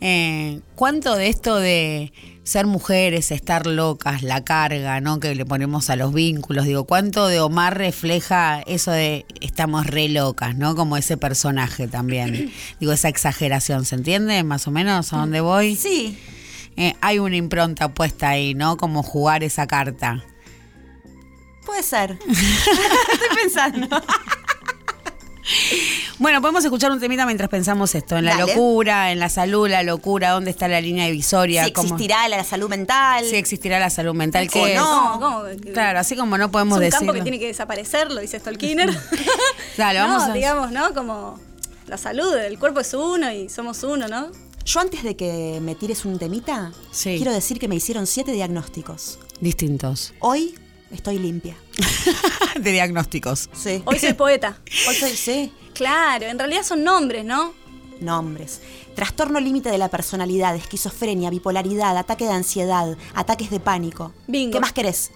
Eh, 0.00 0.60
¿Cuánto 0.74 1.14
de 1.14 1.28
esto 1.28 1.56
de 1.56 2.12
ser 2.42 2.66
mujeres, 2.66 3.30
estar 3.30 3.66
locas, 3.66 4.22
la 4.22 4.42
carga, 4.42 5.00
¿no? 5.00 5.20
Que 5.20 5.34
le 5.34 5.44
ponemos 5.44 5.90
a 5.90 5.96
los 5.96 6.12
vínculos, 6.12 6.64
digo, 6.64 6.84
¿cuánto 6.84 7.28
de 7.28 7.38
Omar 7.40 7.78
refleja 7.78 8.60
eso 8.66 8.90
de 8.90 9.24
estamos 9.40 9.86
re 9.86 10.08
locas, 10.08 10.56
¿no? 10.56 10.74
Como 10.74 10.96
ese 10.96 11.16
personaje 11.16 11.86
también. 11.86 12.52
digo, 12.80 12.92
esa 12.92 13.08
exageración, 13.08 13.84
¿se 13.84 13.94
entiende 13.94 14.42
más 14.42 14.66
o 14.66 14.70
menos 14.70 15.12
a 15.12 15.18
dónde 15.18 15.40
voy? 15.40 15.76
Sí, 15.76 16.18
Eh, 16.76 16.94
hay 17.00 17.18
una 17.18 17.36
impronta 17.36 17.92
puesta 17.92 18.30
ahí, 18.30 18.54
¿no? 18.54 18.76
Como 18.76 19.02
jugar 19.02 19.44
esa 19.44 19.66
carta. 19.66 20.24
puede 21.66 21.82
ser. 21.82 22.18
Estoy 22.28 23.28
pensando. 23.42 24.02
Bueno, 26.18 26.40
podemos 26.40 26.62
escuchar 26.64 26.90
un 26.92 27.00
temita 27.00 27.24
mientras 27.24 27.48
pensamos 27.48 27.94
esto, 27.94 28.16
en 28.18 28.26
la 28.26 28.36
Dale. 28.36 28.54
locura, 28.54 29.10
en 29.12 29.18
la 29.18 29.28
salud, 29.28 29.68
la 29.68 29.82
locura, 29.82 30.30
dónde 30.30 30.50
está 30.50 30.68
la 30.68 30.80
línea 30.80 31.06
divisoria, 31.06 31.64
Si 31.64 31.72
cómo- 31.72 31.86
existirá 31.88 32.28
la 32.28 32.44
salud 32.44 32.68
mental. 32.68 33.24
si 33.24 33.36
existirá 33.36 33.78
la 33.78 33.90
salud 33.90 34.14
mental, 34.14 34.46
O 34.48 34.52
que 34.52 34.74
no. 34.74 35.18
¿Cómo? 35.20 35.42
Claro, 35.72 35.98
así 35.98 36.16
como 36.16 36.36
no 36.36 36.46
Es 36.46 36.50
podemos 36.50 36.76
un 36.76 36.80
decir. 36.84 36.98
campo 36.98 37.12
que 37.14 37.22
tiene 37.22 37.38
que 37.38 37.46
desaparecer, 37.46 38.10
lo 38.12 38.20
dice 38.20 38.38
Stolkiner. 38.38 38.90
Dale, 39.76 39.98
no, 39.98 40.06
vamos 40.08 40.22
a- 40.28 40.32
digamos, 40.32 40.72
¿no? 40.72 40.92
Como 40.94 41.40
la 41.86 41.96
salud, 41.96 42.34
el 42.36 42.58
cuerpo 42.58 42.80
es 42.80 42.92
uno 42.94 43.32
y 43.32 43.48
somos 43.48 43.82
uno, 43.82 44.06
¿no? 44.08 44.30
Yo 44.66 44.80
antes 44.80 45.02
de 45.02 45.16
que 45.16 45.58
me 45.62 45.74
tires 45.74 46.04
un 46.04 46.18
temita, 46.18 46.72
Sí. 46.92 47.16
quiero 47.16 47.32
decir 47.32 47.58
que 47.58 47.66
me 47.66 47.76
hicieron 47.76 48.06
siete 48.06 48.32
diagnósticos. 48.32 49.18
Distintos. 49.40 50.12
Hoy 50.20 50.54
estoy 50.90 51.18
limpia. 51.18 51.56
de 52.60 52.72
diagnósticos. 52.72 53.48
Sí. 53.52 53.82
Hoy 53.84 53.98
soy 53.98 54.14
poeta. 54.14 54.58
Hoy 54.88 54.94
soy, 54.94 55.16
sí. 55.16 55.52
Claro, 55.74 56.26
en 56.26 56.38
realidad 56.38 56.62
son 56.62 56.84
nombres, 56.84 57.24
¿no? 57.24 57.54
nombres. 58.00 58.60
Trastorno 58.94 59.40
límite 59.40 59.70
de 59.70 59.78
la 59.78 59.88
personalidad, 59.88 60.56
esquizofrenia, 60.56 61.30
bipolaridad, 61.30 61.96
ataque 61.96 62.24
de 62.24 62.32
ansiedad, 62.32 62.96
ataques 63.14 63.50
de 63.50 63.60
pánico. 63.60 64.12
Bingo. 64.26 64.52
¿Qué 64.52 64.60
más 64.60 64.72
querés? 64.72 65.10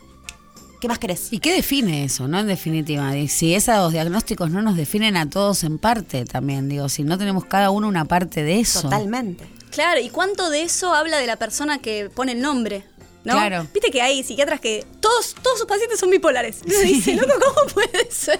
¿Qué 0.81 0.89
más 0.89 0.99
querés? 0.99 1.33
¿Y 1.33 1.39
qué 1.39 1.55
define 1.55 2.05
eso, 2.05 2.29
no? 2.29 2.41
En 2.41 2.47
definitiva, 2.47 3.17
y 3.17 3.29
si 3.29 3.55
esos 3.55 3.93
diagnósticos 3.93 4.51
no 4.51 4.61
nos 4.61 4.77
definen 4.77 5.17
a 5.17 5.29
todos 5.31 5.65
en 5.65 5.79
parte 5.79 6.25
también, 6.25 6.69
digo, 6.69 6.89
si 6.89 7.05
no 7.05 7.17
tenemos 7.17 7.47
cada 7.47 7.71
uno 7.71 7.89
una 7.89 8.05
parte 8.05 8.43
de 8.43 8.61
eso. 8.61 8.83
Totalmente. 8.83 9.47
Claro, 9.71 10.01
¿y 10.01 10.11
cuánto 10.11 10.51
de 10.51 10.63
eso 10.63 10.95
habla 10.95 11.19
de 11.19 11.27
la 11.27 11.37
persona 11.37 11.79
que 11.79 12.11
pone 12.15 12.33
el 12.33 12.41
nombre? 12.41 12.85
¿No? 13.25 13.33
Claro. 13.35 13.67
Viste 13.73 13.91
que 13.91 14.03
hay 14.03 14.23
psiquiatras 14.23 14.61
que 14.61 14.85
todos, 15.01 15.35
todos 15.43 15.59
sus 15.59 15.67
pacientes 15.67 15.99
son 15.99 16.11
bipolares. 16.11 16.59
Y 16.67 16.71
uno 16.71 16.79
dice, 16.81 17.15
loco, 17.15 17.33
¿cómo 17.55 17.67
puede 17.73 18.11
ser? 18.11 18.39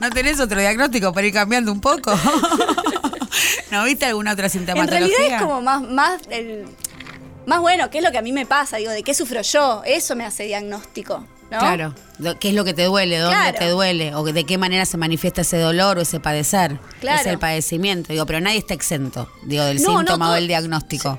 ¿No 0.00 0.08
tenés 0.10 0.40
otro 0.40 0.58
diagnóstico 0.58 1.12
para 1.12 1.26
ir 1.26 1.34
cambiando 1.34 1.70
un 1.70 1.80
poco? 1.82 2.12
¿No 3.70 3.84
viste 3.84 4.06
alguna 4.06 4.32
otra 4.32 4.46
En 4.46 4.50
sintomatología? 4.52 5.06
realidad 5.16 5.36
es 5.36 5.42
como 5.42 5.60
más, 5.60 5.82
más 5.82 6.22
el 6.30 6.64
más 7.46 7.60
bueno, 7.60 7.90
¿qué 7.90 7.98
es 7.98 8.04
lo 8.04 8.10
que 8.10 8.16
a 8.18 8.22
mí 8.22 8.32
me 8.32 8.46
pasa? 8.46 8.78
Digo, 8.78 8.90
¿de 8.90 9.02
qué 9.02 9.12
sufro 9.12 9.42
yo? 9.42 9.82
Eso 9.84 10.16
me 10.16 10.24
hace 10.24 10.44
diagnóstico, 10.44 11.26
¿no? 11.50 11.58
Claro. 11.58 11.94
¿Qué 12.40 12.48
es 12.48 12.54
lo 12.54 12.64
que 12.64 12.72
te 12.72 12.84
duele? 12.84 13.18
¿Dónde 13.18 13.36
Claro. 13.36 13.58
te 13.58 13.68
duele? 13.68 14.14
¿O 14.14 14.24
de 14.24 14.44
qué 14.44 14.56
manera 14.56 14.86
se 14.86 14.96
manifiesta 14.96 15.42
ese 15.42 15.58
dolor 15.58 15.98
o 15.98 16.00
ese 16.00 16.20
padecer? 16.20 16.78
Claro. 17.00 17.20
Es 17.20 17.26
el 17.26 17.38
padecimiento. 17.38 18.12
Digo, 18.14 18.24
pero 18.24 18.40
nadie 18.40 18.56
está 18.58 18.72
exento, 18.72 19.30
digo, 19.44 19.62
del 19.64 19.82
No, 19.82 19.92
no, 19.92 19.98
síntoma 19.98 20.30
o 20.30 20.32
del 20.34 20.48
diagnóstico. 20.48 21.18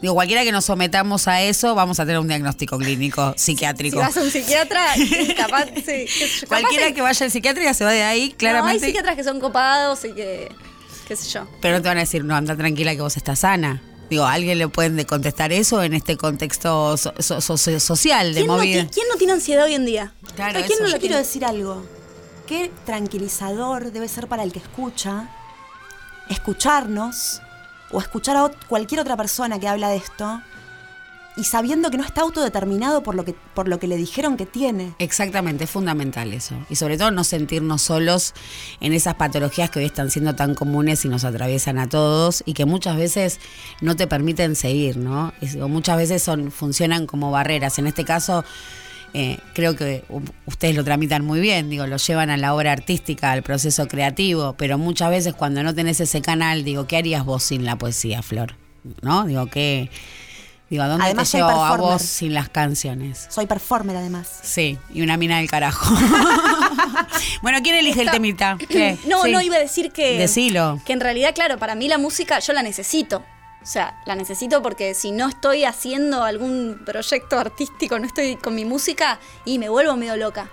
Digo, 0.00 0.14
cualquiera 0.14 0.44
que 0.44 0.52
nos 0.52 0.64
sometamos 0.66 1.26
a 1.26 1.42
eso, 1.42 1.74
vamos 1.74 1.98
a 1.98 2.04
tener 2.04 2.20
un 2.20 2.28
diagnóstico 2.28 2.78
clínico, 2.78 3.32
Si 3.36 3.52
psiquiátrico. 3.52 3.98
vas 3.98 4.16
a 4.16 4.22
un 4.22 4.30
psiquiatra, 4.30 4.84
capaz, 5.36 5.66
sí, 5.74 6.06
capaz 6.40 6.46
Cualquiera 6.46 6.86
hay- 6.86 6.94
que 6.94 7.02
vaya 7.02 7.24
al 7.26 7.30
psiquiatra 7.32 7.64
ya 7.64 7.74
se 7.74 7.84
va 7.84 7.90
de 7.92 8.02
ahí, 8.04 8.20
No, 8.20 8.24
hay 8.26 8.32
claramente. 8.32 8.86
psiquiatras 8.86 9.16
que 9.16 9.24
son 9.24 9.40
copados 9.40 10.04
y 10.04 10.12
que, 10.12 10.54
qué 11.08 11.16
sé 11.16 11.28
yo. 11.30 11.48
pero 11.60 11.76
no 11.76 11.82
te 11.82 11.88
van 11.88 11.96
a 11.96 12.00
decir, 12.00 12.24
no, 12.24 12.36
anda 12.36 12.56
tranquila 12.56 12.94
que 12.94 13.00
vos 13.02 13.16
estás 13.16 13.40
sana. 13.40 13.82
Digo, 14.08 14.24
¿a 14.24 14.32
alguien 14.32 14.56
le 14.56 14.68
pueden 14.68 14.96
de- 14.96 15.04
contestar 15.04 15.52
eso 15.52 15.82
en 15.82 15.92
este 15.94 16.16
contexto 16.16 16.96
so- 16.96 17.12
so- 17.18 17.40
so- 17.40 17.58
social 17.80 18.28
de 18.28 18.40
¿Quién 18.40 18.46
no, 18.46 18.54
movida? 18.56 18.82
ti- 18.84 18.90
quién 18.94 19.06
no 19.08 19.16
tiene 19.16 19.32
ansiedad 19.34 19.64
hoy 19.66 19.74
en 19.74 19.84
día? 19.84 20.12
Claro, 20.36 20.60
¿A 20.60 20.62
quién 20.62 20.72
eso. 20.74 20.82
no 20.84 20.86
Yo 20.88 20.92
la 20.94 20.98
quiero 20.98 21.16
tiene? 21.16 21.18
decir 21.18 21.44
algo. 21.44 21.84
Qué 22.46 22.70
tranquilizador 22.86 23.92
debe 23.92 24.08
ser 24.08 24.26
para 24.28 24.44
el 24.44 24.52
que 24.52 24.60
escucha 24.60 25.28
escucharnos 26.30 27.42
o 27.90 28.00
escuchar 28.00 28.36
a 28.36 28.50
cualquier 28.68 29.00
otra 29.00 29.16
persona 29.16 29.58
que 29.58 29.68
habla 29.68 29.88
de 29.88 29.96
esto 29.96 30.40
y 31.38 31.44
sabiendo 31.44 31.90
que 31.90 31.96
no 31.96 32.04
está 32.04 32.22
autodeterminado 32.22 33.04
por 33.04 33.14
lo 33.14 33.24
que, 33.24 33.32
por 33.32 33.68
lo 33.68 33.78
que 33.78 33.86
le 33.86 33.96
dijeron 33.96 34.36
que 34.36 34.44
tiene. 34.44 34.94
Exactamente, 34.98 35.64
es 35.64 35.70
fundamental 35.70 36.32
eso. 36.32 36.56
Y 36.68 36.74
sobre 36.74 36.98
todo 36.98 37.12
no 37.12 37.22
sentirnos 37.22 37.82
solos 37.82 38.34
en 38.80 38.92
esas 38.92 39.14
patologías 39.14 39.70
que 39.70 39.78
hoy 39.78 39.84
están 39.84 40.10
siendo 40.10 40.34
tan 40.34 40.56
comunes 40.56 41.04
y 41.04 41.08
nos 41.08 41.24
atraviesan 41.24 41.78
a 41.78 41.88
todos 41.88 42.42
y 42.44 42.54
que 42.54 42.64
muchas 42.64 42.96
veces 42.96 43.38
no 43.80 43.94
te 43.94 44.08
permiten 44.08 44.56
seguir, 44.56 44.96
¿no? 44.96 45.32
O 45.60 45.68
muchas 45.68 45.96
veces 45.96 46.24
son, 46.24 46.50
funcionan 46.50 47.06
como 47.06 47.30
barreras. 47.30 47.78
En 47.78 47.86
este 47.86 48.04
caso, 48.04 48.44
eh, 49.14 49.38
creo 49.54 49.74
que 49.76 50.04
ustedes 50.46 50.74
lo 50.76 50.84
tramitan 50.84 51.24
muy 51.24 51.40
bien, 51.40 51.70
digo, 51.70 51.86
lo 51.86 51.96
llevan 51.96 52.30
a 52.30 52.36
la 52.36 52.54
obra 52.54 52.72
artística, 52.72 53.32
al 53.32 53.42
proceso 53.42 53.86
creativo, 53.88 54.54
pero 54.58 54.78
muchas 54.78 55.10
veces 55.10 55.34
cuando 55.34 55.62
no 55.62 55.74
tenés 55.74 56.00
ese 56.00 56.20
canal, 56.22 56.64
digo, 56.64 56.86
¿qué 56.86 56.96
harías 56.96 57.24
vos 57.24 57.42
sin 57.42 57.64
la 57.64 57.76
poesía, 57.76 58.22
Flor? 58.22 58.54
¿No? 59.02 59.24
Digo, 59.24 59.46
¿qué? 59.46 59.90
Digo, 60.70 60.82
¿a 60.82 60.88
dónde 60.88 61.04
Además, 61.06 61.30
te 61.30 61.38
soy 61.38 61.40
llevo 61.40 61.50
a 61.64 61.70
performer. 61.70 61.92
vos 61.94 62.02
sin 62.02 62.34
las 62.34 62.48
canciones? 62.50 63.26
Soy 63.30 63.46
performer 63.46 63.96
además. 63.96 64.28
Sí, 64.42 64.76
y 64.92 65.00
una 65.00 65.16
mina 65.16 65.38
del 65.38 65.48
carajo. 65.48 65.94
bueno, 67.42 67.58
¿quién 67.62 67.76
elige 67.76 68.02
el 68.02 68.10
temita? 68.10 68.58
¿Qué? 68.68 68.98
No, 69.06 69.22
Sí. 69.24 69.32
no, 69.32 69.40
iba 69.40 69.56
a 69.56 69.60
decir 69.60 69.90
que. 69.92 70.18
Decilo. 70.18 70.80
Que 70.84 70.92
en 70.92 71.00
realidad, 71.00 71.34
claro, 71.34 71.58
para 71.58 71.74
mí 71.74 71.88
la 71.88 71.98
música 71.98 72.38
yo 72.40 72.52
la 72.52 72.62
necesito. 72.62 73.24
O 73.68 73.70
sea, 73.70 74.00
la 74.06 74.14
necesito 74.14 74.62
porque 74.62 74.94
si 74.94 75.12
no 75.12 75.28
estoy 75.28 75.66
haciendo 75.66 76.24
algún 76.24 76.80
proyecto 76.86 77.38
artístico, 77.38 77.98
no 77.98 78.06
estoy 78.06 78.36
con 78.36 78.54
mi 78.54 78.64
música 78.64 79.20
y 79.44 79.58
me 79.58 79.68
vuelvo 79.68 79.94
medio 79.94 80.16
loca. 80.16 80.48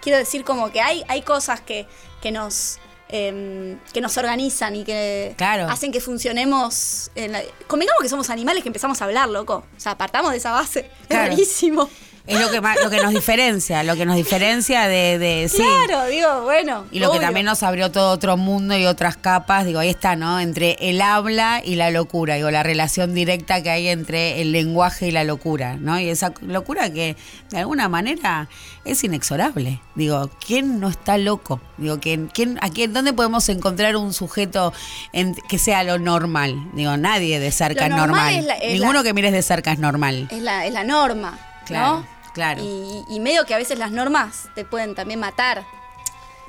Quiero 0.00 0.16
decir 0.16 0.42
como 0.42 0.72
que 0.72 0.80
hay, 0.80 1.04
hay 1.08 1.20
cosas 1.20 1.60
que, 1.60 1.86
que 2.22 2.32
nos 2.32 2.78
em, 3.10 3.78
que 3.92 4.00
nos 4.00 4.16
organizan 4.16 4.74
y 4.74 4.84
que 4.84 5.34
Claro. 5.36 5.68
hacen 5.68 5.92
que 5.92 6.00
funcionemos. 6.00 7.10
En 7.14 7.32
la- 7.32 7.42
Convengamos 7.66 8.00
que 8.02 8.08
somos 8.08 8.30
animales 8.30 8.62
que 8.62 8.70
empezamos 8.70 9.02
a 9.02 9.04
hablar, 9.04 9.28
loco. 9.28 9.64
O 9.76 9.80
sea, 9.80 9.98
partamos 9.98 10.30
de 10.30 10.38
esa 10.38 10.52
base. 10.52 10.88
Claro. 11.08 11.24
Es 11.24 11.30
rarísimo. 11.30 11.90
Es 12.26 12.38
lo 12.38 12.50
que, 12.50 12.60
más- 12.60 12.76
lo 12.82 12.90
que 12.90 12.98
nos 13.02 13.10
diferencia, 13.12 13.82
lo 13.82 13.96
que 13.96 14.06
nos 14.06 14.14
diferencia 14.14 14.86
de... 14.86 15.18
de 15.18 15.48
sí. 15.48 15.62
Claro, 15.86 16.06
digo, 16.06 16.42
bueno. 16.42 16.84
Y 16.92 17.00
lo 17.00 17.10
que 17.10 17.18
también 17.18 17.46
nos 17.46 17.62
abrió 17.62 17.90
todo 17.90 18.12
otro 18.12 18.36
mundo 18.36 18.76
y 18.76 18.86
otras 18.86 19.16
capas, 19.16 19.64
digo, 19.64 19.80
ahí 19.80 19.88
está, 19.88 20.14
¿no? 20.16 20.38
Entre 20.38 20.76
el 20.80 21.00
habla 21.02 21.60
y 21.64 21.74
la 21.76 21.90
locura, 21.90 22.34
digo, 22.36 22.50
la 22.50 22.62
relación 22.62 23.14
directa 23.14 23.62
que 23.62 23.70
hay 23.70 23.88
entre 23.88 24.40
el 24.42 24.52
lenguaje 24.52 25.08
y 25.08 25.10
la 25.10 25.24
locura, 25.24 25.76
¿no? 25.80 25.98
Y 25.98 26.08
esa 26.08 26.32
locura 26.42 26.90
que 26.92 27.16
de 27.50 27.58
alguna 27.58 27.88
manera 27.88 28.48
es 28.84 29.02
inexorable. 29.02 29.80
Digo, 29.96 30.30
¿quién 30.46 30.78
no 30.78 30.88
está 30.88 31.18
loco? 31.18 31.60
Digo, 31.78 31.98
¿quién, 32.00 32.28
quién, 32.32 32.58
a 32.62 32.70
quién, 32.70 32.92
¿dónde 32.92 33.12
podemos 33.12 33.48
encontrar 33.48 33.96
un 33.96 34.12
sujeto 34.12 34.72
en- 35.12 35.34
que 35.48 35.58
sea 35.58 35.82
lo 35.82 35.98
normal? 35.98 36.54
Digo, 36.74 36.96
nadie 36.96 37.40
de 37.40 37.50
cerca 37.50 37.88
Lo 37.88 37.94
es 37.94 38.00
normal 38.00 38.08
normal. 38.10 38.34
es 38.38 38.44
la- 38.44 38.54
es 38.54 38.72
Ninguno 38.74 38.92
la- 39.00 39.02
que 39.02 39.14
mires 39.14 39.32
de 39.32 39.42
cerca 39.42 39.72
es 39.72 39.78
normal. 39.80 40.28
es 40.30 40.42
la, 40.42 40.66
es 40.66 40.72
la 40.72 40.84
norma. 40.84 41.38
Claro, 41.66 41.98
¿no? 42.00 42.06
claro. 42.34 42.62
Y, 42.62 43.04
y 43.14 43.20
medio 43.20 43.44
que 43.46 43.54
a 43.54 43.58
veces 43.58 43.78
las 43.78 43.92
normas 43.92 44.48
te 44.54 44.64
pueden 44.64 44.94
también 44.94 45.20
matar. 45.20 45.64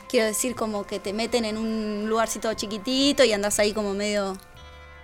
Quiero 0.10 0.26
decir, 0.26 0.56
como 0.56 0.86
que 0.86 1.00
te 1.00 1.14
meten 1.14 1.46
en 1.46 1.58
un 1.58 2.06
lugarcito 2.10 2.54
chiquitito 2.54 3.24
y 3.24 3.32
andas 3.32 3.60
ahí 3.60 3.72
como 3.72 3.94
medio, 3.94 4.34
no 4.34 4.38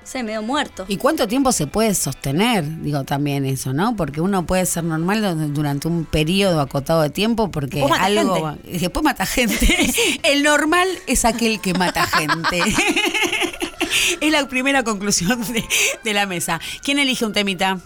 sé, 0.04 0.22
medio 0.22 0.42
muerto. 0.42 0.84
¿Y 0.90 0.98
cuánto 0.98 1.30
tiempo 1.30 1.54
se 1.54 1.66
puede 1.66 1.94
sostener? 1.96 2.82
Digo 2.82 3.06
también 3.06 3.46
eso, 3.46 3.72
¿no? 3.72 3.96
Porque 3.96 4.20
uno 4.20 4.46
puede 4.46 4.66
ser 4.66 4.84
normal 4.84 5.22
du- 5.22 5.48
durante 5.54 5.88
un 5.88 6.04
periodo 6.04 6.60
acotado 6.60 7.02
de 7.04 7.10
tiempo 7.10 7.50
porque 7.50 7.80
Después 7.80 8.02
algo... 8.02 8.36
gente. 8.50 8.80
después 8.80 9.02
mata 9.06 9.26
gente. 9.26 9.94
El 10.24 10.44
normal 10.44 10.90
es 11.08 11.24
aquel 11.24 11.62
que 11.62 11.74
mata 11.74 12.06
gente. 12.06 12.60
es 14.20 14.32
la 14.32 14.46
primera 14.50 14.84
conclusión 14.84 15.42
de, 15.54 15.64
de 16.04 16.14
la 16.14 16.26
mesa. 16.26 16.60
¿Quién 16.84 17.00
elige 17.00 17.24
un 17.26 17.32
temita? 17.32 17.80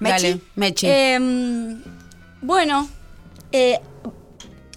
Mechi. 0.00 0.22
Dale, 0.28 0.40
Mechi. 0.56 0.86
Em, 0.88 1.82
bueno, 2.42 2.88
eh, 3.52 3.80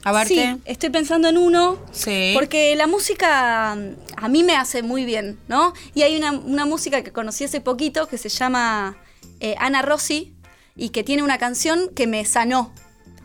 a 0.04 0.12
ver 0.12 0.28
sí, 0.28 0.42
estoy 0.66 0.90
pensando 0.90 1.28
en 1.30 1.38
uno. 1.38 1.78
Sí. 1.92 2.32
Porque 2.34 2.76
la 2.76 2.88
música 2.88 3.72
a 3.74 4.28
mí 4.30 4.44
me 4.44 4.56
hace 4.56 4.82
muy 4.82 5.06
bien, 5.06 5.40
¿no? 5.48 5.74
Y 5.94 6.02
hay 6.02 6.18
una, 6.18 6.32
una 6.32 6.66
música 6.66 7.04
que 7.04 7.12
conocí 7.12 7.44
hace 7.44 7.62
poquito 7.62 8.08
que 8.08 8.18
se 8.18 8.30
llama 8.30 8.98
eh, 9.40 9.56
Ana 9.60 9.82
Rossi 9.84 10.34
y 10.76 10.90
que 10.90 11.04
tiene 11.04 11.22
una 11.22 11.38
canción 11.38 11.90
que 11.96 12.08
me 12.08 12.26
sanó 12.26 12.74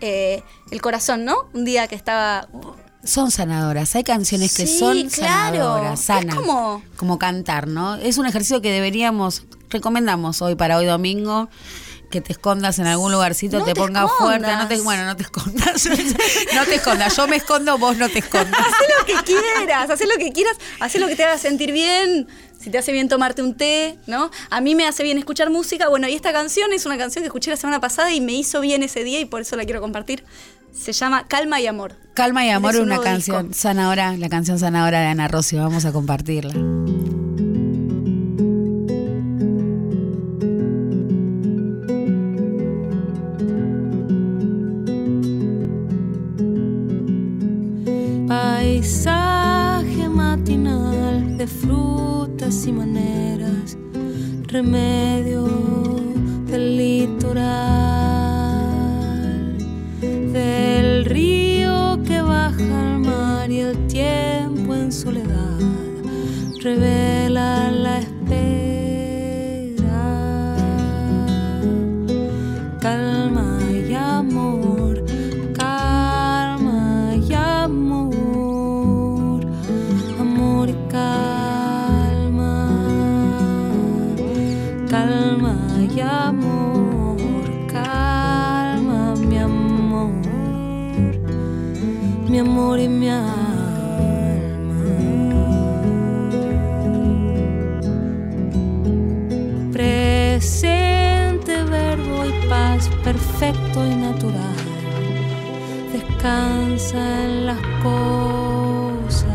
eh, 0.02 0.42
el 0.70 0.82
corazón, 0.82 1.24
¿no? 1.24 1.48
Un 1.54 1.64
día 1.64 1.88
que 1.88 1.94
estaba... 1.94 2.48
Son 3.04 3.30
sanadoras, 3.30 3.94
hay 3.94 4.02
canciones 4.02 4.54
que 4.56 4.66
Sí, 4.66 4.78
son 4.78 5.08
claro. 5.08 5.56
sanadoras, 5.58 6.00
Es 6.00 6.06
sanan. 6.06 6.36
como- 6.36 6.82
como 6.96 7.18
cantar, 7.18 7.68
¿no? 7.68 7.94
Es 7.94 8.18
un 8.18 8.26
ejercicio 8.26 8.60
que 8.60 8.70
deberíamos, 8.72 9.44
recomendamos 9.70 10.42
hoy 10.42 10.56
para 10.56 10.76
hoy 10.76 10.86
domingo, 10.86 11.48
que 12.10 12.20
te 12.20 12.32
escondas 12.32 12.78
en 12.78 12.86
algún 12.86 13.10
lugarcito, 13.12 13.58
No 13.58 13.64
te, 13.64 13.74
te 13.74 13.80
pongas 13.80 14.10
fuerte, 14.18 14.46
no 14.56 14.68
te, 14.68 14.80
bueno, 14.80 15.04
no 15.04 15.16
te 15.16 15.24
escondas, 15.24 15.86
no 16.54 16.64
te 16.64 16.74
escondas, 16.76 17.16
yo 17.16 17.26
me 17.26 17.36
escondo, 17.36 17.78
vos 17.78 17.96
no 17.96 18.08
te 18.08 18.20
escondas. 18.20 18.60
Haz 18.60 18.74
lo 19.00 19.06
que 19.06 19.14
quieras, 19.24 19.90
haz 19.90 20.00
lo 20.00 20.16
que 20.18 20.32
quieras, 20.32 20.56
haz 20.80 20.94
lo 20.96 21.08
que 21.08 21.16
te 21.16 21.24
haga 21.24 21.38
sentir 21.38 21.72
bien. 21.72 22.28
Si 22.60 22.70
te 22.70 22.78
hace 22.78 22.90
bien 22.90 23.08
tomarte 23.08 23.42
un 23.42 23.54
té, 23.54 23.98
¿no? 24.06 24.30
A 24.50 24.60
mí 24.60 24.74
me 24.74 24.86
hace 24.88 25.02
bien 25.02 25.18
escuchar 25.18 25.50
música. 25.50 25.88
Bueno, 25.88 26.08
y 26.08 26.14
esta 26.14 26.32
canción 26.32 26.72
es 26.72 26.86
una 26.86 26.96
canción 26.96 27.22
que 27.22 27.26
escuché 27.26 27.50
la 27.50 27.56
semana 27.56 27.80
pasada 27.80 28.12
y 28.12 28.20
me 28.20 28.32
hizo 28.32 28.60
bien 28.60 28.82
ese 28.82 29.04
día 29.04 29.20
y 29.20 29.24
por 29.24 29.42
eso 29.42 29.56
la 29.56 29.64
quiero 29.64 29.80
compartir. 29.80 30.24
Se 30.72 30.92
llama 30.92 31.26
Calma 31.28 31.60
y 31.60 31.66
Amor. 31.66 31.94
Calma 32.14 32.44
y 32.46 32.50
amor, 32.50 32.74
Es 32.74 32.80
un 32.80 32.90
una 32.90 33.00
canción 33.00 33.48
disco. 33.48 33.60
sanadora, 33.62 34.16
la 34.16 34.28
canción 34.30 34.58
sanadora 34.58 35.00
de 35.00 35.06
Ana 35.06 35.28
Rossi, 35.28 35.56
vamos 35.56 35.84
a 35.84 35.92
compartirla. 35.92 36.54
Remedio 54.56 55.44
del 56.46 56.78
litoral, 56.78 57.44
del 60.00 61.04
río 61.04 61.98
que 62.06 62.22
baja 62.22 62.80
al 62.80 62.98
mar 63.00 63.50
y 63.50 63.60
el 63.60 63.86
tiempo 63.86 64.74
en 64.74 64.90
soledad 64.90 65.58
alcanzan 106.26 107.46
las 107.46 107.60
cosas. 107.82 109.28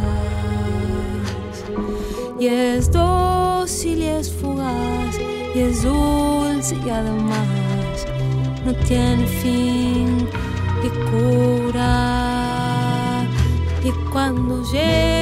Y 2.40 2.48
es 2.48 2.92
dócil 2.92 4.04
y 4.04 4.08
es 4.08 4.32
fugaz 4.32 5.16
y 5.56 5.60
es 5.60 5.84
dulce 5.84 6.76
y 6.86 6.90
además 6.90 8.08
no 8.66 8.74
tiene 8.88 9.26
fin 9.28 10.28
y 10.84 10.90
cura. 11.10 11.94
Y 13.84 13.92
cuando 14.12 14.64
llega 14.72 15.21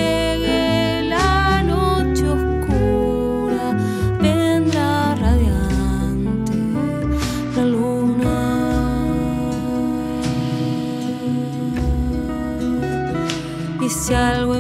si 14.10 14.16
algo 14.16 14.56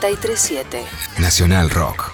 937. 0.00 0.86
Nacional 1.18 1.68
Rock. 1.68 2.09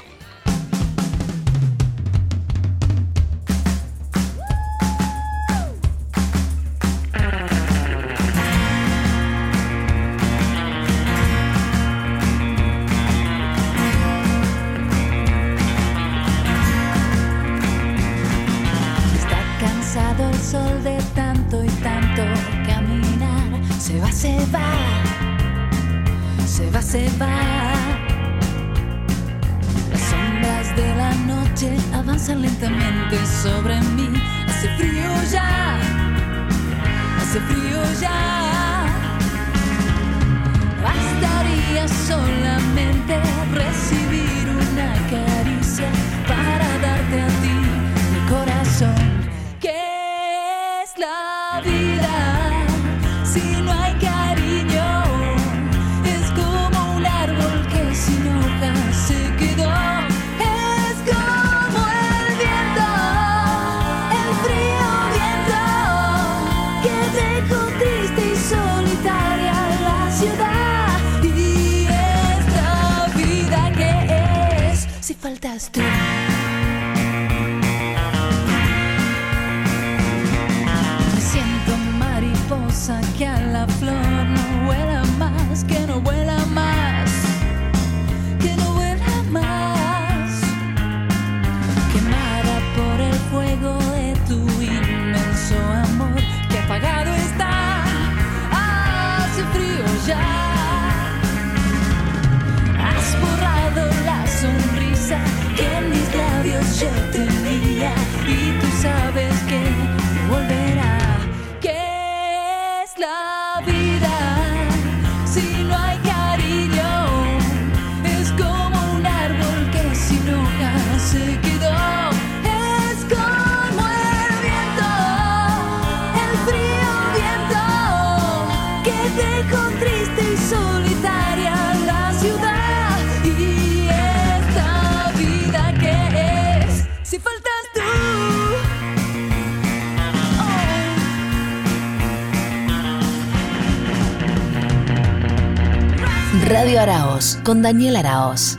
Con 147.44 147.60
Daniel 147.60 147.96
Araos. 147.96 148.56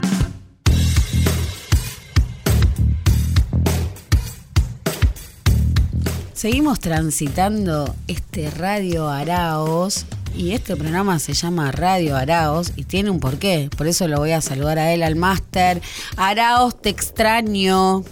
Seguimos 6.34 6.78
transitando 6.78 7.94
este 8.08 8.50
Radio 8.50 9.08
Araos 9.08 10.04
y 10.36 10.52
este 10.52 10.76
programa 10.76 11.18
se 11.18 11.32
llama 11.32 11.72
Radio 11.72 12.14
Araos 12.14 12.72
y 12.76 12.84
tiene 12.84 13.08
un 13.08 13.20
porqué. 13.20 13.70
Por 13.74 13.86
eso 13.86 14.06
lo 14.06 14.18
voy 14.18 14.32
a 14.32 14.42
saludar 14.42 14.78
a 14.78 14.92
él, 14.92 15.02
al 15.02 15.16
máster. 15.16 15.80
Araos, 16.18 16.82
te 16.82 16.90
extraño. 16.90 18.02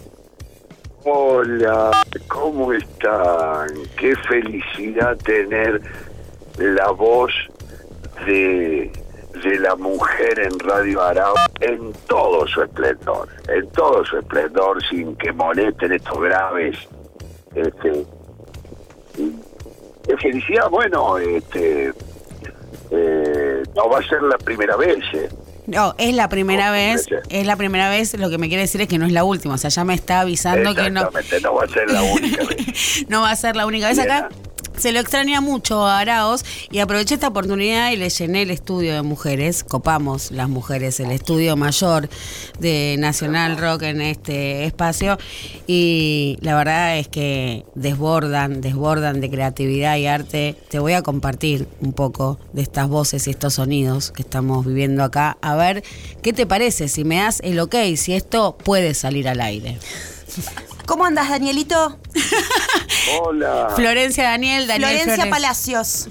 Hola, 1.05 1.91
¿cómo 2.29 2.73
están? 2.73 3.69
Qué 3.99 4.17
felicidad 4.29 5.19
tener 5.19 5.83
la 6.57 6.91
voz 6.93 7.31
de, 8.27 8.91
de 9.51 9.59
la 9.61 9.77
mujer 9.77 10.39
en 10.41 10.59
Radio 10.61 11.03
Arao 11.03 11.35
en 11.61 11.93
todo 12.09 12.47
su 12.47 12.63
esplendor, 12.63 13.29
en 13.49 13.69
todo 13.71 14.05
su 14.05 14.19
esplendor, 14.19 14.83
sin 14.89 15.17
que 15.17 15.33
molesten 15.33 15.93
estos 15.93 16.21
graves. 16.21 16.77
Este, 17.55 18.05
felicidad, 20.21 20.69
bueno, 20.71 21.19
este, 21.19 21.93
eh, 22.91 23.63
no 23.75 23.89
va 23.89 23.99
a 23.99 24.03
ser 24.09 24.23
la 24.23 24.39
primera 24.39 24.77
vez. 24.77 24.99
eh. 25.15 25.29
No, 25.67 25.95
es 25.99 26.15
la 26.15 26.29
primera 26.29 26.67
No, 26.67 26.73
vez, 26.73 27.07
es 27.29 27.47
la 27.47 27.57
primera 27.57 27.89
vez, 27.91 28.17
lo 28.19 28.31
que 28.31 28.39
me 28.39 28.47
quiere 28.49 28.63
decir 28.63 28.81
es 28.83 28.89
que 28.89 28.99
no 28.99 29.07
es 29.07 29.13
la 29.13 29.25
última, 29.25 29.55
o 29.55 29.59
sea, 29.59 29.69
ya 29.71 29.85
me 29.85 29.95
está 29.95 30.21
avisando 30.21 30.75
que 30.77 30.91
no, 30.91 31.03
no 31.03 31.11
va 31.11 31.19
a 31.19 31.23
ser 31.69 31.91
la 31.91 32.03
única 32.03 32.45
vez. 32.49 33.05
no 33.09 33.23
va 33.23 33.31
a 33.33 33.37
ser 33.37 33.57
la 33.57 33.67
única 33.67 33.89
vez 33.89 33.99
acá. 33.99 34.29
Se 34.79 34.93
lo 34.93 35.01
extraña 35.01 35.41
mucho 35.41 35.87
a 35.87 36.01
Araos 36.01 36.45
y 36.71 36.81
aproveché 36.81 37.15
esta 37.15 37.29
oportunidad 37.29 37.93
y 37.93 37.97
le 37.97 38.11
llené 38.11 38.43
el 38.43 38.51
estudio 38.51 38.93
de 38.95 39.01
mujeres, 39.01 39.65
copamos 39.65 40.31
las 40.31 40.51
mujeres, 40.51 41.01
el 41.01 41.13
estudio 41.13 41.57
mayor 41.57 42.11
de 42.59 42.97
Nacional 42.99 43.57
Rock 43.57 43.83
en 43.83 44.03
este 44.03 44.65
espacio 44.67 45.17
y 45.67 46.37
la 46.43 46.55
verdad 46.57 46.99
es 46.99 47.09
que 47.09 47.65
desbordan, 47.75 48.61
desbordan 48.61 49.23
de 49.23 49.31
creatividad 49.31 49.97
y 49.97 50.07
arte. 50.07 50.57
Te 50.69 50.79
voy 50.79 50.93
a 50.93 51.01
compartir 51.01 51.67
un 51.81 51.95
poco 51.95 52.39
de 52.53 52.61
estas 52.61 52.87
voces 52.87 53.27
y 53.27 53.31
estos 53.31 53.55
sonidos 53.55 54.11
que 54.11 54.23
estamos 54.23 54.67
viviendo 54.67 55.03
acá, 55.05 55.39
a 55.41 55.55
ver 55.55 55.85
qué 56.23 56.35
te 56.35 56.47
parece, 56.47 56.89
si 56.89 57.03
me 57.03 57.17
das 57.17 57.41
el 57.43 57.59
ok, 57.61 57.77
si 57.97 58.13
esto 58.13 58.59
puede 58.63 58.93
salir 58.93 59.27
al 59.27 59.41
aire. 59.41 59.79
¿Cómo 60.87 61.05
andas, 61.05 61.29
Danielito? 61.29 61.99
Hola. 63.21 63.73
Florencia 63.75 64.25
Daniel, 64.25 64.69
Daniel 64.69 64.91
Florencia 64.91 65.15
Flores. 65.15 65.31
Palacios. 65.31 66.09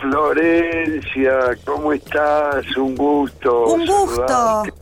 Florencia, 0.00 1.56
¿cómo 1.64 1.92
estás? 1.92 2.76
Un 2.76 2.96
gusto. 2.96 3.66
Un 3.66 3.86
gusto. 3.86 4.26
saludarte. 4.26 4.72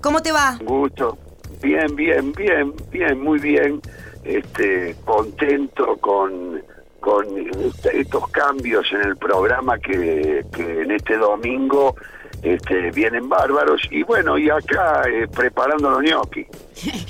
¿Cómo 0.00 0.22
te 0.22 0.30
va? 0.30 0.58
Un 0.60 0.66
gusto. 0.66 1.18
Bien, 1.60 1.94
bien, 1.96 2.32
bien, 2.32 2.72
bien, 2.90 3.20
muy 3.20 3.40
bien. 3.40 3.80
Este, 4.22 4.94
contento 5.04 5.96
con, 5.96 6.62
con 7.00 7.26
estos 7.92 8.28
cambios 8.30 8.86
en 8.92 9.08
el 9.08 9.16
programa 9.16 9.78
que, 9.78 10.44
que 10.52 10.82
en 10.82 10.92
este 10.92 11.16
domingo 11.16 11.96
este, 12.42 12.90
vienen 12.90 13.28
bárbaros. 13.28 13.82
Y 13.90 14.02
bueno, 14.02 14.38
y 14.38 14.50
acá 14.50 15.02
eh, 15.08 15.26
preparando 15.28 15.90
los 15.90 16.02
gnocchi. 16.02 16.46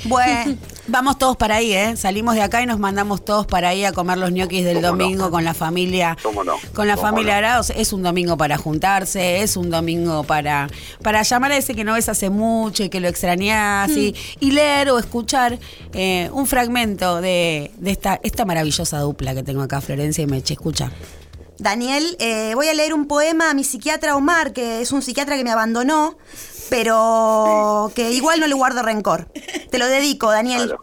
Bueno, 0.05 0.57
Vamos 0.91 1.19
todos 1.19 1.37
para 1.37 1.57
ahí, 1.57 1.73
¿eh? 1.73 1.97
Salimos 1.97 2.35
de 2.35 2.43
acá 2.43 2.63
y 2.63 2.67
nos 2.67 2.81
mandamos 2.81 3.25
todos 3.25 3.47
para 3.47 3.69
ahí 3.69 3.85
a 3.85 3.93
comer 3.93 4.19
los 4.19 4.33
ñoquis 4.33 4.65
del 4.65 4.83
domingo 4.83 5.31
con 5.31 5.45
la 5.45 5.55
familia. 5.55 6.17
¿Cómo 6.21 6.43
no? 6.43 6.57
Con 6.75 6.89
la 6.89 6.97
¿Cómo 6.97 7.07
familia 7.07 7.41
no? 7.41 7.47
Arauz. 7.47 7.71
Es 7.71 7.93
un 7.93 8.03
domingo 8.03 8.37
para 8.37 8.57
juntarse, 8.57 9.43
es 9.43 9.57
un 9.57 9.71
domingo 9.71 10.25
para, 10.25 10.69
para 11.01 11.23
llamar 11.23 11.53
a 11.53 11.59
ese 11.59 11.77
que 11.77 11.85
no 11.85 11.95
ves 11.95 12.09
hace 12.09 12.29
mucho 12.29 12.83
y 12.83 12.89
que 12.89 12.99
lo 12.99 13.07
extrañás 13.07 13.91
y, 13.91 14.17
y 14.41 14.51
leer 14.51 14.91
o 14.91 14.99
escuchar 14.99 15.61
eh, 15.93 16.29
un 16.33 16.49
fragmento 16.49 17.21
de, 17.21 17.71
de 17.77 17.91
esta, 17.93 18.19
esta 18.25 18.45
maravillosa 18.45 18.99
dupla 18.99 19.33
que 19.33 19.45
tengo 19.45 19.63
acá, 19.63 19.81
Florencia 19.81 20.25
y 20.25 20.27
Meche. 20.27 20.55
Escucha. 20.55 20.91
Daniel, 21.61 22.17
eh, 22.21 22.53
voy 22.55 22.69
a 22.69 22.75
leer 22.75 22.95
un 22.95 23.07
poema 23.07 23.51
a 23.51 23.55
mi 23.55 23.65
psiquiatra 23.65 24.17
Omar, 24.17 24.55
que 24.55 24.81
es 24.81 24.93
un 24.93 25.03
psiquiatra 25.03 25.37
que 25.37 25.45
me 25.45 25.51
abandonó, 25.51 26.17
pero 26.71 27.93
que 27.95 28.13
igual 28.13 28.41
no 28.41 28.47
le 28.47 28.55
guardo 28.55 28.83
rencor. 28.83 29.31
Te 29.71 29.77
lo 29.77 29.87
dedico, 29.87 30.31
Daniel. 30.31 30.75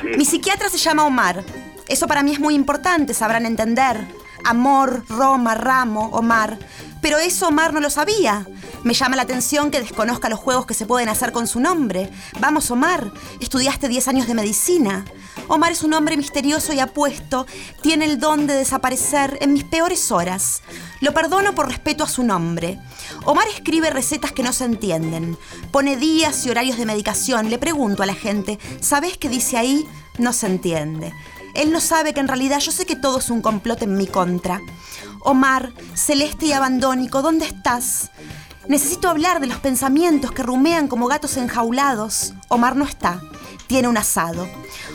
Sí. 0.00 0.08
Mi 0.16 0.24
psiquiatra 0.24 0.70
se 0.70 0.78
llama 0.78 1.04
Omar. 1.04 1.44
Eso 1.88 2.06
para 2.06 2.22
mí 2.22 2.32
es 2.32 2.38
muy 2.38 2.54
importante, 2.54 3.12
sabrán 3.12 3.44
entender. 3.44 4.06
amor, 4.44 5.04
Roma, 5.08 5.56
ramo, 5.56 6.10
Omar. 6.12 6.58
Pero 7.02 7.18
eso 7.18 7.48
Omar 7.48 7.74
no 7.74 7.80
lo 7.80 7.90
sabía. 7.90 8.46
Me 8.84 8.94
llama 8.94 9.16
la 9.16 9.22
atención 9.22 9.70
que 9.70 9.80
desconozca 9.80 10.28
los 10.28 10.38
juegos 10.38 10.66
que 10.66 10.74
se 10.74 10.86
pueden 10.86 11.08
hacer 11.08 11.32
con 11.32 11.46
su 11.46 11.60
nombre. 11.60 12.10
Vamos, 12.40 12.70
Omar, 12.70 13.12
estudiaste 13.40 13.88
10 13.88 14.08
años 14.08 14.26
de 14.28 14.34
medicina. 14.34 15.04
Omar 15.48 15.72
es 15.72 15.82
un 15.82 15.94
hombre 15.94 16.16
misterioso 16.16 16.72
y 16.72 16.78
apuesto. 16.78 17.46
Tiene 17.82 18.04
el 18.04 18.20
don 18.20 18.46
de 18.46 18.54
desaparecer 18.54 19.36
en 19.40 19.52
mis 19.52 19.64
peores 19.64 20.12
horas. 20.12 20.62
Lo 21.00 21.12
perdono 21.12 21.54
por 21.54 21.66
respeto 21.66 22.04
a 22.04 22.08
su 22.08 22.22
nombre. 22.22 22.78
Omar 23.24 23.48
escribe 23.48 23.90
recetas 23.90 24.30
que 24.30 24.44
no 24.44 24.52
se 24.52 24.64
entienden. 24.64 25.36
Pone 25.72 25.96
días 25.96 26.46
y 26.46 26.50
horarios 26.50 26.78
de 26.78 26.86
medicación. 26.86 27.50
Le 27.50 27.58
pregunto 27.58 28.04
a 28.04 28.06
la 28.06 28.14
gente, 28.14 28.60
¿sabes 28.80 29.18
qué 29.18 29.28
dice 29.28 29.58
ahí? 29.58 29.84
No 30.18 30.32
se 30.32 30.46
entiende. 30.46 31.12
Él 31.54 31.70
no 31.70 31.80
sabe 31.80 32.14
que 32.14 32.20
en 32.20 32.28
realidad 32.28 32.60
yo 32.60 32.72
sé 32.72 32.86
que 32.86 32.96
todo 32.96 33.18
es 33.18 33.28
un 33.30 33.42
complot 33.42 33.82
en 33.82 33.96
mi 33.96 34.06
contra. 34.06 34.60
Omar, 35.24 35.72
celeste 35.94 36.46
y 36.46 36.52
abandónico, 36.52 37.22
¿dónde 37.22 37.46
estás? 37.46 38.10
Necesito 38.66 39.08
hablar 39.08 39.40
de 39.40 39.46
los 39.46 39.58
pensamientos 39.58 40.32
que 40.32 40.42
rumean 40.42 40.88
como 40.88 41.06
gatos 41.06 41.36
enjaulados. 41.36 42.34
Omar 42.48 42.74
no 42.74 42.84
está. 42.84 43.20
Tiene 43.68 43.88
un 43.88 43.96
asado. 43.96 44.48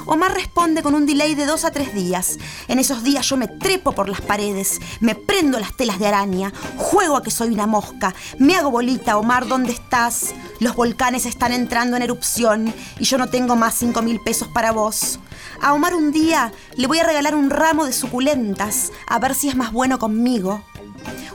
Omar 0.05 0.33
responde 0.33 0.83
con 0.83 0.95
un 0.95 1.05
delay 1.05 1.33
de 1.33 1.45
dos 1.45 1.63
a 1.63 1.71
tres 1.71 1.93
días. 1.93 2.37
En 2.67 2.77
esos 2.77 3.03
días 3.03 3.27
yo 3.29 3.37
me 3.37 3.47
trepo 3.47 3.93
por 3.93 4.09
las 4.09 4.21
paredes, 4.21 4.79
me 4.99 5.15
prendo 5.15 5.59
las 5.59 5.75
telas 5.75 5.99
de 5.99 6.07
araña, 6.07 6.51
juego 6.75 7.15
a 7.15 7.23
que 7.23 7.31
soy 7.31 7.49
una 7.49 7.65
mosca, 7.67 8.13
me 8.37 8.55
hago 8.55 8.69
bolita, 8.69 9.17
Omar, 9.17 9.47
¿dónde 9.47 9.71
estás? 9.71 10.35
Los 10.59 10.75
volcanes 10.75 11.25
están 11.25 11.53
entrando 11.53 11.97
en 11.97 12.03
erupción 12.03 12.73
y 12.99 13.05
yo 13.05 13.17
no 13.17 13.27
tengo 13.27 13.55
más 13.55 13.75
cinco 13.75 14.01
mil 14.01 14.19
pesos 14.19 14.47
para 14.49 14.71
vos. 14.71 15.19
A 15.61 15.73
Omar 15.73 15.95
un 15.95 16.11
día 16.11 16.51
le 16.75 16.87
voy 16.87 16.99
a 16.99 17.03
regalar 17.03 17.35
un 17.35 17.49
ramo 17.49 17.85
de 17.85 17.93
suculentas, 17.93 18.91
a 19.07 19.19
ver 19.19 19.33
si 19.33 19.49
es 19.49 19.55
más 19.55 19.71
bueno 19.71 19.97
conmigo. 19.97 20.63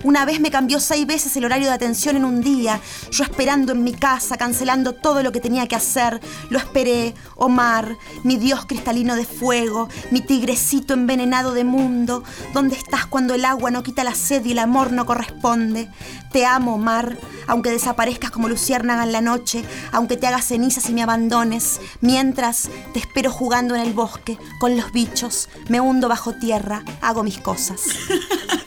Una 0.04 0.24
vez 0.24 0.40
me 0.40 0.50
cambió 0.50 0.80
seis 0.80 1.06
veces 1.06 1.36
el 1.36 1.44
horario 1.44 1.68
de 1.68 1.74
atención 1.74 2.16
en 2.16 2.24
un 2.24 2.40
día, 2.40 2.80
yo 3.10 3.22
esperando 3.22 3.72
en 3.72 3.84
mi 3.84 3.92
casa, 3.92 4.36
cancelando 4.36 4.94
todo 4.94 5.22
lo 5.22 5.30
que 5.30 5.40
tenía 5.40 5.68
que 5.68 5.76
hacer. 5.76 6.20
Lo 6.50 6.58
esperé, 6.58 7.14
Omar, 7.36 7.96
mi 8.24 8.36
dios 8.36 8.66
cristalino 8.66 9.14
de 9.14 9.24
fuego, 9.24 9.88
mi 10.10 10.20
tigrecito 10.20 10.94
envenenado 10.94 11.52
de 11.52 11.62
mundo. 11.62 12.24
¿Dónde 12.52 12.74
estás 12.74 13.06
cuando 13.06 13.34
el 13.34 13.44
agua 13.44 13.70
no 13.70 13.84
quita 13.84 14.02
la 14.02 14.14
sed 14.14 14.44
y 14.44 14.52
el 14.52 14.58
amor 14.58 14.92
no 14.92 15.06
corresponde? 15.06 15.88
Te 16.32 16.46
amo, 16.46 16.74
Omar, 16.74 17.16
aunque 17.46 17.70
desaparezcas 17.70 18.30
como 18.30 18.48
luciérnaga 18.48 19.04
en 19.04 19.12
la 19.12 19.20
noche, 19.20 19.64
aunque 19.92 20.16
te 20.16 20.26
hagas 20.26 20.46
cenizas 20.46 20.88
y 20.88 20.94
me 20.94 21.02
abandones. 21.02 21.80
Mientras 22.00 22.70
te 22.92 22.98
espero 22.98 23.30
jugando 23.30 23.74
en 23.74 23.82
el 23.82 23.92
bosque, 23.92 24.38
con 24.58 24.76
los 24.76 24.92
bichos, 24.92 25.48
me 25.68 25.80
hundo 25.80 26.08
bajo 26.08 26.34
tierra, 26.34 26.82
hago 27.00 27.22
mis 27.22 27.38
cosas. 27.38 27.82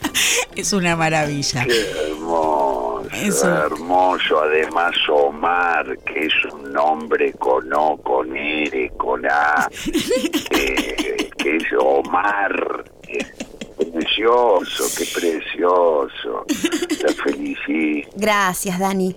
Es 0.54 0.72
una 0.72 0.96
maravilla. 0.96 1.64
Qué 1.66 1.82
hermoso, 2.12 3.08
Eso. 3.12 3.48
hermoso. 3.66 4.40
Además, 4.40 4.94
Omar, 5.10 5.98
que 5.98 6.26
es 6.26 6.32
un 6.50 6.72
nombre 6.72 7.32
con 7.34 7.70
O, 7.74 7.98
con 7.98 8.34
R, 8.34 8.90
con 8.96 9.26
A, 9.26 9.68
eh, 10.50 11.28
que 11.36 11.56
es 11.56 11.64
Omar. 11.78 12.84
Precioso, 13.76 14.84
qué 14.96 15.04
precioso. 15.14 16.46
Te 16.46 17.12
felicito. 17.14 18.08
Gracias, 18.16 18.78
Dani. 18.78 19.14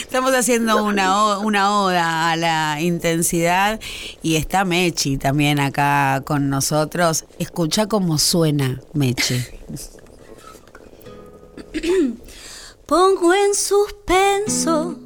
Estamos 0.00 0.32
haciendo 0.34 0.82
una, 0.84 1.24
o- 1.24 1.40
una 1.40 1.80
oda 1.82 2.30
a 2.32 2.36
la 2.36 2.80
intensidad 2.80 3.78
y 4.22 4.34
está 4.36 4.64
Mechi 4.64 5.16
también 5.16 5.60
acá 5.60 6.22
con 6.26 6.48
nosotros. 6.50 7.24
Escucha 7.38 7.86
cómo 7.86 8.18
suena 8.18 8.80
Mechi. 8.94 9.40
Pongo 12.86 13.32
en 13.32 13.54
suspenso 13.54 14.98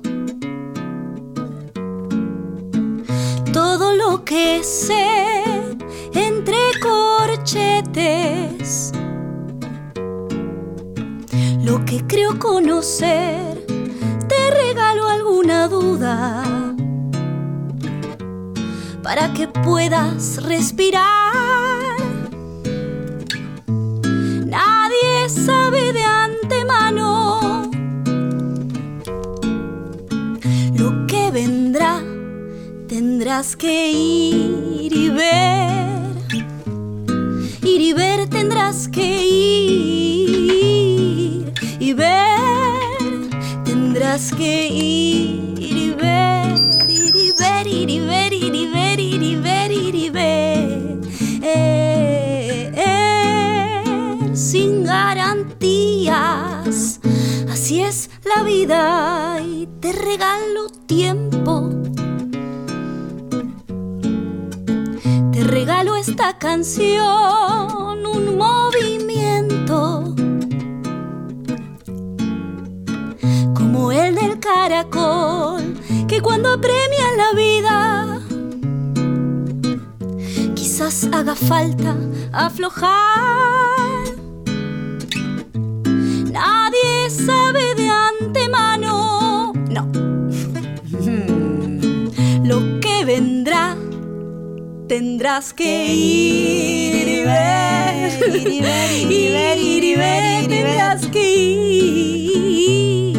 todo 3.65 3.97
lo 3.97 4.25
que 4.27 4.63
sé 4.63 5.43
entre 6.13 6.59
corchetes. 6.83 8.13
Lo 11.63 11.83
que 11.87 12.07
creo 12.07 12.39
conocer, 12.39 13.65
te 14.29 14.51
regalo 14.51 15.09
alguna 15.09 15.67
duda 15.69 16.45
para 19.03 19.33
que 19.33 19.49
puedas 19.49 20.43
respirar. 20.43 21.97
Nadie 24.47 25.31
sabe 25.31 25.95
de 25.95 26.05
Tendrás 32.95 33.57
que 33.57 33.91
ir 33.91 34.93
y 34.97 35.09
ver. 35.09 36.15
Ir 37.65 37.81
y 37.81 37.93
ver 37.93 38.29
tendrás 38.29 38.87
que 38.87 39.27
ir 39.27 40.33
y 41.81 41.93
ver. 41.93 42.23
Tendrás 43.65 44.33
que 44.33 44.69
ir 44.69 45.59
y 45.59 45.91
ver. 45.91 46.55
Ir 46.89 47.17
y 47.17 47.33
ver, 47.33 47.67
ir 47.67 47.91
y 47.91 47.99
ver, 47.99 48.33
ir 48.33 48.55
y 48.55 48.67
ver, 48.69 49.01
ir 49.01 49.23
y 49.25 49.35
ver, 49.35 49.73
ir 49.73 49.95
y 49.97 50.11
ver. 50.11 51.01
Sin 54.37 54.85
garantías. 54.85 56.21
Así 57.51 57.81
es 57.81 58.09
la 58.25 58.45
vida 58.45 59.41
y 59.45 59.67
te 59.81 59.91
regalo 59.91 60.69
tiempo. 60.87 61.84
Regalo 65.55 65.95
esta 65.95 66.37
canción, 66.37 68.05
un 68.05 68.37
movimiento. 68.37 70.13
Como 73.55 73.93
el 73.93 74.17
del 74.17 74.41
caracol, 74.41 75.63
que 76.09 76.21
cuando 76.21 76.55
apremia 76.55 77.07
la 77.17 77.33
vida, 77.45 78.21
quizás 80.57 81.09
haga 81.13 81.37
falta 81.37 81.95
aflojar. 82.33 84.09
Nadie 86.33 87.11
sabe 87.11 87.77
de 87.77 87.84
Tendrás 94.89 95.53
que 95.55 95.87
ir 95.87 97.09
y 97.09 97.25
ver, 97.25 98.37
ir 98.37 98.49
y 98.49 98.61
ver, 98.61 98.93
ir 98.93 99.13
y 99.15 99.29
ver, 99.31 99.59
ir 99.59 99.85
y 99.85 99.97
ver, 99.97 100.47
tendrás 100.47 101.07
que 101.07 101.23
ir 101.27 103.17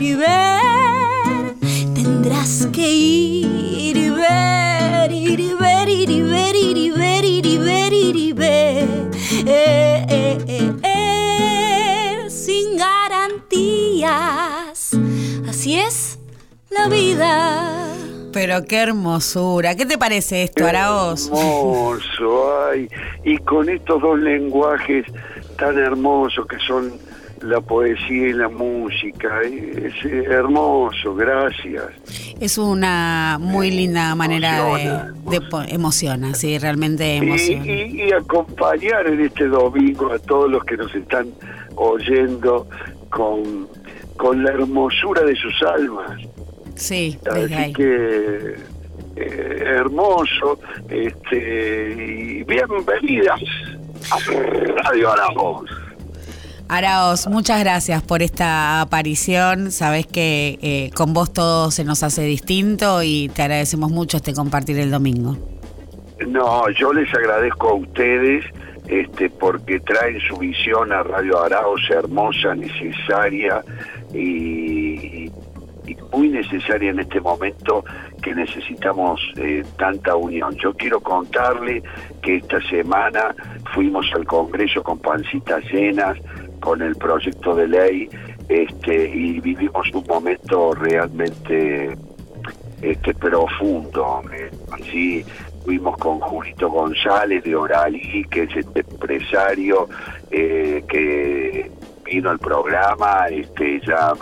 y 0.00 0.14
ver, 0.14 1.54
tendrás 1.94 2.68
que 2.72 2.88
ir 2.88 3.96
y 3.96 4.10
ver, 4.10 5.10
ir 5.12 5.40
y 5.40 5.52
ver, 5.54 5.88
ir 5.88 6.10
y 6.10 6.22
ver, 6.22 6.54
ir 6.54 6.76
y 6.78 6.90
ver, 6.90 7.24
ir 7.24 7.46
y 7.46 7.58
ver, 7.58 7.92
ir 7.92 8.16
y 8.16 8.32
ver, 8.32 9.10
eh, 9.46 10.06
eh, 10.08 10.38
eh, 10.46 10.72
eh, 10.84 12.30
sin 12.30 12.76
garantías, 12.76 14.10
así 15.48 15.76
es 15.76 16.18
la 16.70 16.86
vida. 16.88 17.89
Pero 18.32 18.64
qué 18.64 18.78
hermosura. 18.82 19.74
¿Qué 19.74 19.86
te 19.86 19.98
parece 19.98 20.42
esto, 20.44 20.66
Araos? 20.66 21.26
Hermoso, 21.26 22.66
ay. 22.70 22.88
Y 23.24 23.36
con 23.38 23.68
estos 23.68 24.00
dos 24.00 24.18
lenguajes 24.18 25.04
tan 25.58 25.76
hermosos 25.78 26.46
que 26.46 26.58
son 26.66 26.92
la 27.42 27.60
poesía 27.60 28.28
y 28.28 28.32
la 28.34 28.48
música. 28.48 29.40
Es 29.42 29.94
eh, 30.04 30.24
hermoso, 30.28 31.14
gracias. 31.14 31.84
Es 32.38 32.56
una 32.58 33.38
muy 33.40 33.70
linda 33.70 34.14
manera 34.14 34.62
de, 34.64 34.82
Emociona, 34.84 35.14
de 35.66 35.74
emociona, 35.74 36.34
sí, 36.34 36.58
realmente 36.58 37.14
Y, 37.14 37.18
emociona. 37.18 37.66
y- 37.66 38.02
y 38.08 38.12
acompañar 38.12 39.06
en 39.06 39.20
este 39.20 39.46
domingo 39.48 40.12
a 40.12 40.18
todos 40.18 40.50
los 40.50 40.64
que 40.64 40.76
nos 40.76 40.94
están 40.94 41.28
oyendo 41.76 42.68
con, 43.10 43.68
con 44.16 44.42
la 44.44 44.50
hermosura 44.50 45.22
de 45.22 45.34
sus 45.36 45.62
almas. 45.62 46.20
Sí, 46.80 47.18
desde 47.22 47.44
Así 47.44 47.54
ahí. 47.54 47.72
que 47.74 48.54
eh, 49.16 49.64
hermoso, 49.76 50.58
este 50.88 51.92
y 51.92 52.42
bienvenidas 52.44 53.40
a 54.10 54.82
Radio 54.82 55.12
Aragón. 55.12 55.66
Araos, 56.68 57.26
muchas 57.26 57.60
gracias 57.60 58.02
por 58.02 58.22
esta 58.22 58.80
aparición. 58.80 59.72
Sabes 59.72 60.06
que 60.06 60.58
eh, 60.62 60.90
con 60.94 61.12
vos 61.12 61.32
todo 61.32 61.70
se 61.70 61.84
nos 61.84 62.02
hace 62.02 62.22
distinto 62.22 63.02
y 63.02 63.28
te 63.28 63.42
agradecemos 63.42 63.90
mucho 63.90 64.16
este 64.16 64.32
compartir 64.32 64.78
el 64.78 64.90
domingo. 64.90 65.36
No, 66.26 66.70
yo 66.70 66.92
les 66.94 67.12
agradezco 67.12 67.68
a 67.68 67.74
ustedes 67.74 68.44
este, 68.90 69.30
porque 69.30 69.80
traen 69.80 70.18
su 70.20 70.36
visión 70.38 70.92
a 70.92 71.02
Radio 71.02 71.42
Araos 71.42 71.80
hermosa, 71.90 72.54
necesaria 72.54 73.62
y 74.12 75.29
muy 76.12 76.28
necesaria 76.28 76.90
en 76.90 77.00
este 77.00 77.20
momento 77.20 77.84
que 78.22 78.34
necesitamos 78.34 79.20
eh, 79.36 79.64
tanta 79.78 80.16
unión. 80.16 80.54
Yo 80.56 80.74
quiero 80.74 81.00
contarle 81.00 81.82
que 82.22 82.36
esta 82.36 82.60
semana 82.68 83.34
fuimos 83.74 84.06
al 84.14 84.24
Congreso 84.26 84.82
con 84.82 84.98
pancitas 84.98 85.62
llenas, 85.72 86.18
con 86.60 86.82
el 86.82 86.94
proyecto 86.96 87.54
de 87.54 87.68
ley, 87.68 88.08
este, 88.48 89.08
y 89.08 89.40
vivimos 89.40 89.86
un 89.94 90.04
momento 90.06 90.72
realmente 90.74 91.96
este 92.82 93.14
profundo. 93.14 94.22
eh, 94.32 94.50
Así 94.72 95.24
fuimos 95.64 95.96
con 95.98 96.20
Julito 96.20 96.68
González 96.70 97.44
de 97.44 97.54
Oralí, 97.54 98.24
que 98.30 98.44
es 98.44 98.56
este 98.56 98.80
empresario 98.80 99.88
eh, 100.30 100.82
que 100.88 101.70
vino 102.04 102.30
al 102.30 102.38
programa, 102.38 103.26
este 103.30 103.80
ya 103.86 104.12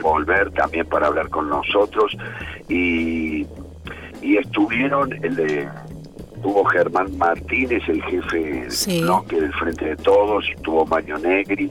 volver 0.00 0.50
también 0.52 0.86
para 0.86 1.08
hablar 1.08 1.28
con 1.28 1.48
nosotros 1.48 2.16
y, 2.68 3.46
y 4.22 4.36
estuvieron 4.36 5.12
el 5.24 5.36
de 5.36 5.68
Tuvo 6.42 6.64
Germán 6.64 7.16
Martínez, 7.18 7.82
el 7.88 8.02
jefe 8.02 8.38
del 8.38 8.70
Sí. 8.70 9.00
bloque 9.02 9.40
del 9.40 9.52
Frente 9.54 9.84
de 9.84 9.96
Todos, 9.96 10.44
estuvo 10.54 10.84
Mario 10.86 11.18
Negri, 11.18 11.70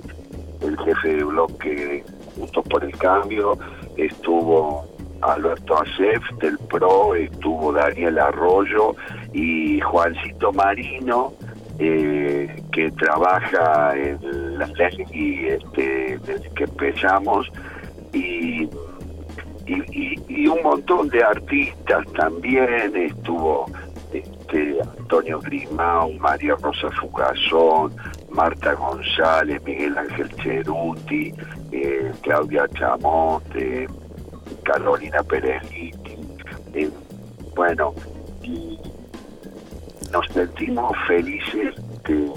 el 0.61 0.77
jefe 0.79 1.15
de 1.17 1.23
bloque 1.23 2.03
Juntos 2.37 2.63
por 2.69 2.83
el 2.83 2.95
Cambio, 2.97 3.57
estuvo 3.97 4.87
Alberto 5.21 5.75
Acef 5.79 6.23
del 6.39 6.57
PRO, 6.69 7.15
estuvo 7.15 7.71
Daniel 7.73 8.17
Arroyo 8.19 8.95
y 9.33 9.79
Juancito 9.81 10.51
Marino, 10.53 11.33
eh, 11.77 12.63
que 12.71 12.89
trabaja 12.91 13.93
en 13.95 14.57
la 14.57 14.67
ley 14.67 15.47
este, 15.49 16.17
desde 16.25 16.49
que 16.55 16.63
empezamos, 16.63 17.51
y, 18.13 18.69
y, 19.65 20.47
un 20.47 20.61
montón 20.63 21.07
de 21.09 21.23
artistas 21.23 22.05
también, 22.13 22.95
estuvo 22.95 23.65
este, 24.11 24.77
Antonio 24.99 25.39
Grimao, 25.39 26.11
María 26.13 26.55
Rosa 26.61 26.89
Fugazón, 26.99 27.95
Marta 28.29 28.73
González, 28.73 29.61
Miguel 29.63 29.97
Ángel 29.97 30.29
Cheruti, 30.35 31.33
eh, 31.71 32.11
Claudia 32.21 32.67
Chamonte, 32.69 33.87
Carolina 34.63 35.23
Pereliti, 35.23 36.17
eh, 36.73 36.89
bueno, 37.55 37.93
y 38.43 38.79
nos 40.11 40.27
sentimos 40.27 40.91
felices 41.07 41.75
de, 42.03 42.31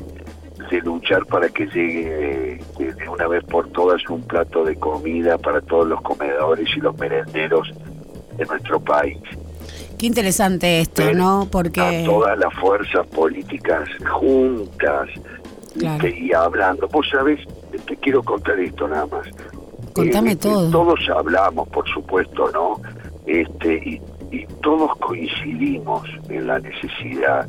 de 0.75 0.81
luchar 0.83 1.25
para 1.27 1.49
que 1.49 1.67
llegue 1.67 2.55
eh, 2.55 2.61
de 2.79 3.09
una 3.09 3.29
vez 3.29 3.45
por 3.45 3.69
todas 3.71 4.01
un 4.09 4.23
plato 4.23 4.65
de 4.65 4.75
comida 4.77 5.39
para 5.39 5.61
todos 5.61 5.87
los 5.87 6.01
comedores 6.03 6.69
y 6.77 6.81
los 6.81 6.97
merenderos 6.99 7.73
de 8.37 8.45
nuestro 8.47 8.81
país. 8.81 9.19
Qué 9.99 10.07
interesante 10.07 10.81
esto, 10.81 11.03
¿no? 11.15 11.43
A 11.43 11.47
Porque 11.47 12.03
todas 12.05 12.37
las 12.39 12.53
fuerzas 12.55 13.07
políticas 13.09 13.89
juntas 14.11 15.09
y 15.77 16.33
hablando. 16.33 16.89
Vos 16.89 17.07
sabés, 17.11 17.41
te 17.87 17.97
quiero 17.97 18.23
contar 18.23 18.59
esto 18.61 18.89
nada 18.89 19.07
más. 19.07 19.27
Contame 19.93 20.33
Eh, 20.33 20.37
todo. 20.37 20.71
Todos 20.71 21.01
hablamos, 21.17 21.69
por 21.69 21.89
supuesto, 21.89 22.51
¿no? 22.53 22.81
Este, 23.27 23.75
y, 23.77 24.01
y 24.31 24.47
todos 24.63 24.97
coincidimos 24.99 26.03
en 26.29 26.47
la 26.49 26.59
necesidad 26.59 27.49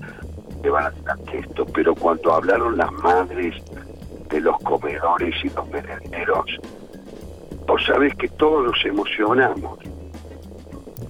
de 0.65 0.69
llevar 0.69 0.85
adelante 0.85 1.39
esto, 1.39 1.65
pero 1.73 1.95
cuando 1.95 2.33
hablaron 2.33 2.77
las 2.77 2.91
madres 2.91 3.55
de 4.29 4.41
los 4.41 4.57
comedores 4.59 5.35
y 5.43 5.49
los 5.49 5.67
merenderos, 5.69 6.59
vos 7.67 7.85
sabés 7.85 8.15
que 8.15 8.27
todos 8.29 8.65
nos 8.65 8.85
emocionamos 8.85 9.79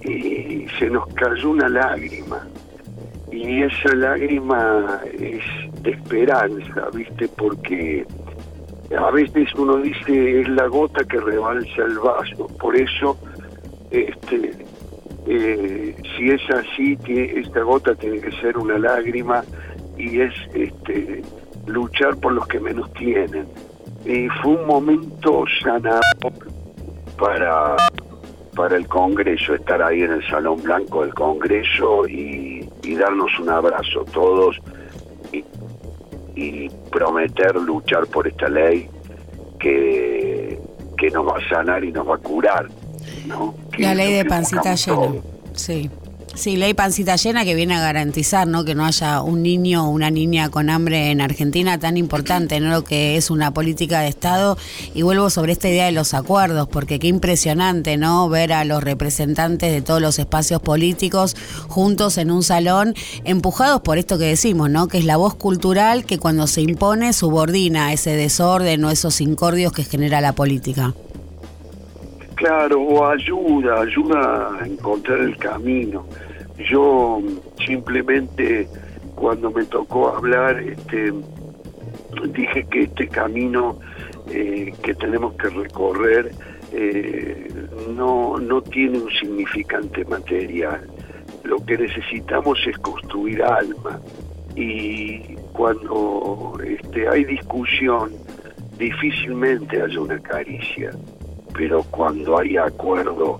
y 0.02 0.66
se 0.78 0.90
nos 0.90 1.06
cayó 1.14 1.50
una 1.50 1.68
lágrima 1.68 2.46
y 3.32 3.62
esa 3.62 3.94
lágrima 3.94 5.00
es 5.12 5.42
de 5.82 5.90
esperanza, 5.90 6.88
¿viste? 6.92 7.28
Porque 7.28 8.06
a 8.96 9.10
veces 9.10 9.52
uno 9.56 9.78
dice 9.78 10.40
es 10.40 10.48
la 10.48 10.66
gota 10.66 11.04
que 11.04 11.20
rebalsa 11.20 11.82
el 11.82 11.98
vaso, 11.98 12.46
por 12.58 12.76
eso 12.76 13.18
este 13.90 14.52
eh, 15.26 15.96
si 16.16 16.30
es 16.30 16.40
así, 16.50 16.98
esta 17.06 17.62
gota 17.62 17.94
tiene 17.94 18.20
que 18.20 18.30
ser 18.40 18.56
una 18.56 18.78
lágrima 18.78 19.42
y 19.96 20.20
es 20.20 20.32
este 20.54 21.22
luchar 21.66 22.16
por 22.16 22.32
los 22.32 22.46
que 22.46 22.60
menos 22.60 22.92
tienen. 22.94 23.46
Y 24.04 24.28
fue 24.40 24.52
un 24.52 24.66
momento 24.66 25.44
sanador 25.62 26.02
para 27.18 27.76
para 28.56 28.76
el 28.76 28.88
Congreso, 28.88 29.54
estar 29.54 29.82
ahí 29.82 30.00
en 30.00 30.12
el 30.12 30.26
Salón 30.28 30.62
Blanco 30.62 31.02
del 31.02 31.12
Congreso 31.12 32.08
y, 32.08 32.66
y 32.82 32.94
darnos 32.96 33.38
un 33.38 33.50
abrazo 33.50 34.04
todos 34.12 34.58
y, 35.30 35.44
y 36.34 36.70
prometer 36.90 37.54
luchar 37.56 38.06
por 38.06 38.26
esta 38.26 38.48
ley 38.48 38.88
que, 39.60 40.58
que 40.96 41.10
nos 41.10 41.26
va 41.26 41.36
a 41.36 41.48
sanar 41.50 41.84
y 41.84 41.92
nos 41.92 42.08
va 42.08 42.14
a 42.14 42.18
curar. 42.18 42.66
La 43.78 43.94
ley 43.94 44.12
de 44.12 44.24
pancita 44.24 44.74
llena. 44.74 45.12
Sí. 45.54 45.90
Sí, 46.36 46.56
ley 46.56 46.74
pancita 46.74 47.16
llena 47.16 47.46
que 47.46 47.54
viene 47.54 47.74
a 47.74 47.80
garantizar, 47.80 48.46
¿no? 48.46 48.66
Que 48.66 48.74
no 48.74 48.84
haya 48.84 49.22
un 49.22 49.42
niño 49.42 49.86
o 49.86 49.90
una 49.90 50.10
niña 50.10 50.50
con 50.50 50.68
hambre 50.68 51.10
en 51.10 51.22
Argentina 51.22 51.78
tan 51.78 51.96
importante, 51.96 52.60
¿no? 52.60 52.68
Lo 52.70 52.84
que 52.84 53.16
es 53.16 53.30
una 53.30 53.54
política 53.54 54.00
de 54.00 54.08
Estado. 54.08 54.58
Y 54.94 55.00
vuelvo 55.00 55.30
sobre 55.30 55.52
esta 55.52 55.70
idea 55.70 55.86
de 55.86 55.92
los 55.92 56.12
acuerdos, 56.12 56.68
porque 56.68 56.98
qué 56.98 57.06
impresionante, 57.06 57.96
¿no? 57.96 58.28
Ver 58.28 58.52
a 58.52 58.66
los 58.66 58.84
representantes 58.84 59.72
de 59.72 59.80
todos 59.80 60.02
los 60.02 60.18
espacios 60.18 60.60
políticos 60.60 61.36
juntos 61.68 62.18
en 62.18 62.30
un 62.30 62.42
salón, 62.42 62.94
empujados 63.24 63.80
por 63.80 63.96
esto 63.96 64.18
que 64.18 64.26
decimos, 64.26 64.68
¿no? 64.68 64.88
Que 64.88 64.98
es 64.98 65.06
la 65.06 65.16
voz 65.16 65.36
cultural 65.36 66.04
que 66.04 66.18
cuando 66.18 66.46
se 66.46 66.60
impone 66.60 67.14
subordina 67.14 67.94
ese 67.94 68.10
desorden 68.10 68.84
o 68.84 68.90
esos 68.90 69.22
incordios 69.22 69.72
que 69.72 69.84
genera 69.84 70.20
la 70.20 70.34
política. 70.34 70.92
Claro, 72.36 72.82
o 72.82 73.06
ayuda, 73.06 73.80
ayuda 73.80 74.58
a 74.60 74.66
encontrar 74.66 75.20
el 75.20 75.38
camino. 75.38 76.06
Yo 76.70 77.22
simplemente 77.66 78.68
cuando 79.14 79.50
me 79.50 79.64
tocó 79.64 80.14
hablar, 80.14 80.60
este, 80.60 81.14
dije 82.28 82.66
que 82.70 82.82
este 82.82 83.08
camino 83.08 83.78
eh, 84.30 84.70
que 84.82 84.94
tenemos 84.94 85.32
que 85.36 85.48
recorrer 85.48 86.30
eh, 86.72 87.48
no, 87.94 88.36
no 88.36 88.60
tiene 88.60 88.98
un 88.98 89.10
significante 89.12 90.04
material. 90.04 90.86
Lo 91.42 91.56
que 91.64 91.78
necesitamos 91.78 92.58
es 92.66 92.76
construir 92.78 93.42
alma. 93.42 93.98
Y 94.54 95.36
cuando 95.54 96.52
este, 96.62 97.08
hay 97.08 97.24
discusión, 97.24 98.12
difícilmente 98.76 99.80
hay 99.80 99.96
una 99.96 100.18
caricia 100.18 100.90
pero 101.56 101.82
cuando 101.84 102.38
hay 102.38 102.56
acuerdo, 102.56 103.38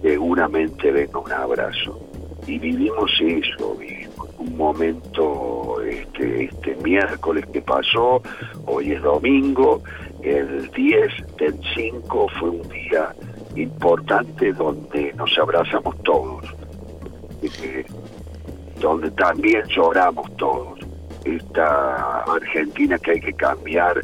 seguramente 0.00 0.90
venga 0.90 1.18
un 1.18 1.32
abrazo. 1.32 2.00
Y 2.46 2.58
vivimos 2.58 3.10
eso, 3.20 3.76
vivimos 3.76 4.28
un 4.38 4.56
momento, 4.56 5.80
este, 5.82 6.44
este 6.44 6.74
miércoles 6.76 7.44
que 7.52 7.60
pasó, 7.60 8.22
hoy 8.66 8.92
es 8.92 9.02
domingo, 9.02 9.82
el 10.22 10.70
10 10.70 11.36
del 11.36 11.60
5 11.74 12.26
fue 12.40 12.50
un 12.50 12.68
día 12.68 13.14
importante 13.54 14.52
donde 14.52 15.12
nos 15.14 15.38
abrazamos 15.38 15.94
todos, 16.02 16.44
eh, 17.42 17.84
donde 18.80 19.10
también 19.12 19.62
lloramos 19.68 20.34
todos. 20.36 20.80
Esta 21.24 22.22
Argentina 22.22 22.98
que 22.98 23.12
hay 23.12 23.20
que 23.20 23.32
cambiar 23.34 24.00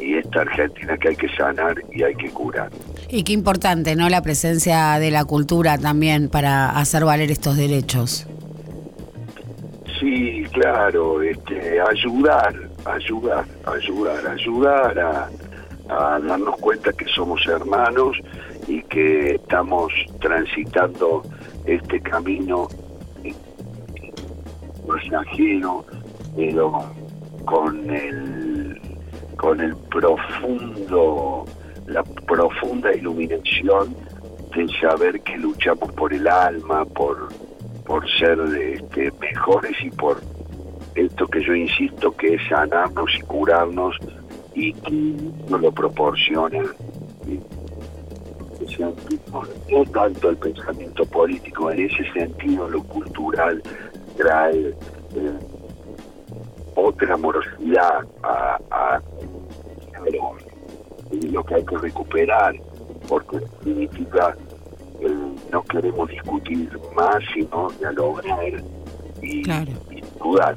y 0.00 0.14
esta 0.16 0.42
Argentina 0.42 0.96
que 0.96 1.08
hay 1.08 1.16
que 1.16 1.28
sanar 1.36 1.76
y 1.92 2.02
hay 2.02 2.14
que 2.14 2.30
curar. 2.30 2.70
Y 3.08 3.22
qué 3.22 3.32
importante, 3.32 3.96
¿no? 3.96 4.08
La 4.08 4.22
presencia 4.22 4.98
de 4.98 5.10
la 5.10 5.24
cultura 5.24 5.78
también 5.78 6.28
para 6.28 6.70
hacer 6.70 7.04
valer 7.04 7.30
estos 7.30 7.56
derechos. 7.56 8.26
Sí, 10.00 10.44
claro, 10.52 11.22
este, 11.22 11.80
ayudar, 11.80 12.54
ayudar, 12.84 13.44
ayudar, 13.64 14.26
ayudar 14.28 14.98
a, 14.98 15.30
a 15.88 16.18
darnos 16.20 16.56
cuenta 16.56 16.92
que 16.92 17.06
somos 17.06 17.46
hermanos 17.46 18.16
y 18.68 18.82
que 18.82 19.36
estamos 19.36 19.92
transitando 20.20 21.22
este 21.64 22.00
camino 22.00 22.68
pasajero, 24.86 25.84
pero 26.36 26.84
con 27.44 27.90
el 27.90 28.55
con 29.46 29.60
el 29.60 29.76
profundo, 29.76 31.44
la 31.86 32.02
profunda 32.02 32.92
iluminación 32.92 33.94
de 34.56 34.66
saber 34.80 35.20
que 35.20 35.36
luchamos 35.38 35.92
por 35.92 36.12
el 36.12 36.26
alma, 36.26 36.84
por, 36.84 37.28
por 37.84 38.04
ser 38.18 38.40
este, 38.40 39.12
mejores 39.20 39.76
y 39.84 39.90
por 39.90 40.20
esto 40.96 41.28
que 41.28 41.44
yo 41.44 41.54
insisto 41.54 42.10
que 42.16 42.34
es 42.34 42.40
sanarnos 42.48 43.08
y 43.16 43.20
curarnos 43.22 43.96
y 44.52 44.72
que 44.72 44.90
nos 45.48 45.60
lo 45.60 45.70
proporciona 45.70 46.62
sentido, 48.66 49.42
no 49.70 49.84
tanto 49.92 50.30
el 50.30 50.36
pensamiento 50.38 51.04
político, 51.06 51.70
en 51.70 51.86
ese 51.88 52.02
sentido 52.12 52.68
lo 52.68 52.82
cultural 52.82 53.62
trae 54.16 54.70
eh, 55.14 55.38
otra 56.74 57.14
amorosidad 57.14 58.04
a, 58.22 58.58
a- 58.70 59.00
a 59.96 60.00
lo, 60.10 61.30
lo 61.32 61.44
que 61.44 61.54
hay 61.56 61.64
que 61.64 61.78
recuperar, 61.78 62.54
porque 63.08 63.36
en 63.36 63.78
definitiva 63.80 64.34
eh, 65.00 65.08
no 65.52 65.62
queremos 65.64 66.08
discutir 66.10 66.70
más, 66.94 67.16
sino 67.34 67.68
dialogar 67.78 68.24
y, 69.22 69.42
Claro. 69.42 69.72
y 69.90 70.02
dudar. 70.22 70.56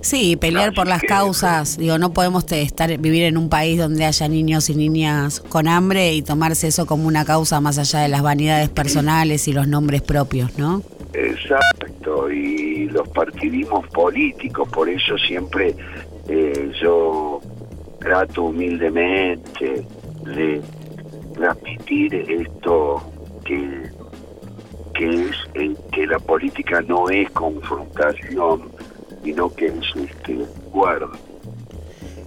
Sí, 0.00 0.36
pelear 0.36 0.68
Así 0.68 0.76
por 0.76 0.86
las 0.86 1.00
que- 1.00 1.08
causas. 1.08 1.76
Digo, 1.76 1.98
no 1.98 2.12
podemos 2.12 2.50
estar 2.52 2.96
vivir 2.98 3.24
en 3.24 3.36
un 3.36 3.48
país 3.48 3.78
donde 3.78 4.04
haya 4.04 4.28
niños 4.28 4.70
y 4.70 4.76
niñas 4.76 5.40
con 5.40 5.66
hambre 5.66 6.12
y 6.14 6.22
tomarse 6.22 6.68
eso 6.68 6.86
como 6.86 7.08
una 7.08 7.24
causa 7.24 7.60
más 7.60 7.78
allá 7.78 8.00
de 8.00 8.08
las 8.08 8.22
vanidades 8.22 8.68
personales 8.68 9.48
y 9.48 9.52
los 9.52 9.66
nombres 9.66 10.02
propios, 10.02 10.56
¿no? 10.56 10.82
Exacto, 11.14 12.30
y 12.30 12.86
los 12.90 13.08
partidismos 13.08 13.88
políticos, 13.88 14.68
por 14.68 14.88
eso 14.88 15.18
siempre 15.18 15.74
eh, 16.28 16.70
yo 16.80 17.40
trato 17.98 18.44
humildemente 18.44 19.86
de 20.24 20.62
transmitir 21.34 22.14
esto 22.14 23.02
que, 23.44 23.90
que 24.94 25.08
es 25.08 25.36
eh, 25.54 25.74
que 25.92 26.06
la 26.06 26.18
política 26.18 26.80
no 26.82 27.08
es 27.10 27.30
confrontación, 27.30 28.70
sino 29.22 29.54
que 29.54 29.66
es 29.66 29.74
este 29.96 30.44
acuerdo. 30.66 31.12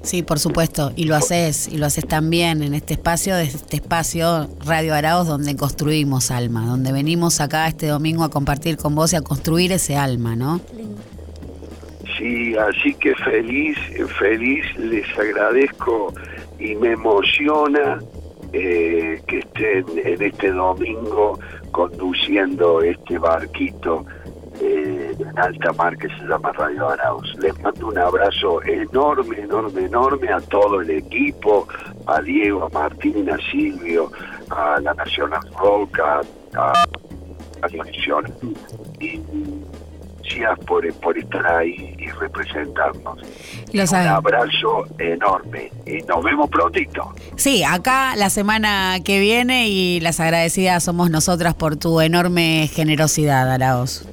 Sí, 0.04 0.24
por 0.24 0.40
supuesto, 0.40 0.92
y 0.96 1.04
lo 1.04 1.16
haces, 1.16 1.68
y 1.68 1.78
lo 1.78 1.86
haces 1.86 2.08
también 2.08 2.64
en 2.64 2.74
este 2.74 2.96
espacio, 2.96 3.36
de 3.36 3.44
este 3.44 3.76
espacio 3.76 4.50
Radio 4.66 4.96
Araos 4.96 5.28
donde 5.28 5.56
construimos 5.56 6.32
alma, 6.32 6.66
donde 6.66 6.92
venimos 6.92 7.40
acá 7.40 7.68
este 7.68 7.86
domingo 7.86 8.24
a 8.24 8.30
compartir 8.30 8.78
con 8.78 8.96
vos 8.96 9.14
y 9.14 9.18
a 9.18 9.22
construir 9.22 9.72
ese 9.72 9.98
alma, 9.98 10.36
¿no? 10.36 10.60
Sí, 12.18 12.56
así 12.56 12.94
que 12.96 13.16
feliz, 13.16 13.78
feliz, 14.20 14.66
les 14.78 15.08
agradezco 15.18 16.14
y 16.60 16.76
me 16.76 16.92
emociona 16.92 18.00
eh, 18.54 19.22
que 19.28 19.40
estén 19.40 19.86
en 20.04 20.22
este 20.22 20.52
domingo 20.52 21.40
conduciendo 21.72 22.82
este 22.82 23.18
barquito 23.18 24.06
eh, 24.60 25.16
en 25.18 25.40
alta 25.40 25.72
mar 25.74 25.98
que 25.98 26.08
se 26.10 26.28
llama 26.28 26.52
Radio 26.52 26.90
Arauz. 26.90 27.36
Les 27.40 27.58
mando 27.62 27.88
un 27.88 27.98
abrazo 27.98 28.62
enorme, 28.64 29.40
enorme, 29.40 29.86
enorme 29.86 30.30
a 30.32 30.40
todo 30.42 30.82
el 30.82 30.90
equipo, 30.90 31.68
a 32.06 32.22
Diego, 32.22 32.66
a 32.66 32.70
Martín, 32.70 33.30
a 33.30 33.38
Silvio, 33.50 34.12
a 34.50 34.80
la 34.82 34.94
Nacional 34.94 35.42
Rock, 35.58 36.00
a, 36.00 36.22
a, 36.58 36.74
Nacional. 37.74 38.34
Y 39.00 39.22
gracias 40.36 40.66
por, 40.66 40.94
por 40.96 41.18
estar 41.18 41.46
ahí 41.46 41.96
y 41.98 42.08
representarnos. 42.08 43.20
Lo 43.74 43.84
Un 43.84 43.96
abrazo 43.96 44.86
enorme 45.00 45.72
y 45.86 46.02
nos 46.04 46.24
vemos 46.24 46.50
prontito. 46.50 47.14
Sí, 47.36 47.64
acá 47.64 48.16
la 48.16 48.30
semana 48.30 48.98
que 49.04 49.20
viene 49.20 49.68
y 49.70 50.00
las 50.00 50.20
agradecidas 50.20 50.84
somos 50.84 51.10
nosotras 51.10 51.54
por 51.56 51.78
tu 51.78 52.02
enorme 52.02 52.70
generosidad, 52.74 53.52
Araos. 53.52 54.08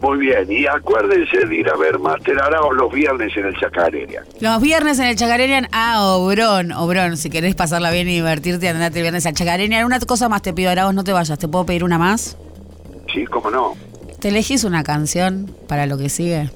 Muy 0.00 0.18
bien, 0.18 0.50
y 0.50 0.66
acuérdense 0.66 1.46
de 1.46 1.54
ir 1.54 1.68
a 1.68 1.76
ver 1.76 1.96
Master 2.00 2.36
Arao 2.40 2.72
los 2.72 2.92
viernes 2.92 3.36
en 3.36 3.46
el 3.46 3.54
Chacarera. 3.56 4.24
Los 4.40 4.60
viernes 4.60 4.98
en 4.98 5.06
el 5.06 5.14
Chacarenian 5.14 5.68
a 5.70 6.02
Obrón. 6.02 6.72
Obrón, 6.72 7.16
si 7.16 7.30
querés 7.30 7.54
pasarla 7.54 7.92
bien 7.92 8.08
y 8.08 8.14
divertirte, 8.14 8.68
andate 8.68 8.98
el 8.98 9.02
viernes 9.02 9.26
al 9.26 9.34
Chacarenian. 9.34 9.84
Una 9.84 10.00
cosa 10.00 10.28
más 10.28 10.42
te 10.42 10.52
pido, 10.52 10.70
Araos, 10.70 10.92
no 10.92 11.04
te 11.04 11.12
vayas. 11.12 11.38
¿Te 11.38 11.46
puedo 11.46 11.66
pedir 11.66 11.84
una 11.84 11.98
más? 11.98 12.36
Sí, 13.14 13.24
cómo 13.26 13.48
no. 13.48 13.74
¿Te 14.22 14.28
elegís 14.28 14.62
una 14.62 14.84
canción 14.84 15.50
para 15.66 15.86
lo 15.86 15.98
que 15.98 16.08
sigue? 16.08 16.48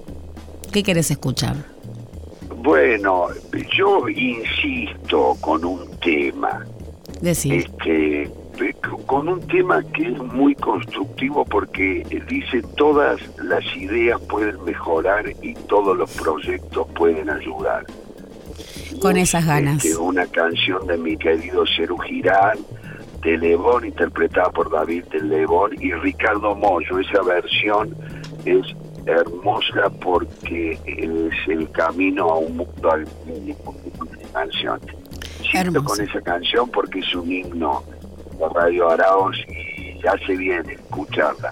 ¿Qué 0.73 0.85
querés 0.85 1.11
escuchar? 1.11 1.57
Bueno, 2.59 3.27
yo 3.77 4.09
insisto 4.09 5.37
con 5.41 5.65
un 5.65 5.81
tema, 5.99 6.65
Decir. 7.21 7.67
este, 7.67 8.31
con 9.07 9.27
un 9.29 9.41
tema 9.49 9.83
que 9.83 10.11
es 10.11 10.17
muy 10.17 10.55
constructivo 10.55 11.45
porque 11.45 12.07
dice 12.29 12.63
todas 12.77 13.21
las 13.43 13.65
ideas 13.77 14.21
pueden 14.29 14.63
mejorar 14.65 15.25
y 15.43 15.55
todos 15.55 15.97
los 15.97 16.09
proyectos 16.13 16.87
pueden 16.95 17.29
ayudar. 17.29 17.85
Con 19.01 19.17
esas 19.17 19.45
ganas. 19.45 19.85
Este, 19.85 19.97
una 19.97 20.27
canción 20.27 20.87
de 20.87 20.97
mi 20.99 21.17
querido 21.17 21.65
Ceru 21.77 21.99
Girán, 21.99 22.59
de 23.23 23.39
Lebón, 23.39 23.85
interpretada 23.85 24.51
por 24.51 24.71
David 24.71 25.05
de 25.07 25.21
Lebón 25.21 25.73
y 25.81 25.93
Ricardo 25.93 26.55
Mollo. 26.55 26.99
Esa 26.99 27.23
versión 27.23 27.95
es 28.45 28.67
hermosa 29.07 29.91
porque 30.03 30.79
es 30.87 31.49
el 31.49 31.71
camino 31.71 32.31
a 32.31 32.39
un 32.39 32.57
mundo 32.57 32.91
al 32.91 33.07
canción. 34.33 34.81
Siento 35.51 35.83
con 35.83 36.01
esa 36.01 36.21
canción 36.21 36.69
porque 36.71 36.99
es 36.99 37.15
un 37.15 37.31
himno 37.31 37.83
de 38.39 38.49
Radio 38.55 38.91
Araos 38.91 39.37
y 39.49 39.99
ya 40.03 40.15
se 40.27 40.37
viene 40.37 40.75
escucharla. 40.75 41.51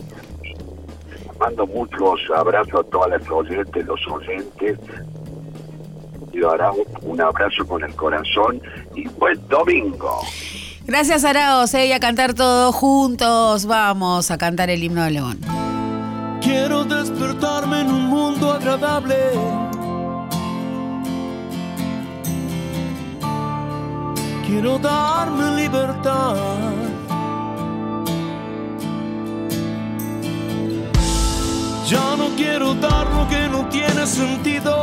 Mando 1.38 1.66
muchos 1.66 2.20
abrazos 2.34 2.80
a 2.80 2.90
todas 2.90 3.10
las 3.10 3.30
oyentes, 3.30 3.86
los 3.86 4.00
oyentes. 4.08 4.78
Radio 6.26 6.50
Araos, 6.50 6.86
un 7.02 7.20
abrazo 7.20 7.66
con 7.66 7.82
el 7.82 7.94
corazón 7.94 8.60
y 8.94 9.08
buen 9.08 9.48
domingo. 9.48 10.20
Gracias, 10.86 11.24
Araos, 11.24 11.72
eh, 11.72 11.86
y 11.86 11.92
a 11.92 12.00
cantar 12.00 12.34
todos 12.34 12.74
juntos. 12.74 13.64
Vamos 13.64 14.30
a 14.30 14.36
cantar 14.36 14.68
el 14.68 14.84
himno 14.84 15.02
de 15.02 15.12
León. 15.12 15.40
Quiero 16.42 16.84
despertarme 16.84 17.80
en 17.80 17.88
un 17.88 18.04
mundo 18.04 18.52
agradable. 18.52 19.16
Quiero 24.46 24.78
darme 24.78 25.62
libertad. 25.62 26.36
Ya 31.88 32.16
no 32.16 32.28
quiero 32.36 32.74
dar 32.74 33.06
lo 33.06 33.26
que 33.28 33.48
no 33.48 33.66
tiene 33.70 34.06
sentido. 34.06 34.82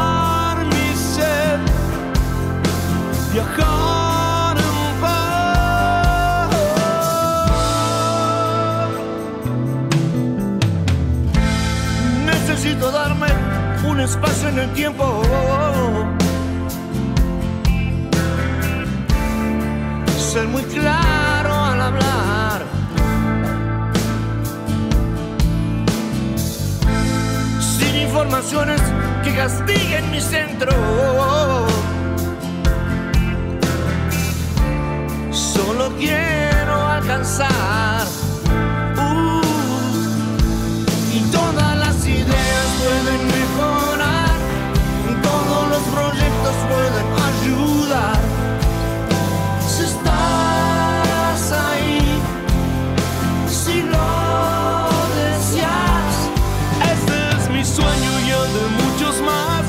viajar 3.33 4.57
en 4.57 5.01
paz. 5.01 6.49
Necesito 12.25 12.91
darme 12.91 13.27
un 13.87 13.99
espacio 14.01 14.49
en 14.49 14.59
el 14.59 14.73
tiempo. 14.73 15.21
Ser 20.33 20.47
muy 20.47 20.63
claro 20.63 21.53
al 21.53 21.81
hablar. 21.81 22.65
Sin 27.59 27.95
informaciones 27.97 28.81
que 29.23 29.35
castiguen 29.35 30.11
mi 30.11 30.21
centro. 30.21 30.71
solo 35.65 35.91
quiero 35.97 36.75
alcanzar. 36.87 38.05
Uh, 38.97 39.41
y 41.13 41.19
todas 41.31 41.77
las 41.77 42.05
ideas 42.05 42.67
pueden 42.81 43.21
mejorar, 43.37 44.35
todos 45.29 45.61
los 45.73 45.83
proyectos 45.95 46.55
pueden 46.71 47.07
ayudar. 47.29 48.19
Si 49.67 49.83
estás 49.83 51.41
ahí, 51.67 52.01
si 53.47 53.83
lo 53.93 54.11
deseas, 55.21 56.13
este 56.93 57.17
es 57.37 57.49
mi 57.55 57.63
sueño 57.63 58.11
y 58.25 58.29
el 58.39 58.47
de 58.57 58.65
muchos 58.81 59.15
más. 59.21 59.65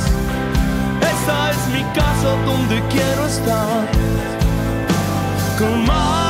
Esta 1.14 1.50
es 1.50 1.62
mi 1.74 1.82
casa 1.98 2.30
donde 2.46 2.82
quiero 2.88 3.26
estar. 3.26 4.01
com 5.62 5.76
mais. 5.86 6.21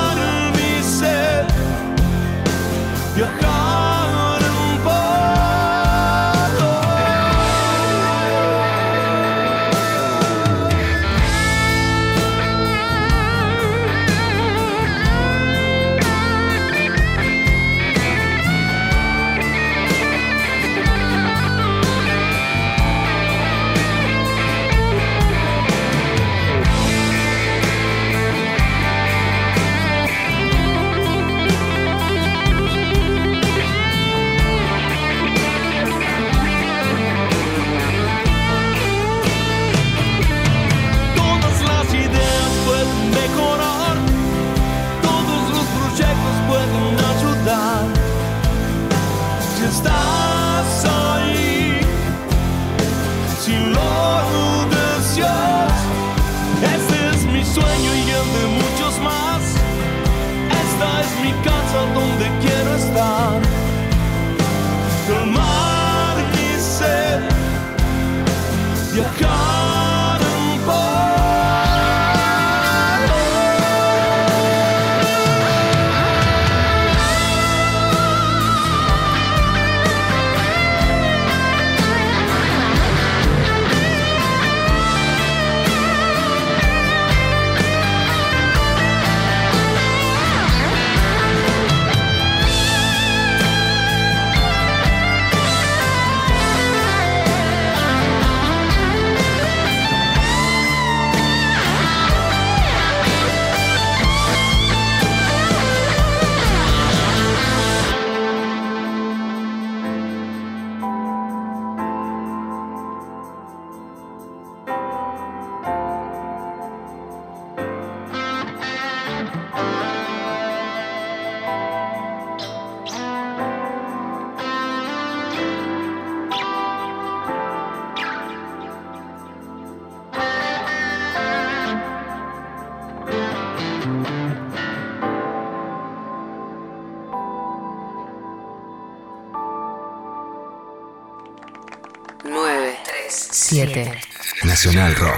General 144.82 145.00
Rock. 145.00 145.11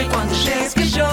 думай, 0.00 0.08
quando 0.08 0.34
ще 0.34 0.68
скажу, 0.70 1.04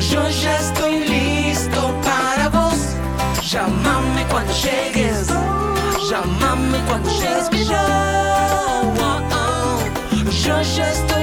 yo 0.00 0.28
ya 0.28 0.56
estoy 0.58 1.04
listo 1.04 1.94
para 2.02 2.48
vos. 2.48 2.96
Llámame 3.42 4.24
cuando 4.30 4.52
llegues, 4.52 5.28
llámame 6.10 6.78
cuando 6.88 7.10
llegues 7.10 7.48
que 7.50 7.64
yo, 7.64 7.76
oh, 8.98 9.20
oh. 9.32 10.30
yo 10.30 10.62
ya 10.62 10.90
estoy 10.90 11.21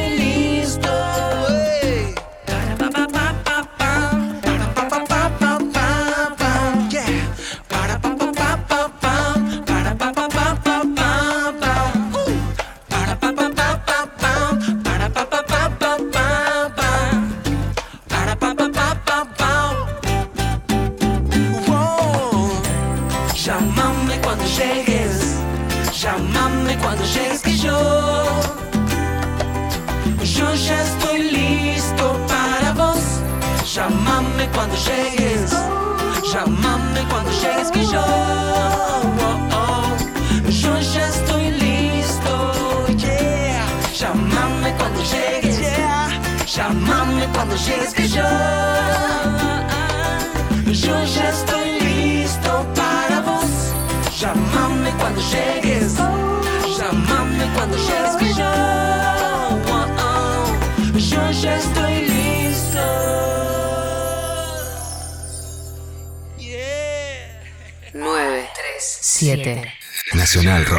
Nacional 70.32 70.64
Rock. 70.66 70.79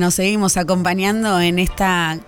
Nos 0.00 0.14
seguimos 0.14 0.56
acompañando 0.56 1.40
en 1.40 1.58
esta 1.58 2.18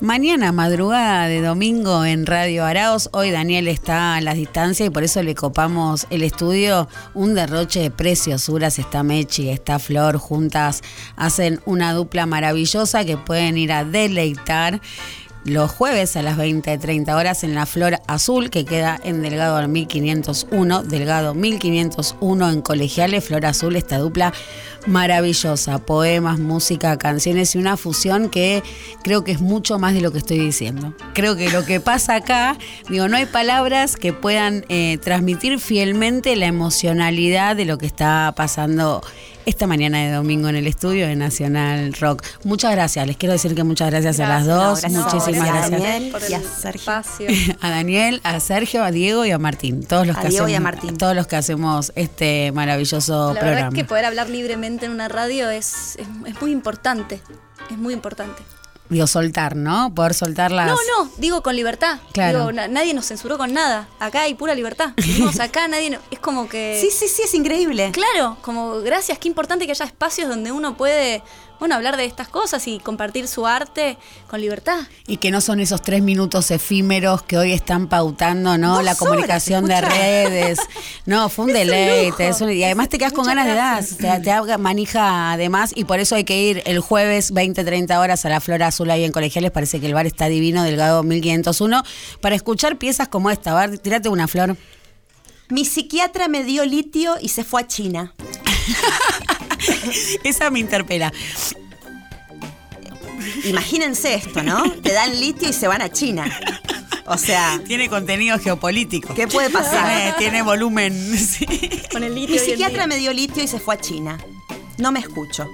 mañana, 0.00 0.52
madrugada 0.52 1.26
de 1.26 1.42
domingo 1.42 2.04
en 2.04 2.26
Radio 2.26 2.64
Araos. 2.64 3.10
Hoy 3.12 3.32
Daniel 3.32 3.66
está 3.66 4.14
a 4.14 4.20
las 4.20 4.36
distancias 4.36 4.86
y 4.86 4.90
por 4.90 5.02
eso 5.02 5.20
le 5.24 5.34
copamos 5.34 6.06
el 6.10 6.22
estudio. 6.22 6.88
Un 7.14 7.34
derroche 7.34 7.80
de 7.80 7.90
preciosuras. 7.90 8.78
Está 8.78 9.02
Mechi, 9.02 9.48
está 9.48 9.80
Flor. 9.80 10.16
Juntas 10.16 10.82
hacen 11.16 11.60
una 11.66 11.92
dupla 11.92 12.24
maravillosa 12.26 13.04
que 13.04 13.16
pueden 13.16 13.58
ir 13.58 13.72
a 13.72 13.84
deleitar 13.84 14.80
los 15.48 15.70
jueves 15.70 16.16
a 16.16 16.22
las 16.22 16.36
20-30 16.36 17.14
horas 17.14 17.44
en 17.44 17.54
la 17.54 17.66
Flor 17.66 17.98
Azul, 18.06 18.50
que 18.50 18.64
queda 18.64 18.98
en 19.02 19.22
Delgado 19.22 19.66
1501, 19.66 20.82
Delgado 20.84 21.34
1501 21.34 22.50
en 22.50 22.62
Colegiales, 22.62 23.24
Flor 23.24 23.46
Azul, 23.46 23.76
esta 23.76 23.98
dupla 23.98 24.32
maravillosa, 24.86 25.78
poemas, 25.78 26.38
música, 26.38 26.96
canciones 26.96 27.54
y 27.54 27.58
una 27.58 27.76
fusión 27.76 28.30
que 28.30 28.62
creo 29.02 29.24
que 29.24 29.32
es 29.32 29.40
mucho 29.40 29.78
más 29.78 29.94
de 29.94 30.00
lo 30.00 30.12
que 30.12 30.18
estoy 30.18 30.38
diciendo. 30.38 30.94
Creo 31.14 31.36
que 31.36 31.50
lo 31.50 31.64
que 31.64 31.80
pasa 31.80 32.16
acá, 32.16 32.56
digo, 32.88 33.08
no 33.08 33.16
hay 33.16 33.26
palabras 33.26 33.96
que 33.96 34.12
puedan 34.12 34.64
eh, 34.68 34.98
transmitir 34.98 35.58
fielmente 35.58 36.36
la 36.36 36.46
emocionalidad 36.46 37.56
de 37.56 37.64
lo 37.64 37.78
que 37.78 37.86
está 37.86 38.32
pasando 38.36 39.02
esta 39.48 39.66
mañana 39.66 39.98
de 40.04 40.12
domingo 40.12 40.48
en 40.48 40.56
el 40.56 40.66
estudio 40.66 41.06
de 41.06 41.16
Nacional 41.16 41.92
Rock. 41.94 42.22
Muchas 42.44 42.70
gracias, 42.72 43.06
les 43.06 43.16
quiero 43.16 43.32
decir 43.32 43.54
que 43.54 43.64
muchas 43.64 43.90
gracias, 43.90 44.20
a 44.20 44.28
las 44.28 44.46
dos, 44.46 44.58
No, 44.58 44.74
gracias 44.80 44.94
a 44.94 44.98
muchísimas 45.16 45.48
gracias. 45.48 45.70
Daniel 45.82 46.12
por 46.12 46.22
el 46.22 46.30
y 46.30 46.34
a 46.34 46.40
Sergio. 46.42 46.80
espacio. 46.80 47.26
A 47.60 47.70
Daniel, 47.70 48.20
a 48.24 48.40
Sergio, 48.40 48.84
a 48.84 48.90
Diego 48.90 49.24
y 49.24 49.30
a 49.30 49.38
Martín. 49.38 49.82
Todos 49.84 50.06
los 50.06 50.16
A 50.16 50.20
que 50.20 50.28
Diego 50.28 50.48
y 50.48 50.52
a 50.54 50.58
hacemos, 50.58 50.72
Martín. 50.74 50.98
todos 50.98 51.16
los 51.16 51.26
que 51.26 51.36
hacemos 51.36 51.92
este 51.96 52.52
maravilloso 52.52 53.28
La 53.34 53.40
programa. 53.40 53.54
verdad 53.56 53.68
es 53.72 53.74
que 53.74 53.84
poder 53.84 54.04
hablar 54.04 54.28
libremente 54.28 54.86
en 54.86 54.92
una 54.92 55.08
radio 55.08 55.48
es, 55.50 55.96
es, 55.98 56.06
es 56.26 56.40
muy 56.40 56.52
importante. 56.52 57.20
Es 57.70 57.78
muy 57.78 57.94
importante. 57.94 58.42
Digo, 58.90 59.06
soltar, 59.06 59.54
¿no? 59.54 59.92
Poder 59.94 60.14
soltar 60.14 60.50
las. 60.50 60.66
No, 60.66 60.76
no, 61.04 61.10
digo 61.18 61.42
con 61.42 61.54
libertad. 61.56 61.98
Claro. 62.12 62.38
Digo, 62.38 62.52
na- 62.52 62.68
nadie 62.68 62.94
nos 62.94 63.06
censuró 63.06 63.36
con 63.36 63.52
nada. 63.52 63.86
Acá 64.00 64.22
hay 64.22 64.34
pura 64.34 64.54
libertad. 64.54 64.92
Vivimos 64.96 65.38
acá, 65.40 65.68
nadie. 65.68 65.90
no- 65.90 65.98
es 66.10 66.18
como 66.20 66.48
que. 66.48 66.78
Sí, 66.80 66.90
sí, 66.90 67.06
sí, 67.08 67.22
es 67.24 67.34
increíble. 67.34 67.90
Claro, 67.92 68.38
como 68.40 68.80
gracias, 68.80 69.18
qué 69.18 69.28
importante 69.28 69.66
que 69.66 69.72
haya 69.72 69.84
espacios 69.84 70.28
donde 70.28 70.52
uno 70.52 70.76
puede, 70.76 71.22
bueno, 71.58 71.74
hablar 71.74 71.96
de 71.96 72.04
estas 72.04 72.28
cosas 72.28 72.66
y 72.68 72.78
compartir 72.78 73.26
su 73.28 73.46
arte 73.46 73.96
con 74.28 74.40
libertad. 74.40 74.80
Y 75.06 75.16
que 75.16 75.30
no 75.30 75.40
son 75.40 75.60
esos 75.60 75.82
tres 75.82 76.02
minutos 76.02 76.50
efímeros 76.50 77.22
que 77.22 77.36
hoy 77.38 77.52
están 77.52 77.88
pautando, 77.88 78.56
¿no? 78.58 78.74
Dos 78.76 78.84
la 78.84 78.94
comunicación 78.94 79.64
horas, 79.64 79.82
de 79.82 79.88
redes. 79.88 80.58
No, 81.06 81.28
fue 81.28 81.46
un 81.46 81.50
Es 81.56 81.56
deleite. 81.56 82.10
lujo. 82.10 82.22
es 82.36 82.40
un- 82.40 82.52
y 82.52 82.62
además 82.64 82.88
te 82.88 82.98
quedas 82.98 83.12
con 83.12 83.26
ganas 83.26 83.46
gracias. 83.46 83.98
de 83.98 84.08
dar. 84.08 84.22
Te, 84.22 84.46
te 84.52 84.58
manija 84.58 85.32
además. 85.32 85.72
Y 85.74 85.84
por 85.84 85.98
eso 86.00 86.14
hay 86.14 86.24
que 86.24 86.40
ir 86.40 86.62
el 86.66 86.80
jueves 86.80 87.32
20, 87.32 87.64
30 87.64 87.98
horas 88.00 88.24
a 88.24 88.28
la 88.28 88.40
Flor 88.40 88.62
Azul 88.62 88.90
ahí 88.90 89.04
en 89.04 89.12
Colegiales. 89.12 89.50
Parece 89.50 89.80
que 89.80 89.86
el 89.86 89.94
bar 89.94 90.06
está 90.06 90.28
divino, 90.28 90.62
Delgado 90.62 91.02
1501. 91.02 91.82
Para 92.20 92.34
escuchar 92.36 92.76
piezas 92.78 93.08
como 93.08 93.30
esta. 93.30 93.58
A 93.60 93.66
ver, 93.66 93.78
tírate 93.78 94.08
una 94.08 94.28
flor. 94.28 94.56
Mi 95.50 95.64
psiquiatra 95.64 96.28
me 96.28 96.44
dio 96.44 96.64
litio 96.66 97.16
y 97.20 97.28
se 97.30 97.42
fue 97.42 97.62
a 97.62 97.66
China. 97.66 98.14
Esa 100.24 100.50
me 100.50 100.60
interpela. 100.60 101.12
Imagínense 103.44 104.14
esto, 104.14 104.42
¿no? 104.42 104.70
Te 104.82 104.92
dan 104.92 105.18
litio 105.18 105.48
y 105.48 105.52
se 105.52 105.68
van 105.68 105.82
a 105.82 105.90
China. 105.90 106.26
O 107.06 107.16
sea, 107.16 107.60
Tiene 107.66 107.88
contenido 107.88 108.38
geopolítico. 108.38 109.14
¿qué 109.14 109.26
puede 109.26 109.48
pasar? 109.50 109.86
Tiene, 109.86 110.12
tiene 110.18 110.42
volumen. 110.42 110.92
sí. 111.18 111.46
Con 111.90 112.04
el 112.04 112.14
litio. 112.14 112.34
Mi 112.34 112.38
psiquiatra 112.38 112.86
me 112.86 112.96
dio 112.96 113.12
litio 113.12 113.42
y 113.42 113.48
se 113.48 113.58
fue 113.58 113.74
a 113.76 113.80
China. 113.80 114.18
No 114.76 114.92
me 114.92 115.00
escucho. 115.00 115.46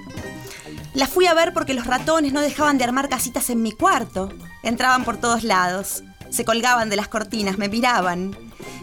La 0.93 1.07
fui 1.07 1.27
a 1.27 1.33
ver 1.33 1.53
porque 1.53 1.73
los 1.73 1.85
ratones 1.87 2.33
no 2.33 2.41
dejaban 2.41 2.77
de 2.77 2.83
armar 2.83 3.09
casitas 3.09 3.49
en 3.49 3.61
mi 3.61 3.71
cuarto. 3.71 4.33
Entraban 4.63 5.03
por 5.03 5.17
todos 5.17 5.43
lados. 5.43 6.03
Se 6.29 6.45
colgaban 6.45 6.89
de 6.89 6.95
las 6.95 7.07
cortinas, 7.07 7.57
me 7.57 7.69
miraban. 7.69 8.35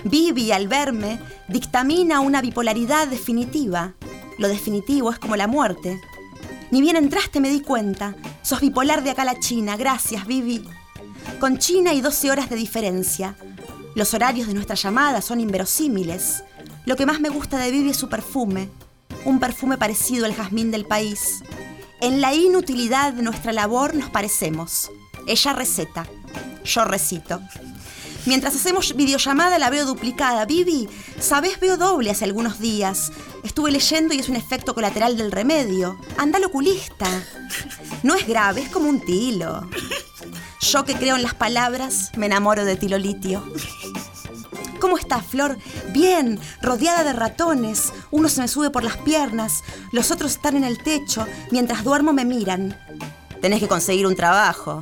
Vivi, 0.05 0.53
al 0.53 0.69
verme, 0.69 1.19
dictamina 1.49 2.21
una 2.21 2.41
bipolaridad 2.41 3.09
definitiva. 3.09 3.93
Lo 4.39 4.49
definitivo 4.49 5.11
es 5.11 5.19
como 5.19 5.37
la 5.37 5.47
muerte. 5.47 6.01
Ni 6.71 6.81
bien 6.81 6.97
entraste 6.97 7.41
me 7.41 7.51
di 7.51 7.61
cuenta. 7.61 8.15
Sos 8.43 8.61
bipolar 8.61 9.03
de 9.03 9.11
acá 9.11 9.23
a 9.23 9.27
la 9.27 9.39
China. 9.39 9.77
Gracias, 9.77 10.27
Vivi. 10.27 10.65
Con 11.39 11.59
China 11.59 11.91
hay 11.91 12.01
12 12.01 12.31
horas 12.31 12.51
de 12.51 12.57
diferencia. 12.57 13.37
Los 13.95 14.15
horarios 14.15 14.49
de 14.49 14.55
nuestra 14.55 14.75
llamada 14.75 15.21
son 15.21 15.41
inverosímiles. 15.41 16.45
Lo 16.87 16.97
que 16.97 17.07
más 17.07 17.21
me 17.21 17.29
gusta 17.29 17.59
de 17.59 17.71
Vivi 17.71 17.91
es 17.91 17.97
su 17.97 18.09
perfume. 18.09 18.71
Un 19.25 19.39
perfume 19.39 19.77
parecido 19.77 20.25
al 20.25 20.35
jazmín 20.35 20.71
del 20.71 20.87
país. 20.87 21.43
En 22.01 22.21
la 22.21 22.35
inutilidad 22.35 23.13
de 23.13 23.23
nuestra 23.23 23.53
labor 23.53 23.95
nos 23.95 24.11
parecemos. 24.11 24.91
Ella 25.27 25.53
receta. 25.53 26.07
Yo 26.65 26.85
recito. 26.85 27.41
Mientras 28.25 28.55
hacemos 28.55 28.95
videollamada 28.95 29.59
la 29.59 29.71
veo 29.71 29.85
duplicada. 29.85 30.45
Vivi, 30.47 30.89
sabes, 31.19 31.59
veo 31.59 31.77
doble 31.77 32.11
hace 32.11 32.25
algunos 32.25 32.61
días. 32.61 33.13
Estuve 33.43 33.73
leyendo 33.73 34.15
y 34.15 34.19
es 34.19 34.29
un 34.29 34.37
efecto 34.37 34.75
colateral 34.75 35.17
del 35.17 35.33
remedio. 35.33 35.99
Anda 36.19 36.39
al 36.39 36.45
oculista. 36.45 37.09
No 38.03 38.15
es 38.15 38.27
grave, 38.27 38.63
es 38.63 38.69
como 38.69 38.89
un 38.89 39.01
tilo. 39.01 39.69
Yo 40.61 40.85
que 40.85 40.95
creo 40.95 41.17
en 41.17 41.23
las 41.23 41.35
palabras, 41.35 42.13
me 42.17 42.27
enamoro 42.27 42.65
de 42.65 42.77
tilo 42.77 42.97
litio. 42.97 43.45
¿Cómo 44.81 44.99
estás, 44.99 45.25
Flor? 45.25 45.59
Bien, 45.91 46.41
rodeada 46.61 47.05
de 47.05 47.13
ratones. 47.13 47.93
Uno 48.11 48.29
se 48.29 48.41
me 48.41 48.49
sube 48.49 48.71
por 48.71 48.85
las 48.85 48.97
piernas, 48.99 49.63
los 49.93 50.11
otros 50.11 50.33
están 50.33 50.57
en 50.57 50.65
el 50.65 50.83
techo. 50.83 51.27
Mientras 51.51 51.85
duermo 51.85 52.13
me 52.13 52.25
miran. 52.25 52.79
Tenés 53.41 53.61
que 53.61 53.69
conseguir 53.69 54.07
un 54.07 54.17
trabajo. 54.17 54.81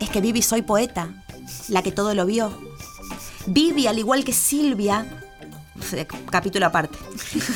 Es 0.00 0.10
que 0.10 0.20
Vivi 0.20 0.42
soy 0.42 0.62
poeta, 0.62 1.24
la 1.68 1.82
que 1.82 1.92
todo 1.92 2.14
lo 2.14 2.26
vio. 2.26 2.52
Vivi, 3.46 3.86
al 3.86 3.98
igual 3.98 4.24
que 4.24 4.32
Silvia, 4.32 5.06
eh, 5.92 6.06
capítulo 6.30 6.66
aparte, 6.66 6.98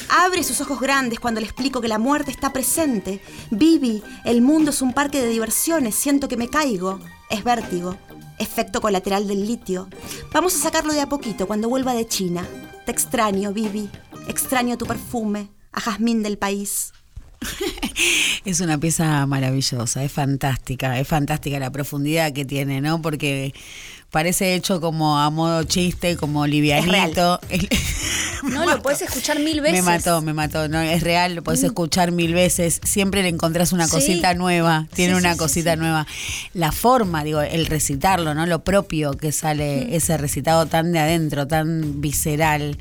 abre 0.09 0.43
sus 0.43 0.61
ojos 0.61 0.81
grandes 0.81 1.21
cuando 1.21 1.41
le 1.41 1.47
explico 1.47 1.81
que 1.81 1.89
la 1.89 1.99
muerte 1.99 2.31
está 2.31 2.53
presente. 2.53 3.21
Vivi, 3.51 4.03
el 4.25 4.43
mundo 4.43 4.71
es 4.71 4.83
un 4.83 4.93
parque 4.93 5.21
de 5.21 5.29
diversiones, 5.29 5.95
siento 5.95 6.29
que 6.29 6.37
me 6.37 6.49
caigo. 6.49 7.01
Es 7.31 7.45
vértigo, 7.45 7.97
efecto 8.39 8.81
colateral 8.81 9.27
del 9.27 9.47
litio. 9.47 9.89
Vamos 10.33 10.55
a 10.55 10.59
sacarlo 10.59 10.93
de 10.93 11.01
a 11.01 11.09
poquito 11.09 11.47
cuando 11.47 11.69
vuelva 11.69 11.95
de 11.95 12.07
China. 12.07 12.47
Te 12.85 12.93
extraño, 12.93 13.53
Vivi. 13.53 13.89
Extraño 14.29 14.79
tu 14.79 14.87
perfume, 14.87 15.51
a 15.73 15.81
jazmín 15.81 16.23
del 16.23 16.39
país. 16.39 16.93
Es 18.45 18.61
una 18.61 18.79
pieza 18.79 19.25
maravillosa, 19.27 20.03
es 20.03 20.11
fantástica, 20.13 20.99
es 20.99 21.07
fantástica 21.07 21.59
la 21.61 21.71
profundidad 21.71 22.33
que 22.33 22.45
tiene, 22.45 22.81
¿no? 22.81 23.01
Porque 23.01 23.55
parece 24.11 24.55
hecho 24.55 24.81
como 24.81 25.19
a 25.21 25.31
modo 25.31 25.63
chiste, 25.65 26.17
como 26.17 26.47
livianito. 26.47 27.41
Es 27.51 27.67
No, 28.43 28.67
lo 28.67 28.83
puedes 28.83 29.01
escuchar 29.03 29.39
mil 29.39 29.61
veces. 29.61 29.85
Me 29.85 29.89
mató, 29.93 30.21
me 30.21 30.33
mató. 30.35 30.67
No, 30.67 30.81
es 30.81 31.01
real, 31.05 31.37
lo 31.37 31.45
podés 31.45 31.63
escuchar 31.63 32.11
mil 32.11 32.35
veces. 32.35 32.81
Siempre 32.83 33.23
le 33.23 33.29
encontrás 33.29 33.73
una 33.73 33.87
Sí. 33.87 33.93
cosita 33.93 34.35
nueva. 34.35 34.89
Tiene 34.95 35.13
Sí, 35.15 35.19
una 35.21 35.35
sí, 35.35 35.39
cosita 35.39 35.77
nueva. 35.77 36.09
La 36.53 36.73
forma, 36.73 37.23
digo, 37.23 37.41
el 37.41 37.67
recitarlo, 37.67 38.35
¿no? 38.35 38.45
Lo 38.47 38.65
propio 38.65 39.13
que 39.13 39.31
sale 39.31 39.87
Mm. 39.87 39.95
ese 39.95 40.17
recitado 40.19 40.67
tan 40.67 40.91
de 40.91 40.99
adentro, 40.99 41.47
tan 41.47 42.01
visceral. 42.01 42.79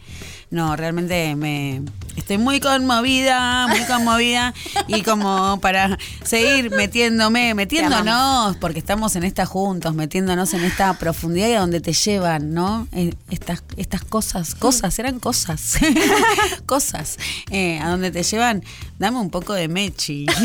No, 0.51 0.75
realmente 0.75 1.35
me 1.35 1.81
estoy 2.17 2.37
muy 2.37 2.59
conmovida, 2.59 3.67
muy 3.67 3.81
conmovida. 3.85 4.53
y 4.87 5.01
como 5.01 5.59
para 5.61 5.97
seguir 6.23 6.71
metiéndome, 6.71 7.53
metiéndonos, 7.53 8.57
porque 8.57 8.79
estamos 8.79 9.15
en 9.15 9.23
esta 9.23 9.45
juntos, 9.45 9.93
metiéndonos 9.95 10.53
en 10.53 10.63
esta 10.63 10.93
profundidad 10.97 11.47
y 11.47 11.53
a 11.53 11.61
donde 11.61 11.79
te 11.79 11.93
llevan, 11.93 12.53
¿no? 12.53 12.87
Estas, 13.29 13.63
estas 13.77 14.03
cosas, 14.03 14.55
cosas, 14.55 14.97
eran 14.99 15.19
cosas. 15.19 15.75
cosas. 16.65 17.17
eh, 17.49 17.79
a 17.79 17.89
donde 17.89 18.11
te 18.11 18.23
llevan, 18.23 18.63
dame 18.99 19.19
un 19.19 19.29
poco 19.29 19.53
de 19.53 19.67
mechi. 19.67 20.25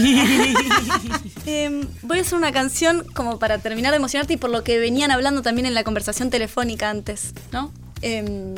Eh, 1.48 1.86
voy 2.02 2.18
a 2.18 2.22
hacer 2.22 2.36
una 2.36 2.50
canción 2.50 3.06
como 3.14 3.38
para 3.38 3.58
terminar 3.58 3.92
de 3.92 3.98
emocionarte 3.98 4.34
y 4.34 4.36
por 4.36 4.50
lo 4.50 4.64
que 4.64 4.80
venían 4.80 5.12
hablando 5.12 5.42
también 5.42 5.64
en 5.64 5.74
la 5.74 5.84
conversación 5.84 6.28
telefónica 6.28 6.90
antes, 6.90 7.34
¿no? 7.52 7.72
Em, 8.02 8.56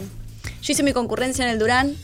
yo 0.62 0.72
hice 0.72 0.82
mi 0.82 0.93
concurrencia 0.93 1.44
en 1.44 1.51
el 1.51 1.59
Durán 1.59 1.97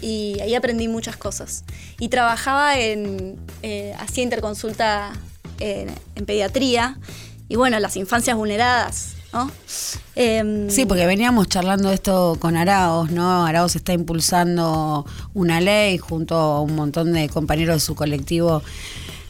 y 0.00 0.38
ahí 0.40 0.54
aprendí 0.54 0.88
muchas 0.88 1.16
cosas. 1.16 1.64
Y 1.98 2.08
trabajaba 2.08 2.78
en, 2.78 3.36
eh, 3.62 3.94
hacía 3.98 4.24
interconsulta 4.24 5.12
en, 5.60 5.94
pediatría 6.26 6.98
y 7.48 7.56
bueno, 7.56 7.78
las 7.80 7.96
infancias 7.96 8.36
vulneradas, 8.36 9.14
¿no? 9.32 9.50
Em, 10.14 10.70
Sí, 10.70 10.84
porque 10.86 11.06
veníamos 11.06 11.48
charlando 11.48 11.90
esto 11.90 12.36
con 12.38 12.56
Araos, 12.56 13.10
¿no? 13.10 13.46
Araos 13.46 13.74
está 13.76 13.92
impulsando 13.92 15.06
una 15.34 15.60
ley 15.60 15.98
junto 15.98 16.36
a 16.36 16.60
un 16.60 16.74
montón 16.76 17.12
de 17.12 17.28
compañeros 17.28 17.76
de 17.76 17.80
su 17.80 17.94
colectivo 17.94 18.62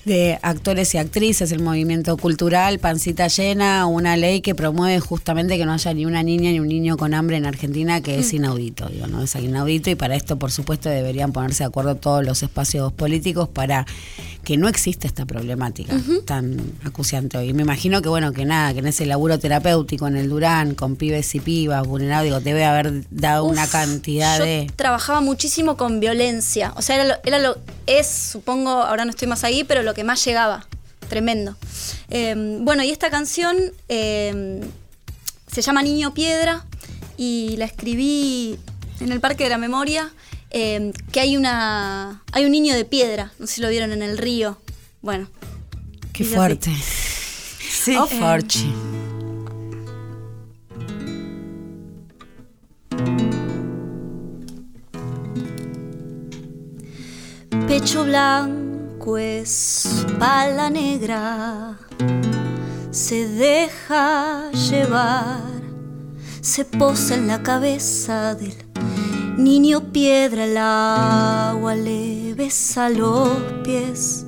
de 0.08 0.38
actores 0.42 0.94
y 0.94 0.98
actrices, 0.98 1.52
el 1.52 1.60
movimiento 1.62 2.16
cultural, 2.16 2.78
pancita 2.80 3.28
llena, 3.28 3.86
una 3.86 4.16
ley 4.16 4.40
que 4.40 4.54
promueve 4.54 4.98
justamente 4.98 5.56
que 5.56 5.64
no 5.66 5.72
haya 5.72 5.94
ni 5.94 6.06
una 6.06 6.22
niña 6.22 6.50
ni 6.50 6.58
un 6.58 6.66
niño 6.68 6.96
con 6.96 7.14
hambre 7.14 7.36
en 7.36 7.46
Argentina, 7.46 8.00
que 8.00 8.18
es 8.18 8.32
inaudito, 8.32 8.88
digo, 8.88 9.06
no 9.06 9.22
es 9.22 9.34
inaudito 9.36 9.90
y 9.90 9.94
para 9.94 10.16
esto, 10.16 10.38
por 10.38 10.50
supuesto, 10.50 10.88
deberían 10.88 11.32
ponerse 11.32 11.62
de 11.62 11.68
acuerdo 11.68 11.94
todos 11.94 12.24
los 12.24 12.42
espacios 12.42 12.92
políticos 12.92 13.48
para 13.48 13.86
que 14.42 14.56
no 14.56 14.66
exista 14.68 15.06
esta 15.06 15.26
problemática 15.26 15.94
tan 16.24 16.58
acuciante 16.84 17.36
hoy. 17.36 17.52
Me 17.52 17.62
imagino 17.62 18.00
que, 18.00 18.08
bueno, 18.08 18.32
que 18.32 18.46
nada, 18.46 18.72
que 18.72 18.78
en 18.78 18.86
ese 18.86 19.04
laburo 19.04 19.38
terapéutico 19.38 20.06
en 20.08 20.16
el 20.16 20.30
Durán, 20.30 20.74
con 20.74 20.96
pibes 20.96 21.34
y 21.34 21.40
pibas 21.40 21.86
vulnerables, 21.86 22.30
digo, 22.32 22.40
debe 22.40 22.64
haber 22.64 23.04
dado 23.10 23.44
una 23.44 23.66
cantidad 23.66 24.38
yo 24.38 24.44
de... 24.44 24.70
trabajaba 24.74 25.20
muchísimo 25.20 25.76
con 25.76 26.00
violencia. 26.00 26.72
O 26.76 26.82
sea, 26.82 26.94
era 26.96 27.04
lo, 27.04 27.14
era 27.24 27.38
lo- 27.38 27.58
es, 27.88 28.06
supongo, 28.06 28.70
ahora 28.70 29.04
no 29.04 29.10
estoy 29.10 29.28
más 29.28 29.44
ahí, 29.44 29.64
pero 29.64 29.82
lo 29.82 29.94
que 29.94 30.04
más 30.04 30.24
llegaba. 30.24 30.66
Tremendo. 31.08 31.56
Eh, 32.10 32.34
bueno, 32.60 32.82
y 32.82 32.90
esta 32.90 33.10
canción 33.10 33.56
eh, 33.88 34.60
se 35.50 35.62
llama 35.62 35.82
Niño 35.82 36.12
Piedra 36.12 36.66
y 37.16 37.56
la 37.56 37.64
escribí 37.64 38.58
en 39.00 39.10
el 39.10 39.20
Parque 39.20 39.44
de 39.44 39.50
la 39.50 39.58
Memoria, 39.58 40.12
eh, 40.50 40.92
que 41.12 41.20
hay 41.20 41.36
una 41.36 42.22
hay 42.32 42.44
un 42.44 42.52
niño 42.52 42.74
de 42.74 42.84
piedra, 42.84 43.32
no 43.38 43.46
sé 43.46 43.54
si 43.54 43.60
lo 43.60 43.68
vieron 43.68 43.92
en 43.92 44.02
el 44.02 44.18
río. 44.18 44.60
Bueno. 45.00 45.28
Qué 46.12 46.24
fuerte. 46.24 46.70
Sí. 46.74 47.96
Oh, 47.96 48.08
Pecho 57.78 58.02
blanco, 58.02 59.18
espalda 59.18 60.68
negra, 60.68 61.78
se 62.90 63.28
deja 63.28 64.50
llevar, 64.50 65.44
se 66.40 66.64
posa 66.64 67.14
en 67.14 67.28
la 67.28 67.40
cabeza 67.40 68.34
del 68.34 68.56
niño 69.36 69.92
piedra, 69.92 70.44
el 70.44 70.56
agua 70.56 71.76
le 71.76 72.34
besa 72.34 72.90
los 72.90 73.30
pies. 73.62 74.26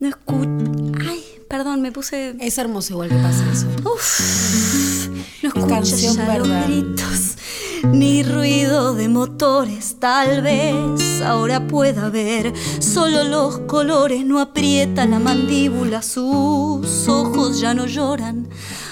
No 0.00 0.08
escucho. 0.08 0.48
Ay, 1.08 1.24
perdón, 1.48 1.82
me 1.82 1.92
puse. 1.92 2.34
Es 2.40 2.58
hermoso 2.58 2.94
igual 2.94 3.10
que 3.10 3.14
pasa 3.14 3.44
eso. 3.52 3.68
Uf, 3.88 5.08
no 5.44 5.68
canción 5.68 6.16
ya 6.16 6.36
los 6.36 6.48
gritos 6.48 7.37
ni 7.84 8.22
ruido 8.22 8.94
de 8.94 9.08
motores. 9.08 9.96
Tal 9.98 10.42
vez 10.42 11.22
ahora 11.22 11.66
pueda 11.66 12.10
ver 12.10 12.52
solo 12.80 13.24
los 13.24 13.58
colores. 13.60 14.24
No 14.24 14.40
aprieta 14.40 15.06
la 15.06 15.18
mandíbula, 15.18 16.02
sus 16.02 17.08
ojos 17.08 17.60
ya 17.60 17.74
no 17.74 17.86
lloran. 17.86 18.48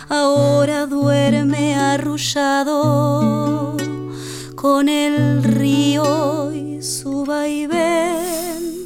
Ahora 0.09 0.87
duerme 0.87 1.75
arrullado 1.75 3.77
con 4.55 4.89
el 4.89 5.43
río 5.43 6.53
y 6.53 6.83
su 6.83 7.25
vaivén. 7.25 8.86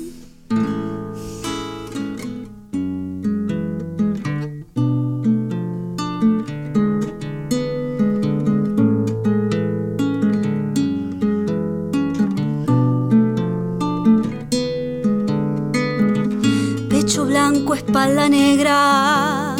Espalda 17.74 18.28
negra. 18.28 19.56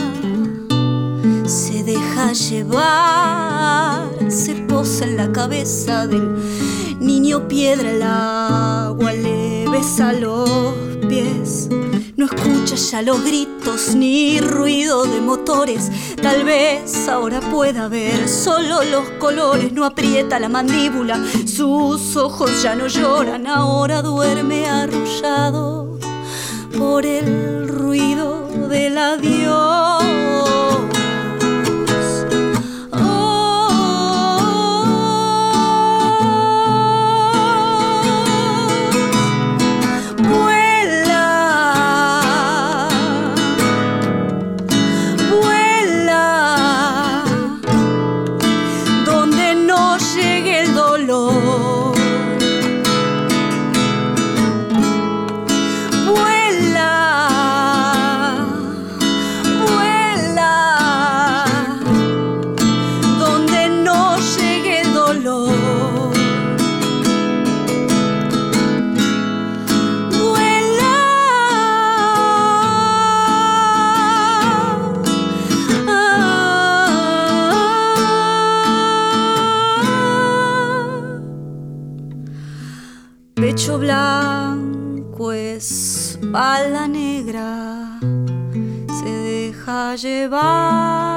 Se 1.47 1.82
deja 1.82 2.32
llevar, 2.32 4.09
se 4.28 4.55
posa 4.55 5.05
en 5.05 5.16
la 5.16 5.32
cabeza 5.32 6.07
del 6.07 6.37
niño 7.01 7.49
piedra, 7.49 7.91
el 7.91 8.03
agua 8.03 9.12
le 9.12 9.69
besa 9.69 10.12
los 10.12 10.73
pies. 11.09 11.69
No 12.16 12.27
escucha 12.27 12.77
ya 12.77 13.03
los 13.03 13.24
gritos 13.24 13.95
ni 13.95 14.41
ruido 14.41 15.05
de 15.05 15.20
motores. 15.20 15.91
Tal 16.20 16.45
vez 16.45 17.09
ahora 17.09 17.41
pueda 17.41 17.89
ver 17.89 18.28
solo 18.28 18.82
los 18.85 19.09
colores. 19.19 19.73
No 19.73 19.85
aprieta 19.85 20.39
la 20.39 20.49
mandíbula, 20.49 21.19
sus 21.47 22.16
ojos 22.16 22.62
ya 22.62 22.74
no 22.77 22.87
lloran. 22.87 23.47
Ahora 23.47 24.03
duerme 24.03 24.66
arrullado 24.69 25.99
por 26.77 27.07
el 27.07 27.69
ruido 27.69 28.47
del 28.69 28.99
adiós. 28.99 30.20
Espalda 86.31 86.86
negra, 86.86 87.98
se 89.02 89.11
deja 89.11 89.97
llevar. 89.97 91.10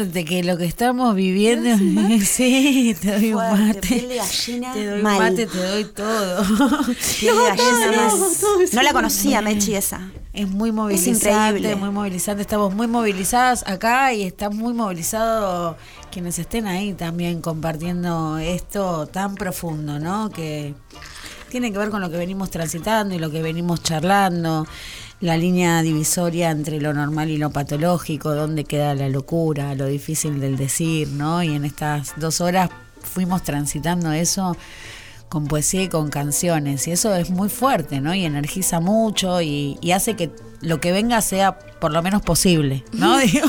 Fuerte 0.00 0.24
que 0.24 0.42
lo 0.42 0.56
que 0.56 0.64
estamos 0.64 1.14
viviendo. 1.14 1.70
Sí, 2.24 2.96
te 3.02 3.12
doy 3.12 3.34
un 3.34 3.36
mate. 3.36 3.80
piel 3.80 4.08
de 4.08 4.16
gallina, 4.16 4.72
Te 4.72 4.86
doy 4.86 5.02
mal. 5.02 5.18
mate, 5.18 5.46
te 5.46 5.58
doy 5.58 5.84
todo. 5.84 6.42
Piel 7.20 7.34
de 7.36 7.42
gallina 7.48 7.92
no, 7.96 8.18
más. 8.18 8.72
la 8.84 8.92
conocía. 8.92 9.42
Mechi, 9.42 9.74
esa. 9.74 10.10
Es 10.32 10.48
muy 10.48 10.72
movilizante, 10.72 11.74
muy 11.76 11.90
movilizante. 11.90 12.42
Estamos 12.42 12.74
muy 12.74 12.86
movilizadas 12.86 13.66
acá 13.66 14.12
y 14.12 14.22
está 14.22 14.48
muy 14.48 14.72
movilizado 14.72 15.76
quienes 16.10 16.38
estén 16.38 16.66
ahí 16.66 16.94
también 16.94 17.40
compartiendo 17.42 18.38
esto 18.38 19.06
tan 19.06 19.34
profundo, 19.34 19.98
¿no? 19.98 20.30
Que 20.30 20.74
tiene 21.50 21.72
que 21.72 21.78
ver 21.78 21.90
con 21.90 22.00
lo 22.00 22.10
que 22.10 22.16
venimos 22.16 22.48
transitando 22.50 23.14
y 23.14 23.18
lo 23.18 23.30
que 23.30 23.42
venimos 23.42 23.82
charlando, 23.82 24.66
la 25.20 25.36
línea 25.36 25.82
divisoria 25.82 26.50
entre 26.50 26.80
lo 26.80 26.94
normal 26.94 27.28
y 27.30 27.36
lo 27.36 27.50
patológico, 27.50 28.34
dónde 28.34 28.64
queda 28.64 28.94
la 28.94 29.08
locura, 29.08 29.74
lo 29.74 29.86
difícil 29.86 30.40
del 30.40 30.56
decir, 30.56 31.08
¿no? 31.08 31.42
Y 31.42 31.54
en 31.54 31.64
estas 31.64 32.14
dos 32.16 32.40
horas 32.40 32.70
fuimos 33.02 33.42
transitando 33.42 34.12
eso 34.12 34.56
con 35.28 35.46
poesía 35.46 35.82
y 35.82 35.88
con 35.88 36.08
canciones. 36.10 36.88
Y 36.88 36.92
eso 36.92 37.14
es 37.14 37.30
muy 37.30 37.48
fuerte, 37.50 38.00
¿no? 38.00 38.14
Y 38.14 38.24
energiza 38.24 38.80
mucho 38.80 39.40
y, 39.42 39.76
y 39.80 39.92
hace 39.92 40.16
que 40.16 40.30
lo 40.62 40.80
que 40.80 40.90
venga 40.92 41.20
sea 41.22 41.58
por 41.58 41.92
lo 41.92 42.02
menos 42.02 42.22
posible, 42.22 42.82
¿no? 42.92 43.18
Digo, 43.20 43.46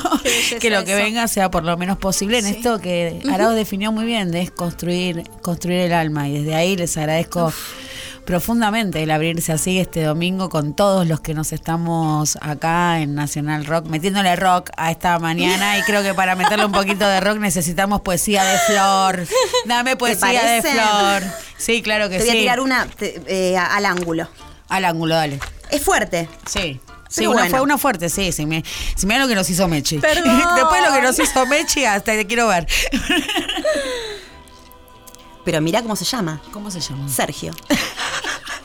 que 0.59 0.69
lo 0.69 0.83
que 0.83 0.93
eso. 0.93 1.03
venga 1.03 1.27
sea 1.27 1.49
por 1.49 1.63
lo 1.63 1.75
menos 1.77 1.97
posible 1.97 2.39
en 2.39 2.45
Sí. 2.45 2.51
esto 2.57 2.79
que 2.79 3.21
Arauz 3.31 3.55
definió 3.55 3.91
muy 3.91 4.05
bien, 4.05 4.31
de 4.31 4.41
es 4.41 4.51
construir, 4.51 5.23
construir 5.41 5.79
el 5.79 5.93
alma. 5.93 6.27
Y 6.29 6.33
desde 6.39 6.53
ahí 6.55 6.75
les 6.75 6.95
agradezco 6.97 7.51
profundamente 8.35 9.03
el 9.03 9.11
abrirse 9.11 9.51
así 9.51 9.77
este 9.77 10.03
domingo 10.03 10.47
con 10.47 10.73
todos 10.73 11.05
los 11.05 11.19
que 11.19 11.33
nos 11.33 11.51
estamos 11.51 12.37
acá 12.39 13.01
en 13.01 13.13
Nacional 13.13 13.65
Rock, 13.65 13.87
metiéndole 13.87 14.33
rock 14.37 14.69
a 14.77 14.89
esta 14.89 15.19
mañana 15.19 15.77
y 15.77 15.81
creo 15.81 16.01
que 16.01 16.13
para 16.13 16.37
meterle 16.37 16.63
un 16.63 16.71
poquito 16.71 17.05
de 17.05 17.19
rock 17.19 17.39
necesitamos 17.39 17.99
poesía 17.99 18.45
de 18.45 18.57
flor. 18.59 19.27
Dame 19.65 19.97
poesía 19.97 20.43
de 20.45 20.61
flor. 20.61 21.23
Sí, 21.57 21.81
claro 21.81 22.07
que 22.07 22.19
Te 22.19 22.23
voy 22.23 22.31
sí. 22.31 22.37
a 22.37 22.39
tirar 22.41 22.59
una 22.61 22.85
te- 22.87 23.21
eh, 23.27 23.57
al 23.57 23.85
ángulo. 23.85 24.29
Al 24.69 24.85
ángulo, 24.85 25.15
dale. 25.15 25.37
Es 25.69 25.83
fuerte. 25.83 26.29
Sí. 26.49 26.79
Sí, 27.09 27.27
una, 27.27 27.47
fue 27.49 27.59
una 27.59 27.77
fuerte, 27.77 28.07
sí, 28.09 28.31
sí. 28.31 28.45
Me, 28.45 28.63
si 28.95 29.05
mira 29.07 29.19
lo 29.19 29.27
que 29.27 29.35
nos 29.35 29.49
hizo 29.49 29.67
Mechi. 29.67 29.97
Perdón. 29.97 30.41
Después 30.55 30.81
lo 30.87 30.93
que 30.93 31.01
nos 31.01 31.19
hizo 31.19 31.45
Mechi, 31.47 31.83
hasta 31.83 32.13
te 32.13 32.25
quiero 32.25 32.47
ver. 32.47 32.65
Pero 35.43 35.59
mira 35.59 35.81
cómo 35.81 35.95
se 35.95 36.05
llama. 36.05 36.39
¿Cómo 36.53 36.71
se 36.71 36.79
llama? 36.79 37.09
Sergio. 37.09 37.51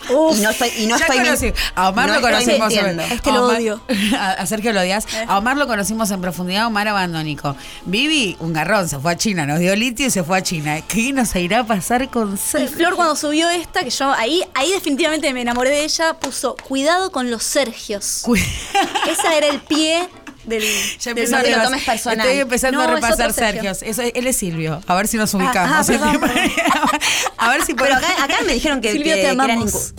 Y 0.08 0.40
no 0.40 0.50
estoy, 0.50 0.68
y 0.78 0.86
no 0.86 0.96
estoy 0.96 1.18
conocí- 1.18 1.54
A 1.74 1.88
Omar 1.90 2.08
no 2.08 2.14
lo 2.16 2.20
conocimos. 2.20 2.72
en- 2.72 3.00
Este 3.00 3.30
a 3.30 3.32
lo 3.34 3.44
Omar- 3.46 3.56
odio. 3.58 3.80
A, 4.18 4.30
a 4.38 4.46
Sergio 4.46 4.72
lo 4.72 4.80
odias. 4.80 5.06
A 5.26 5.38
Omar 5.38 5.56
lo 5.56 5.66
conocimos 5.66 6.10
en 6.10 6.20
profundidad, 6.20 6.66
Omar 6.66 6.88
abandónico. 6.88 7.56
Vivi, 7.84 8.36
un 8.40 8.52
garrón, 8.52 8.88
se 8.88 8.98
fue 8.98 9.12
a 9.12 9.16
China, 9.16 9.46
nos 9.46 9.58
dio 9.58 9.74
litio 9.76 10.06
y 10.06 10.10
se 10.10 10.22
fue 10.24 10.38
a 10.38 10.42
China. 10.42 10.80
¿Qué 10.86 11.12
nos 11.12 11.34
irá 11.36 11.60
a 11.60 11.64
pasar 11.66 12.08
con 12.10 12.34
Y 12.34 12.36
Sergio? 12.36 12.76
Flor 12.76 12.96
cuando 12.96 13.16
subió 13.16 13.48
esta, 13.50 13.82
que 13.84 13.90
yo 13.90 14.10
ahí, 14.12 14.42
ahí 14.54 14.70
definitivamente 14.72 15.32
me 15.32 15.42
enamoré 15.42 15.70
de 15.70 15.84
ella, 15.84 16.14
puso 16.14 16.56
cuidado 16.68 17.10
con 17.10 17.30
los 17.30 17.42
Sergios. 17.42 18.20
Cu- 18.22 18.34
Ese 19.10 19.36
era 19.36 19.46
el 19.48 19.60
pie 19.60 20.08
del. 20.46 20.62
Ya 21.00 21.14
del 21.14 21.30
no 21.30 21.42
te 21.42 21.50
lo 21.56 21.62
tomes 21.62 21.84
personal. 21.84 22.26
Estoy 22.26 22.40
empezando 22.40 22.78
No, 22.78 22.84
a 22.84 22.94
repasar 22.94 23.32
Sergio. 23.32 23.62
Sergios. 23.74 23.82
Eso- 23.82 24.02
él 24.14 24.26
es 24.26 24.36
Silvio. 24.36 24.80
A 24.86 24.94
ver 24.94 25.06
si 25.08 25.16
nos 25.16 25.32
ubicamos. 25.34 25.70
ah, 25.72 25.84
perdón, 25.86 26.20
a 27.38 27.50
ver 27.50 27.62
si 27.64 27.74
Pero 27.74 27.94
acá, 27.94 28.24
acá 28.24 28.36
me 28.46 28.54
dijeron 28.54 28.80
que, 28.80 28.92
Silvia, 28.92 29.14
que- 29.14 29.20
te 29.22 29.26
que 29.26 29.32
eran 29.32 29.40
amamos. 29.50 29.94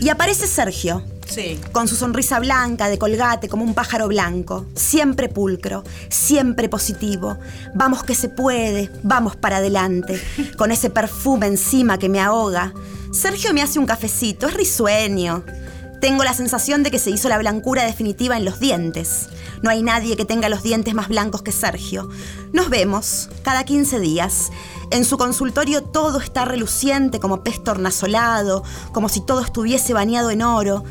Y 0.00 0.08
aparece 0.08 0.46
Sergio, 0.46 1.04
Sí. 1.28 1.58
con 1.72 1.86
su 1.88 1.94
sonrisa 1.96 2.40
blanca 2.40 2.88
de 2.88 2.98
colgate 2.98 3.48
como 3.48 3.64
un 3.64 3.74
pájaro 3.74 4.08
blanco, 4.08 4.66
siempre 4.74 5.28
pulcro, 5.28 5.84
siempre 6.08 6.68
positivo. 6.68 7.38
Vamos 7.74 8.02
que 8.02 8.14
se 8.14 8.28
puede, 8.28 8.90
vamos 9.02 9.36
para 9.36 9.58
adelante, 9.58 10.20
con 10.58 10.72
ese 10.72 10.90
perfume 10.90 11.46
encima 11.46 11.98
que 11.98 12.08
me 12.08 12.20
ahoga. 12.20 12.72
Sergio 13.12 13.52
me 13.54 13.62
hace 13.62 13.78
un 13.78 13.86
cafecito, 13.86 14.48
es 14.48 14.54
risueño. 14.54 15.44
Tengo 16.02 16.24
la 16.24 16.34
sensación 16.34 16.82
de 16.82 16.90
que 16.90 16.98
se 16.98 17.10
hizo 17.10 17.28
la 17.28 17.38
blancura 17.38 17.84
definitiva 17.84 18.36
en 18.36 18.44
los 18.44 18.58
dientes. 18.58 19.28
No 19.62 19.70
hay 19.70 19.84
nadie 19.84 20.16
que 20.16 20.24
tenga 20.24 20.48
los 20.48 20.64
dientes 20.64 20.94
más 20.94 21.06
blancos 21.06 21.42
que 21.42 21.52
Sergio. 21.52 22.08
Nos 22.52 22.70
vemos 22.70 23.30
cada 23.44 23.62
15 23.62 24.00
días. 24.00 24.50
En 24.90 25.04
su 25.04 25.16
consultorio 25.16 25.84
todo 25.84 26.18
está 26.18 26.44
reluciente 26.44 27.20
como 27.20 27.44
pez 27.44 27.62
tornasolado, 27.62 28.64
como 28.90 29.08
si 29.08 29.20
todo 29.20 29.42
estuviese 29.42 29.92
bañado 29.92 30.32
en 30.32 30.42
oro. 30.42 30.82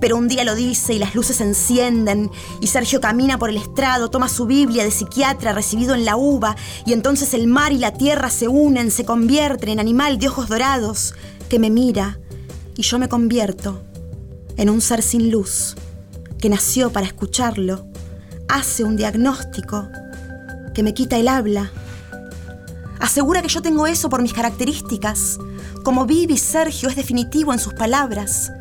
Pero 0.00 0.16
un 0.16 0.28
día 0.28 0.44
lo 0.44 0.54
dice 0.54 0.94
y 0.94 0.98
las 0.98 1.14
luces 1.14 1.36
se 1.36 1.44
encienden 1.44 2.30
y 2.62 2.68
Sergio 2.68 3.02
camina 3.02 3.38
por 3.38 3.50
el 3.50 3.58
estrado, 3.58 4.08
toma 4.08 4.30
su 4.30 4.46
Biblia 4.46 4.82
de 4.82 4.90
psiquiatra 4.90 5.52
recibido 5.52 5.94
en 5.94 6.06
la 6.06 6.16
uva 6.16 6.56
y 6.86 6.94
entonces 6.94 7.34
el 7.34 7.48
mar 7.48 7.72
y 7.72 7.78
la 7.78 7.92
tierra 7.92 8.30
se 8.30 8.48
unen, 8.48 8.90
se 8.92 9.04
convierten 9.04 9.68
en 9.68 9.80
animal 9.80 10.18
de 10.18 10.28
ojos 10.28 10.48
dorados 10.48 11.14
que 11.50 11.58
me 11.58 11.68
mira 11.68 12.18
y 12.76 12.82
yo 12.82 12.98
me 12.98 13.10
convierto 13.10 13.82
en 14.58 14.68
un 14.68 14.80
ser 14.82 15.02
sin 15.02 15.30
luz 15.30 15.76
que 16.38 16.50
nació 16.50 16.92
para 16.92 17.06
escucharlo, 17.06 17.86
hace 18.48 18.84
un 18.84 18.96
diagnóstico 18.96 19.88
que 20.74 20.82
me 20.82 20.94
quita 20.94 21.16
el 21.16 21.28
habla. 21.28 21.72
Asegura 23.00 23.40
que 23.40 23.48
yo 23.48 23.62
tengo 23.62 23.86
eso 23.86 24.10
por 24.10 24.20
mis 24.20 24.32
características. 24.32 25.38
Como 25.84 26.06
Vivi, 26.06 26.36
Sergio 26.36 26.88
es 26.88 26.96
definitivo 26.96 27.52
en 27.52 27.60
sus 27.60 27.74
palabras. 27.74 28.52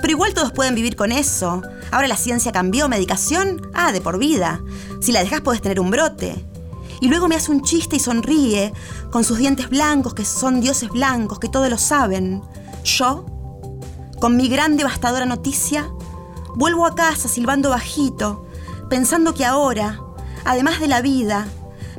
Pero 0.00 0.12
igual 0.12 0.34
todos 0.34 0.52
pueden 0.52 0.74
vivir 0.74 0.96
con 0.96 1.12
eso. 1.12 1.62
Ahora 1.90 2.08
la 2.08 2.16
ciencia 2.16 2.50
cambió, 2.50 2.88
medicación, 2.88 3.70
ah, 3.74 3.92
de 3.92 4.00
por 4.00 4.18
vida. 4.18 4.60
Si 5.00 5.12
la 5.12 5.20
dejas 5.20 5.42
puedes 5.42 5.62
tener 5.62 5.80
un 5.80 5.90
brote. 5.90 6.34
Y 7.00 7.08
luego 7.08 7.28
me 7.28 7.36
hace 7.36 7.52
un 7.52 7.62
chiste 7.62 7.96
y 7.96 8.00
sonríe, 8.00 8.72
con 9.10 9.22
sus 9.22 9.36
dientes 9.36 9.68
blancos, 9.68 10.14
que 10.14 10.24
son 10.24 10.62
dioses 10.62 10.88
blancos, 10.88 11.38
que 11.38 11.50
todo 11.50 11.68
lo 11.68 11.76
saben. 11.76 12.42
Yo, 12.84 13.26
con 14.20 14.36
mi 14.36 14.48
gran 14.48 14.76
devastadora 14.76 15.26
noticia, 15.26 15.90
vuelvo 16.54 16.86
a 16.86 16.94
casa 16.94 17.28
silbando 17.28 17.70
bajito, 17.70 18.46
pensando 18.88 19.34
que 19.34 19.44
ahora, 19.44 20.00
además 20.44 20.80
de 20.80 20.88
la 20.88 21.02
vida, 21.02 21.46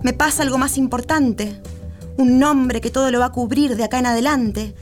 me 0.02 0.14
pasa 0.14 0.44
algo 0.44 0.58
más 0.58 0.78
importante. 0.78 1.62
Un 2.18 2.40
nombre 2.40 2.82
que 2.82 2.90
todo 2.90 3.12
lo 3.12 3.20
va 3.20 3.26
a 3.26 3.32
cubrir 3.32 3.76
de 3.76 3.84
acá 3.84 4.00
en 4.00 4.08
adelante, 4.08 4.74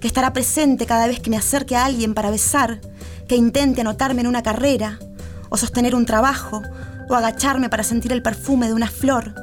que 0.00 0.08
estará 0.08 0.32
presente 0.32 0.86
cada 0.86 1.06
vez 1.06 1.20
que 1.20 1.30
me 1.30 1.36
acerque 1.36 1.76
a 1.76 1.84
alguien 1.84 2.14
para 2.14 2.30
besar, 2.30 2.80
que 3.28 3.36
intente 3.36 3.82
anotarme 3.82 4.22
en 4.22 4.26
una 4.26 4.42
carrera, 4.42 4.98
o 5.48 5.56
sostener 5.56 5.94
un 5.94 6.06
trabajo, 6.06 6.62
o 7.08 7.14
agacharme 7.14 7.68
para 7.68 7.84
sentir 7.84 8.12
el 8.12 8.22
perfume 8.22 8.66
de 8.66 8.74
una 8.74 8.88
flor. 8.88 9.34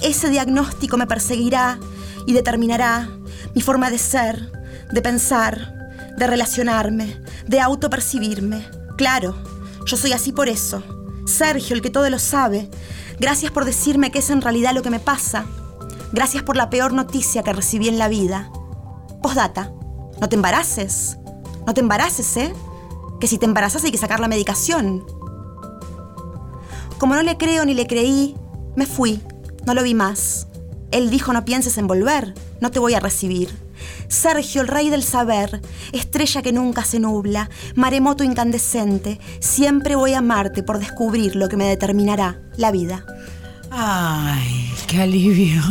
Ese 0.00 0.30
diagnóstico 0.30 0.96
me 0.96 1.06
perseguirá 1.06 1.78
y 2.26 2.32
determinará 2.32 3.08
mi 3.54 3.60
forma 3.60 3.90
de 3.90 3.98
ser, 3.98 4.50
de 4.90 5.02
pensar, 5.02 5.77
de 6.18 6.26
relacionarme, 6.26 7.20
de 7.46 7.60
autopercibirme. 7.60 8.66
Claro, 8.96 9.36
yo 9.86 9.96
soy 9.96 10.12
así 10.12 10.32
por 10.32 10.48
eso. 10.48 10.82
Sergio, 11.26 11.76
el 11.76 11.82
que 11.82 11.90
todo 11.90 12.10
lo 12.10 12.18
sabe. 12.18 12.68
Gracias 13.20 13.52
por 13.52 13.64
decirme 13.64 14.10
que 14.10 14.18
es 14.18 14.30
en 14.30 14.42
realidad 14.42 14.74
lo 14.74 14.82
que 14.82 14.90
me 14.90 15.00
pasa. 15.00 15.46
Gracias 16.12 16.42
por 16.42 16.56
la 16.56 16.70
peor 16.70 16.92
noticia 16.92 17.42
que 17.42 17.52
recibí 17.52 17.88
en 17.88 17.98
la 17.98 18.08
vida. 18.08 18.50
Postdata, 19.22 19.72
no 20.20 20.28
te 20.28 20.36
embaraces. 20.36 21.18
No 21.66 21.74
te 21.74 21.80
embaraces, 21.80 22.36
¿eh? 22.36 22.52
Que 23.20 23.26
si 23.26 23.38
te 23.38 23.46
embarazas 23.46 23.84
hay 23.84 23.90
que 23.90 23.98
sacar 23.98 24.20
la 24.20 24.28
medicación. 24.28 25.04
Como 26.98 27.14
no 27.14 27.22
le 27.22 27.36
creo 27.36 27.64
ni 27.64 27.74
le 27.74 27.86
creí, 27.86 28.36
me 28.74 28.86
fui. 28.86 29.22
No 29.66 29.74
lo 29.74 29.82
vi 29.82 29.94
más. 29.94 30.48
Él 30.90 31.10
dijo 31.10 31.32
no 31.32 31.44
pienses 31.44 31.76
en 31.78 31.86
volver, 31.86 32.34
no 32.60 32.70
te 32.70 32.78
voy 32.78 32.94
a 32.94 33.00
recibir. 33.00 33.67
Sergio, 34.08 34.62
el 34.62 34.68
rey 34.68 34.90
del 34.90 35.02
saber, 35.02 35.60
estrella 35.92 36.42
que 36.42 36.52
nunca 36.52 36.84
se 36.84 37.00
nubla, 37.00 37.50
maremoto 37.74 38.24
incandescente, 38.24 39.20
siempre 39.40 39.96
voy 39.96 40.14
a 40.14 40.18
amarte 40.18 40.62
por 40.62 40.78
descubrir 40.78 41.36
lo 41.36 41.48
que 41.48 41.56
me 41.56 41.66
determinará 41.66 42.40
la 42.56 42.70
vida. 42.70 43.04
Ay, 43.70 44.70
qué 44.86 45.02
alivio. 45.02 45.62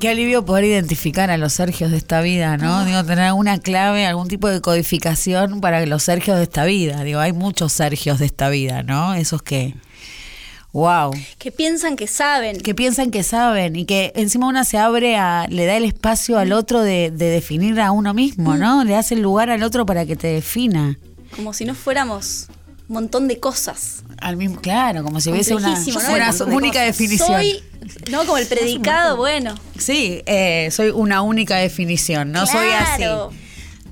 Qué 0.00 0.10
alivio 0.10 0.44
poder 0.44 0.64
identificar 0.64 1.30
a 1.30 1.38
los 1.38 1.54
Sergios 1.54 1.90
de 1.90 1.96
esta 1.96 2.20
vida, 2.20 2.58
¿no? 2.58 2.84
Digo, 2.84 3.02
tener 3.04 3.24
alguna 3.24 3.58
clave, 3.58 4.04
algún 4.04 4.28
tipo 4.28 4.48
de 4.48 4.60
codificación 4.60 5.62
para 5.62 5.86
los 5.86 6.02
Sergios 6.02 6.36
de 6.36 6.42
esta 6.42 6.66
vida. 6.66 7.02
Digo, 7.04 7.20
hay 7.20 7.32
muchos 7.32 7.72
Sergios 7.72 8.18
de 8.18 8.26
esta 8.26 8.50
vida, 8.50 8.82
¿no? 8.82 9.14
Esos 9.14 9.42
que. 9.42 9.74
¡Wow! 10.74 11.12
Que 11.38 11.52
piensan 11.52 11.94
que 11.94 12.06
saben. 12.08 12.58
Que 12.60 12.74
piensan 12.74 13.10
que 13.12 13.22
saben 13.22 13.76
y 13.76 13.84
que 13.86 14.12
encima 14.16 14.48
una 14.48 14.64
se 14.64 14.76
abre 14.76 15.16
a. 15.16 15.46
le 15.48 15.66
da 15.66 15.76
el 15.76 15.84
espacio 15.84 16.36
al 16.36 16.52
otro 16.52 16.82
de, 16.82 17.10
de 17.12 17.26
definir 17.30 17.80
a 17.80 17.92
uno 17.92 18.12
mismo, 18.12 18.56
¿no? 18.56 18.82
Le 18.84 18.96
hace 18.96 19.14
el 19.14 19.22
lugar 19.22 19.50
al 19.50 19.62
otro 19.62 19.86
para 19.86 20.04
que 20.04 20.16
te 20.16 20.26
defina. 20.26 20.98
Como 21.36 21.52
si 21.54 21.64
no 21.64 21.74
fuéramos 21.76 22.48
un 22.88 22.94
montón 22.94 23.28
de 23.28 23.38
cosas. 23.38 24.02
Al 24.20 24.36
mismo, 24.36 24.60
claro, 24.60 25.04
como 25.04 25.20
si 25.20 25.30
hubiese 25.30 25.54
una, 25.54 25.74
única 26.48 26.80
cosas. 26.80 26.86
definición. 26.86 27.28
Soy, 27.28 27.62
¿no? 28.10 28.24
Como 28.26 28.36
el 28.38 28.46
predicado, 28.48 29.16
bueno. 29.16 29.54
Sí, 29.78 30.22
eh, 30.26 30.68
soy 30.72 30.90
una 30.90 31.22
única 31.22 31.56
definición, 31.56 32.32
no 32.32 32.46
soy 32.46 32.66
Claro. 32.66 33.30
así. 33.32 33.43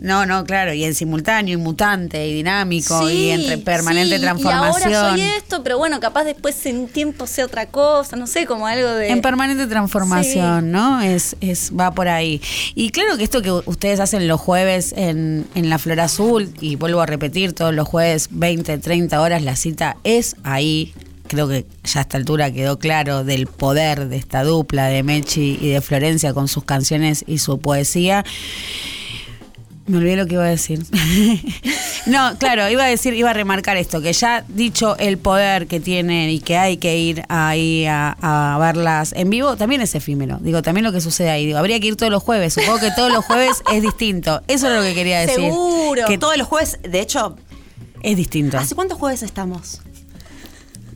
No, 0.03 0.27
no, 0.27 0.45
claro, 0.45 0.75
y 0.75 0.83
en 0.83 0.97
simultáneo, 0.97 1.55
y 1.55 1.57
mutante, 1.57 2.27
y 2.27 2.35
dinámico, 2.35 3.09
y 3.09 3.31
entre 3.31 3.59
permanente 3.59 4.17
sí, 4.17 4.21
transformación. 4.21 4.91
Y 4.91 4.95
ahora 4.97 5.11
soy 5.11 5.21
esto, 5.21 5.63
pero 5.63 5.79
bueno, 5.79 6.01
capaz 6.01 6.25
después 6.25 6.67
en 6.67 6.89
tiempo 6.89 7.29
sea 7.29 7.45
otra 7.45 7.67
cosa, 7.67 8.17
no 8.17 8.27
sé, 8.27 8.45
como 8.45 8.67
algo 8.67 8.89
de. 8.91 9.11
En 9.11 9.23
permanente 9.23 9.69
transformación, 9.69 10.73
¿no? 10.73 11.01
Es, 11.01 11.37
es, 11.41 11.71
va 11.79 11.93
por 11.93 12.09
ahí. 12.09 12.43
Y 12.75 12.91
claro 12.91 13.17
que 13.17 13.23
esto 13.23 13.43
que 13.43 13.53
ustedes 13.53 14.01
hacen 14.01 14.27
los 14.27 14.41
jueves 14.41 14.93
en, 14.97 15.47
en 15.55 15.71
la 15.71 15.79
Flor 15.79 16.01
Azul, 16.01 16.53
y 16.61 16.75
vuelvo 16.75 17.01
a 17.01 17.07
repetir, 17.07 17.53
todos 17.53 17.73
los 17.73 17.87
jueves 17.87 18.27
20, 18.33 18.79
30 18.79 19.21
horas, 19.21 19.43
la 19.43 19.55
cita 19.55 19.99
es 20.03 20.35
ahí. 20.43 20.93
Creo 21.29 21.47
que 21.47 21.65
ya 21.85 22.01
a 22.01 22.03
esta 22.03 22.17
altura 22.17 22.51
quedó 22.51 22.81
claro 22.81 23.23
del 23.23 23.47
poder 23.47 24.09
de 24.09 24.17
esta 24.17 24.43
dupla 24.43 24.89
de 24.89 25.05
Mechi 25.05 25.59
y 25.61 25.69
de 25.69 25.81
Florencia 25.81 26.35
con 26.35 26.49
sus 26.49 26.65
canciones 26.65 27.25
y 27.29 27.39
su 27.39 27.61
poesía. 27.61 28.25
Me 29.93 29.99
olvidé 29.99 30.17
lo 30.17 30.27
que 30.27 30.37
iba 30.37 30.45
a 30.45 30.49
decir. 30.49 30.83
no, 32.07 32.39
claro, 32.39 32.67
iba 32.71 32.83
a 32.83 32.87
decir, 32.87 33.13
iba 33.13 33.29
a 33.29 33.35
remarcar 33.35 33.77
esto, 33.77 34.01
que 34.01 34.15
ya 34.15 34.43
dicho 34.49 34.97
el 34.97 35.19
poder 35.19 35.67
que 35.67 35.81
tienen 35.81 36.31
y 36.31 36.41
que 36.41 36.57
hay 36.57 36.79
que 36.79 36.97
ir 36.97 37.25
ahí 37.29 37.85
a, 37.85 38.17
a 38.23 38.57
verlas 38.59 39.13
en 39.15 39.29
vivo, 39.29 39.55
también 39.57 39.83
es 39.83 39.95
efímero. 39.95 40.39
Digo, 40.41 40.63
también 40.63 40.85
lo 40.85 40.93
que 40.93 41.03
sucede 41.03 41.29
ahí. 41.29 41.45
Digo, 41.45 41.59
habría 41.59 41.79
que 41.79 41.89
ir 41.89 41.97
todos 41.97 42.11
los 42.11 42.23
jueves. 42.23 42.55
Supongo 42.55 42.81
que 42.81 42.91
todos 42.93 43.13
los 43.13 43.23
jueves 43.23 43.63
es 43.71 43.83
distinto. 43.83 44.41
Eso 44.49 44.67
es 44.69 44.75
lo 44.77 44.81
que 44.81 44.95
quería 44.95 45.21
decir. 45.21 45.35
Seguro. 45.37 46.07
Que 46.07 46.17
todos 46.17 46.39
los 46.39 46.49
jueves, 46.49 46.79
de 46.83 46.99
hecho, 46.99 47.37
Es 48.03 48.17
distinto. 48.17 48.57
¿hace 48.57 48.75
cuántos 48.75 48.97
jueves 48.97 49.23
estamos? 49.23 49.83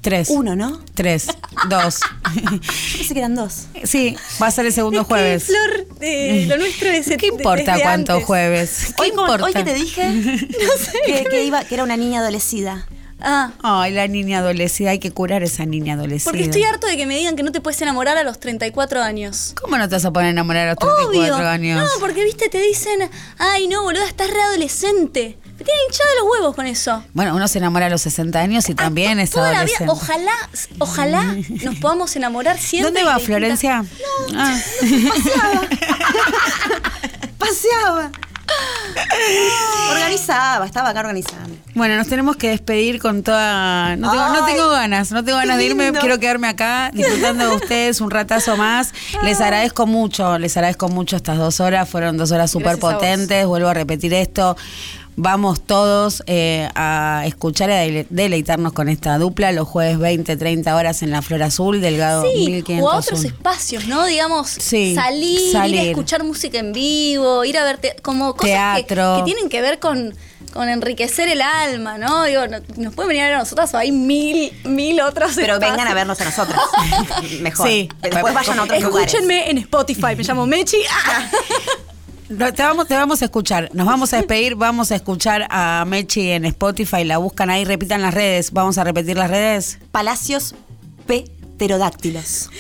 Tres. 0.07 0.31
Uno, 0.31 0.55
¿no? 0.55 0.81
Tres. 0.95 1.27
Dos. 1.69 1.99
Yo 2.37 2.61
pensé 2.61 3.13
que 3.13 3.19
eran 3.19 3.35
dos. 3.35 3.67
Sí, 3.83 4.15
va 4.41 4.47
a 4.47 4.51
ser 4.53 4.65
el 4.67 4.73
segundo 4.73 5.03
jueves. 5.03 5.47
Flor, 5.47 5.89
eh, 6.01 6.47
lo 6.49 6.59
nuestro 6.59 6.91
es 6.91 7.09
¿Qué 7.19 7.27
importa 7.27 7.77
cuántos 7.83 8.23
jueves? 8.23 8.95
¿Qué 8.97 9.03
Hoy, 9.03 9.09
importa? 9.09 9.45
hoy 9.45 9.53
que 9.53 9.65
te 9.65 9.75
dije 9.75 10.09
que, 11.07 11.25
que 11.25 11.45
iba, 11.45 11.65
que 11.65 11.75
era 11.75 11.83
una 11.83 11.97
niña 11.97 12.21
adolecida. 12.21 12.87
Ah, 13.21 13.51
Ay, 13.63 13.93
la 13.93 14.07
niña 14.09 14.39
adolescida, 14.41 14.91
hay 14.91 14.99
que 14.99 15.11
curar 15.11 15.41
a 15.43 15.47
esa 15.47 15.65
niña 15.65 15.95
adolescida. 15.95 16.31
porque 16.31 16.45
estoy 16.45 16.65
harto 16.65 16.87
de 16.87 16.99
que 16.99 17.07
me 17.07 17.17
digan 17.17 17.35
que 17.35 17.43
no 17.43 17.51
te 17.51 17.63
puedes 17.63 17.81
enamorar 17.81 18.19
a 18.19 18.25
los 18.25 18.39
34 18.39 19.03
años. 19.03 19.55
¿Cómo 19.61 19.79
no 19.79 19.89
te 19.89 19.95
vas 19.95 20.05
a 20.05 20.13
poner 20.13 20.29
a 20.29 20.31
enamorar 20.33 20.69
a 20.69 20.71
los 20.73 20.79
34 20.79 21.35
Obvio. 21.37 21.49
años? 21.49 21.83
No, 21.83 21.89
porque 22.01 22.23
viste, 22.25 22.51
te 22.51 22.61
dicen, 22.61 23.11
ay 23.39 23.69
no, 23.69 23.83
boluda, 23.83 24.05
estás 24.07 24.29
readolescente. 24.31 25.39
Me 25.59 25.65
tienen 25.65 25.83
hinchado 25.89 26.11
los 26.21 26.31
huevos 26.33 26.55
con 26.55 26.67
eso. 26.67 27.03
Bueno, 27.15 27.35
uno 27.35 27.49
se 27.49 27.57
enamora 27.57 27.87
a 27.87 27.89
los 27.89 28.03
60 28.03 28.39
años 28.39 28.69
y 28.69 28.75
también 28.75 29.19
es 29.19 29.31
Toda 29.31 29.51
la 29.53 29.65
vida, 29.65 29.77
adolescente. 29.81 29.91
ojalá, 29.93 30.51
ojalá 30.79 31.37
nos 31.65 31.77
podamos 31.77 32.15
enamorar 32.17 32.59
siempre. 32.59 32.93
¿Dónde 32.93 33.11
va 33.11 33.19
Florencia? 33.19 33.83
Ah. 34.35 34.61
Paseaba. 37.39 38.11
Organizaba, 39.91 40.67
estaba 40.67 40.91
acá 40.91 41.01
organizando. 41.01 41.57
Bueno, 41.75 41.97
nos 41.97 42.09
tenemos 42.09 42.37
que 42.37 42.49
despedir 42.51 43.01
con 43.01 43.23
toda. 43.23 43.97
No 43.97 44.11
tengo, 44.11 44.29
no 44.29 44.45
Ay, 44.45 44.55
tengo 44.55 44.71
ganas, 44.71 45.13
no 45.13 45.25
tengo 45.25 45.39
ganas 45.39 45.59
de 45.59 45.65
irme. 45.67 45.85
lindo. 45.87 46.01
Quiero 46.01 46.19
quedarme 46.19 46.49
acá 46.49 46.91
disfrutando 46.93 47.49
de 47.51 47.57
ustedes 47.57 48.01
un 48.01 48.11
ratazo 48.11 48.57
más. 48.57 48.93
Les 49.23 49.41
agradezco 49.41 49.87
mucho, 49.87 50.39
les 50.39 50.57
agradezco 50.57 50.89
mucho 50.89 51.17
estas 51.17 51.39
dos 51.39 51.61
horas. 51.61 51.89
Fueron 51.89 52.17
dos 52.17 52.33
horas 52.33 52.51
súper 52.51 52.79
potentes. 52.79 53.47
Vuelvo 53.47 53.69
a 53.69 53.75
repetir 53.75 54.15
esto. 54.15 54.57
Vamos 55.19 55.63
todos 55.63 56.23
eh, 56.27 56.69
a 56.75 57.23
escuchar 57.27 57.71
y 57.71 57.73
a 57.73 57.77
dele- 57.77 58.07
deleitarnos 58.11 58.75
con 58.75 58.91
esta 58.91 59.17
dupla 59.17 59.51
los 59.53 59.67
jueves 59.67 59.99
20, 59.99 60.37
30 60.37 60.77
horas 60.77 61.03
en 61.03 61.11
la 61.11 61.23
Flor 61.23 61.43
Azul, 61.43 61.81
Delgado 61.81 62.23
Sí, 62.23 62.37
1501. 62.51 62.85
o 62.85 62.91
a 62.91 62.97
otros 62.99 63.25
espacios, 63.25 63.87
¿no? 63.87 64.05
Digamos, 64.05 64.49
Sí, 64.51 64.95
salir, 64.95 65.41
ir 65.51 65.79
a 65.79 65.83
escuchar 65.85 66.23
música 66.23 66.59
en 66.59 66.75
vivo, 66.75 67.45
ir 67.47 67.57
a 67.57 67.65
ver 67.65 67.79
te- 67.79 67.97
como 68.03 68.35
cosas 68.37 68.77
que- 68.77 68.83
Teatro. 68.85 69.17
Que, 69.19 69.23
tienen 69.33 69.49
que 69.49 69.63
ver 69.63 69.79
con, 69.79 70.15
con 70.53 70.69
enriquecer 70.69 71.29
el 71.31 71.41
alma, 71.41 71.97
¿no? 71.97 72.25
Digo, 72.25 72.47
no- 72.47 72.59
nos 72.77 72.95
pueden 72.95 73.09
venir 73.09 73.23
a 73.23 73.27
ver 73.29 73.35
a 73.37 73.39
nosotras 73.39 73.73
o 73.73 73.79
hay 73.79 73.93
mil, 73.93 74.53
mil 74.65 75.01
otros 75.01 75.33
Pero 75.35 75.55
espacios. 75.55 75.71
vengan 75.77 75.89
a 75.89 75.95
vernos 75.95 76.21
a 76.21 76.25
nosotras. 76.27 76.61
Mejor. 77.41 77.67
Sí. 77.67 77.89
Después 78.03 78.35
vayan 78.35 78.59
a 78.59 78.65
otros 78.65 78.83
lugares. 78.83 79.09
Escúchenme 79.15 79.49
en 79.51 79.57
Spotify, 79.59 80.15
me 80.15 80.25
llamo 80.25 80.47
Mechi. 80.47 80.77
Te 82.29 82.63
vamos, 82.63 82.89
te 82.89 82.95
vamos 82.95 83.23
a 83.23 83.27
escuchar. 83.27 83.71
Nos 83.73 83.87
vamos 83.87 84.13
a 84.13 84.17
despedir. 84.17 84.57
Vamos 84.57 84.91
a 84.91 84.97
escuchar 84.97 85.47
a 85.49 85.85
Mechi 85.87 86.31
en 86.31 86.45
Spotify. 86.45 87.05
La 87.05 87.19
buscan 87.19 87.51
ahí. 87.51 87.65
Repitan 87.65 88.03
las 88.03 88.15
redes. 88.15 88.51
Vamos 88.53 88.79
a 88.79 88.85
repetir 88.85 89.17
las 89.17 89.31
redes. 89.31 89.79
Palacios 89.93 90.57
pterodáctilos. 91.07 92.51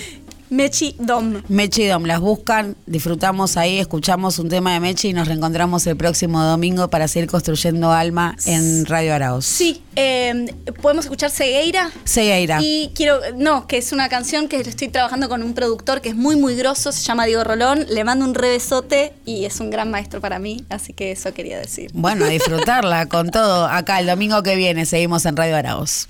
Mechi 0.51 0.97
Dom. 0.98 1.43
Mechi 1.48 1.86
Dom 1.86 2.05
las 2.05 2.20
buscan. 2.20 2.77
Disfrutamos 2.86 3.56
ahí. 3.56 3.78
Escuchamos 3.78 4.39
un 4.39 4.48
tema 4.48 4.73
de 4.74 4.81
Mechi 4.81 5.09
y 5.09 5.12
nos 5.12 5.28
reencontramos 5.28 5.86
el 5.86 5.97
próximo 5.97 6.43
domingo 6.43 6.89
para 6.89 7.09
seguir 7.09 7.28
construyendo 7.28 7.93
alma 7.93 8.36
en 8.44 8.86
Radio 8.86 9.14
Arauz. 9.14 9.44
Sí, 9.44 9.82
eh, 9.97 10.55
podemos 10.82 11.05
escuchar 11.06 11.31
Segueira. 11.31 11.90
Segueira. 12.05 12.59
Y 12.62 12.93
quiero, 12.94 13.20
no, 13.36 13.66
que 13.66 13.78
es 13.78 13.93
una 13.93 14.09
canción 14.09 14.48
que 14.48 14.60
estoy 14.60 14.89
trabajando 14.89 15.28
con 15.28 15.43
un 15.43 15.55
productor 15.55 16.01
que 16.01 16.10
es 16.10 16.16
muy, 16.16 16.36
muy 16.36 16.55
grosso, 16.55 16.93
se 16.93 17.02
llama 17.02 17.27
Diego 17.27 17.44
Rolón. 17.44 17.86
Le 17.89 18.05
mando 18.05 18.24
un 18.24 18.35
rebesote 18.35 19.12
y 19.24 19.44
es 19.44 19.60
un 19.60 19.70
gran 19.70 19.90
maestro 19.90 20.20
para 20.20 20.39
mí, 20.39 20.64
así 20.68 20.93
que 20.93 21.12
eso 21.12 21.32
quería 21.35 21.59
decir. 21.59 21.90
Bueno, 21.94 22.24
a 22.24 22.28
disfrutarla 22.36 23.06
con 23.06 23.31
todo. 23.31 23.66
Acá 23.66 24.01
el 24.01 24.06
domingo 24.06 24.43
que 24.43 24.56
viene 24.56 24.86
seguimos 24.86 25.27
en 25.27 25.36
Radio 25.36 25.56
Arauz. 25.56 26.09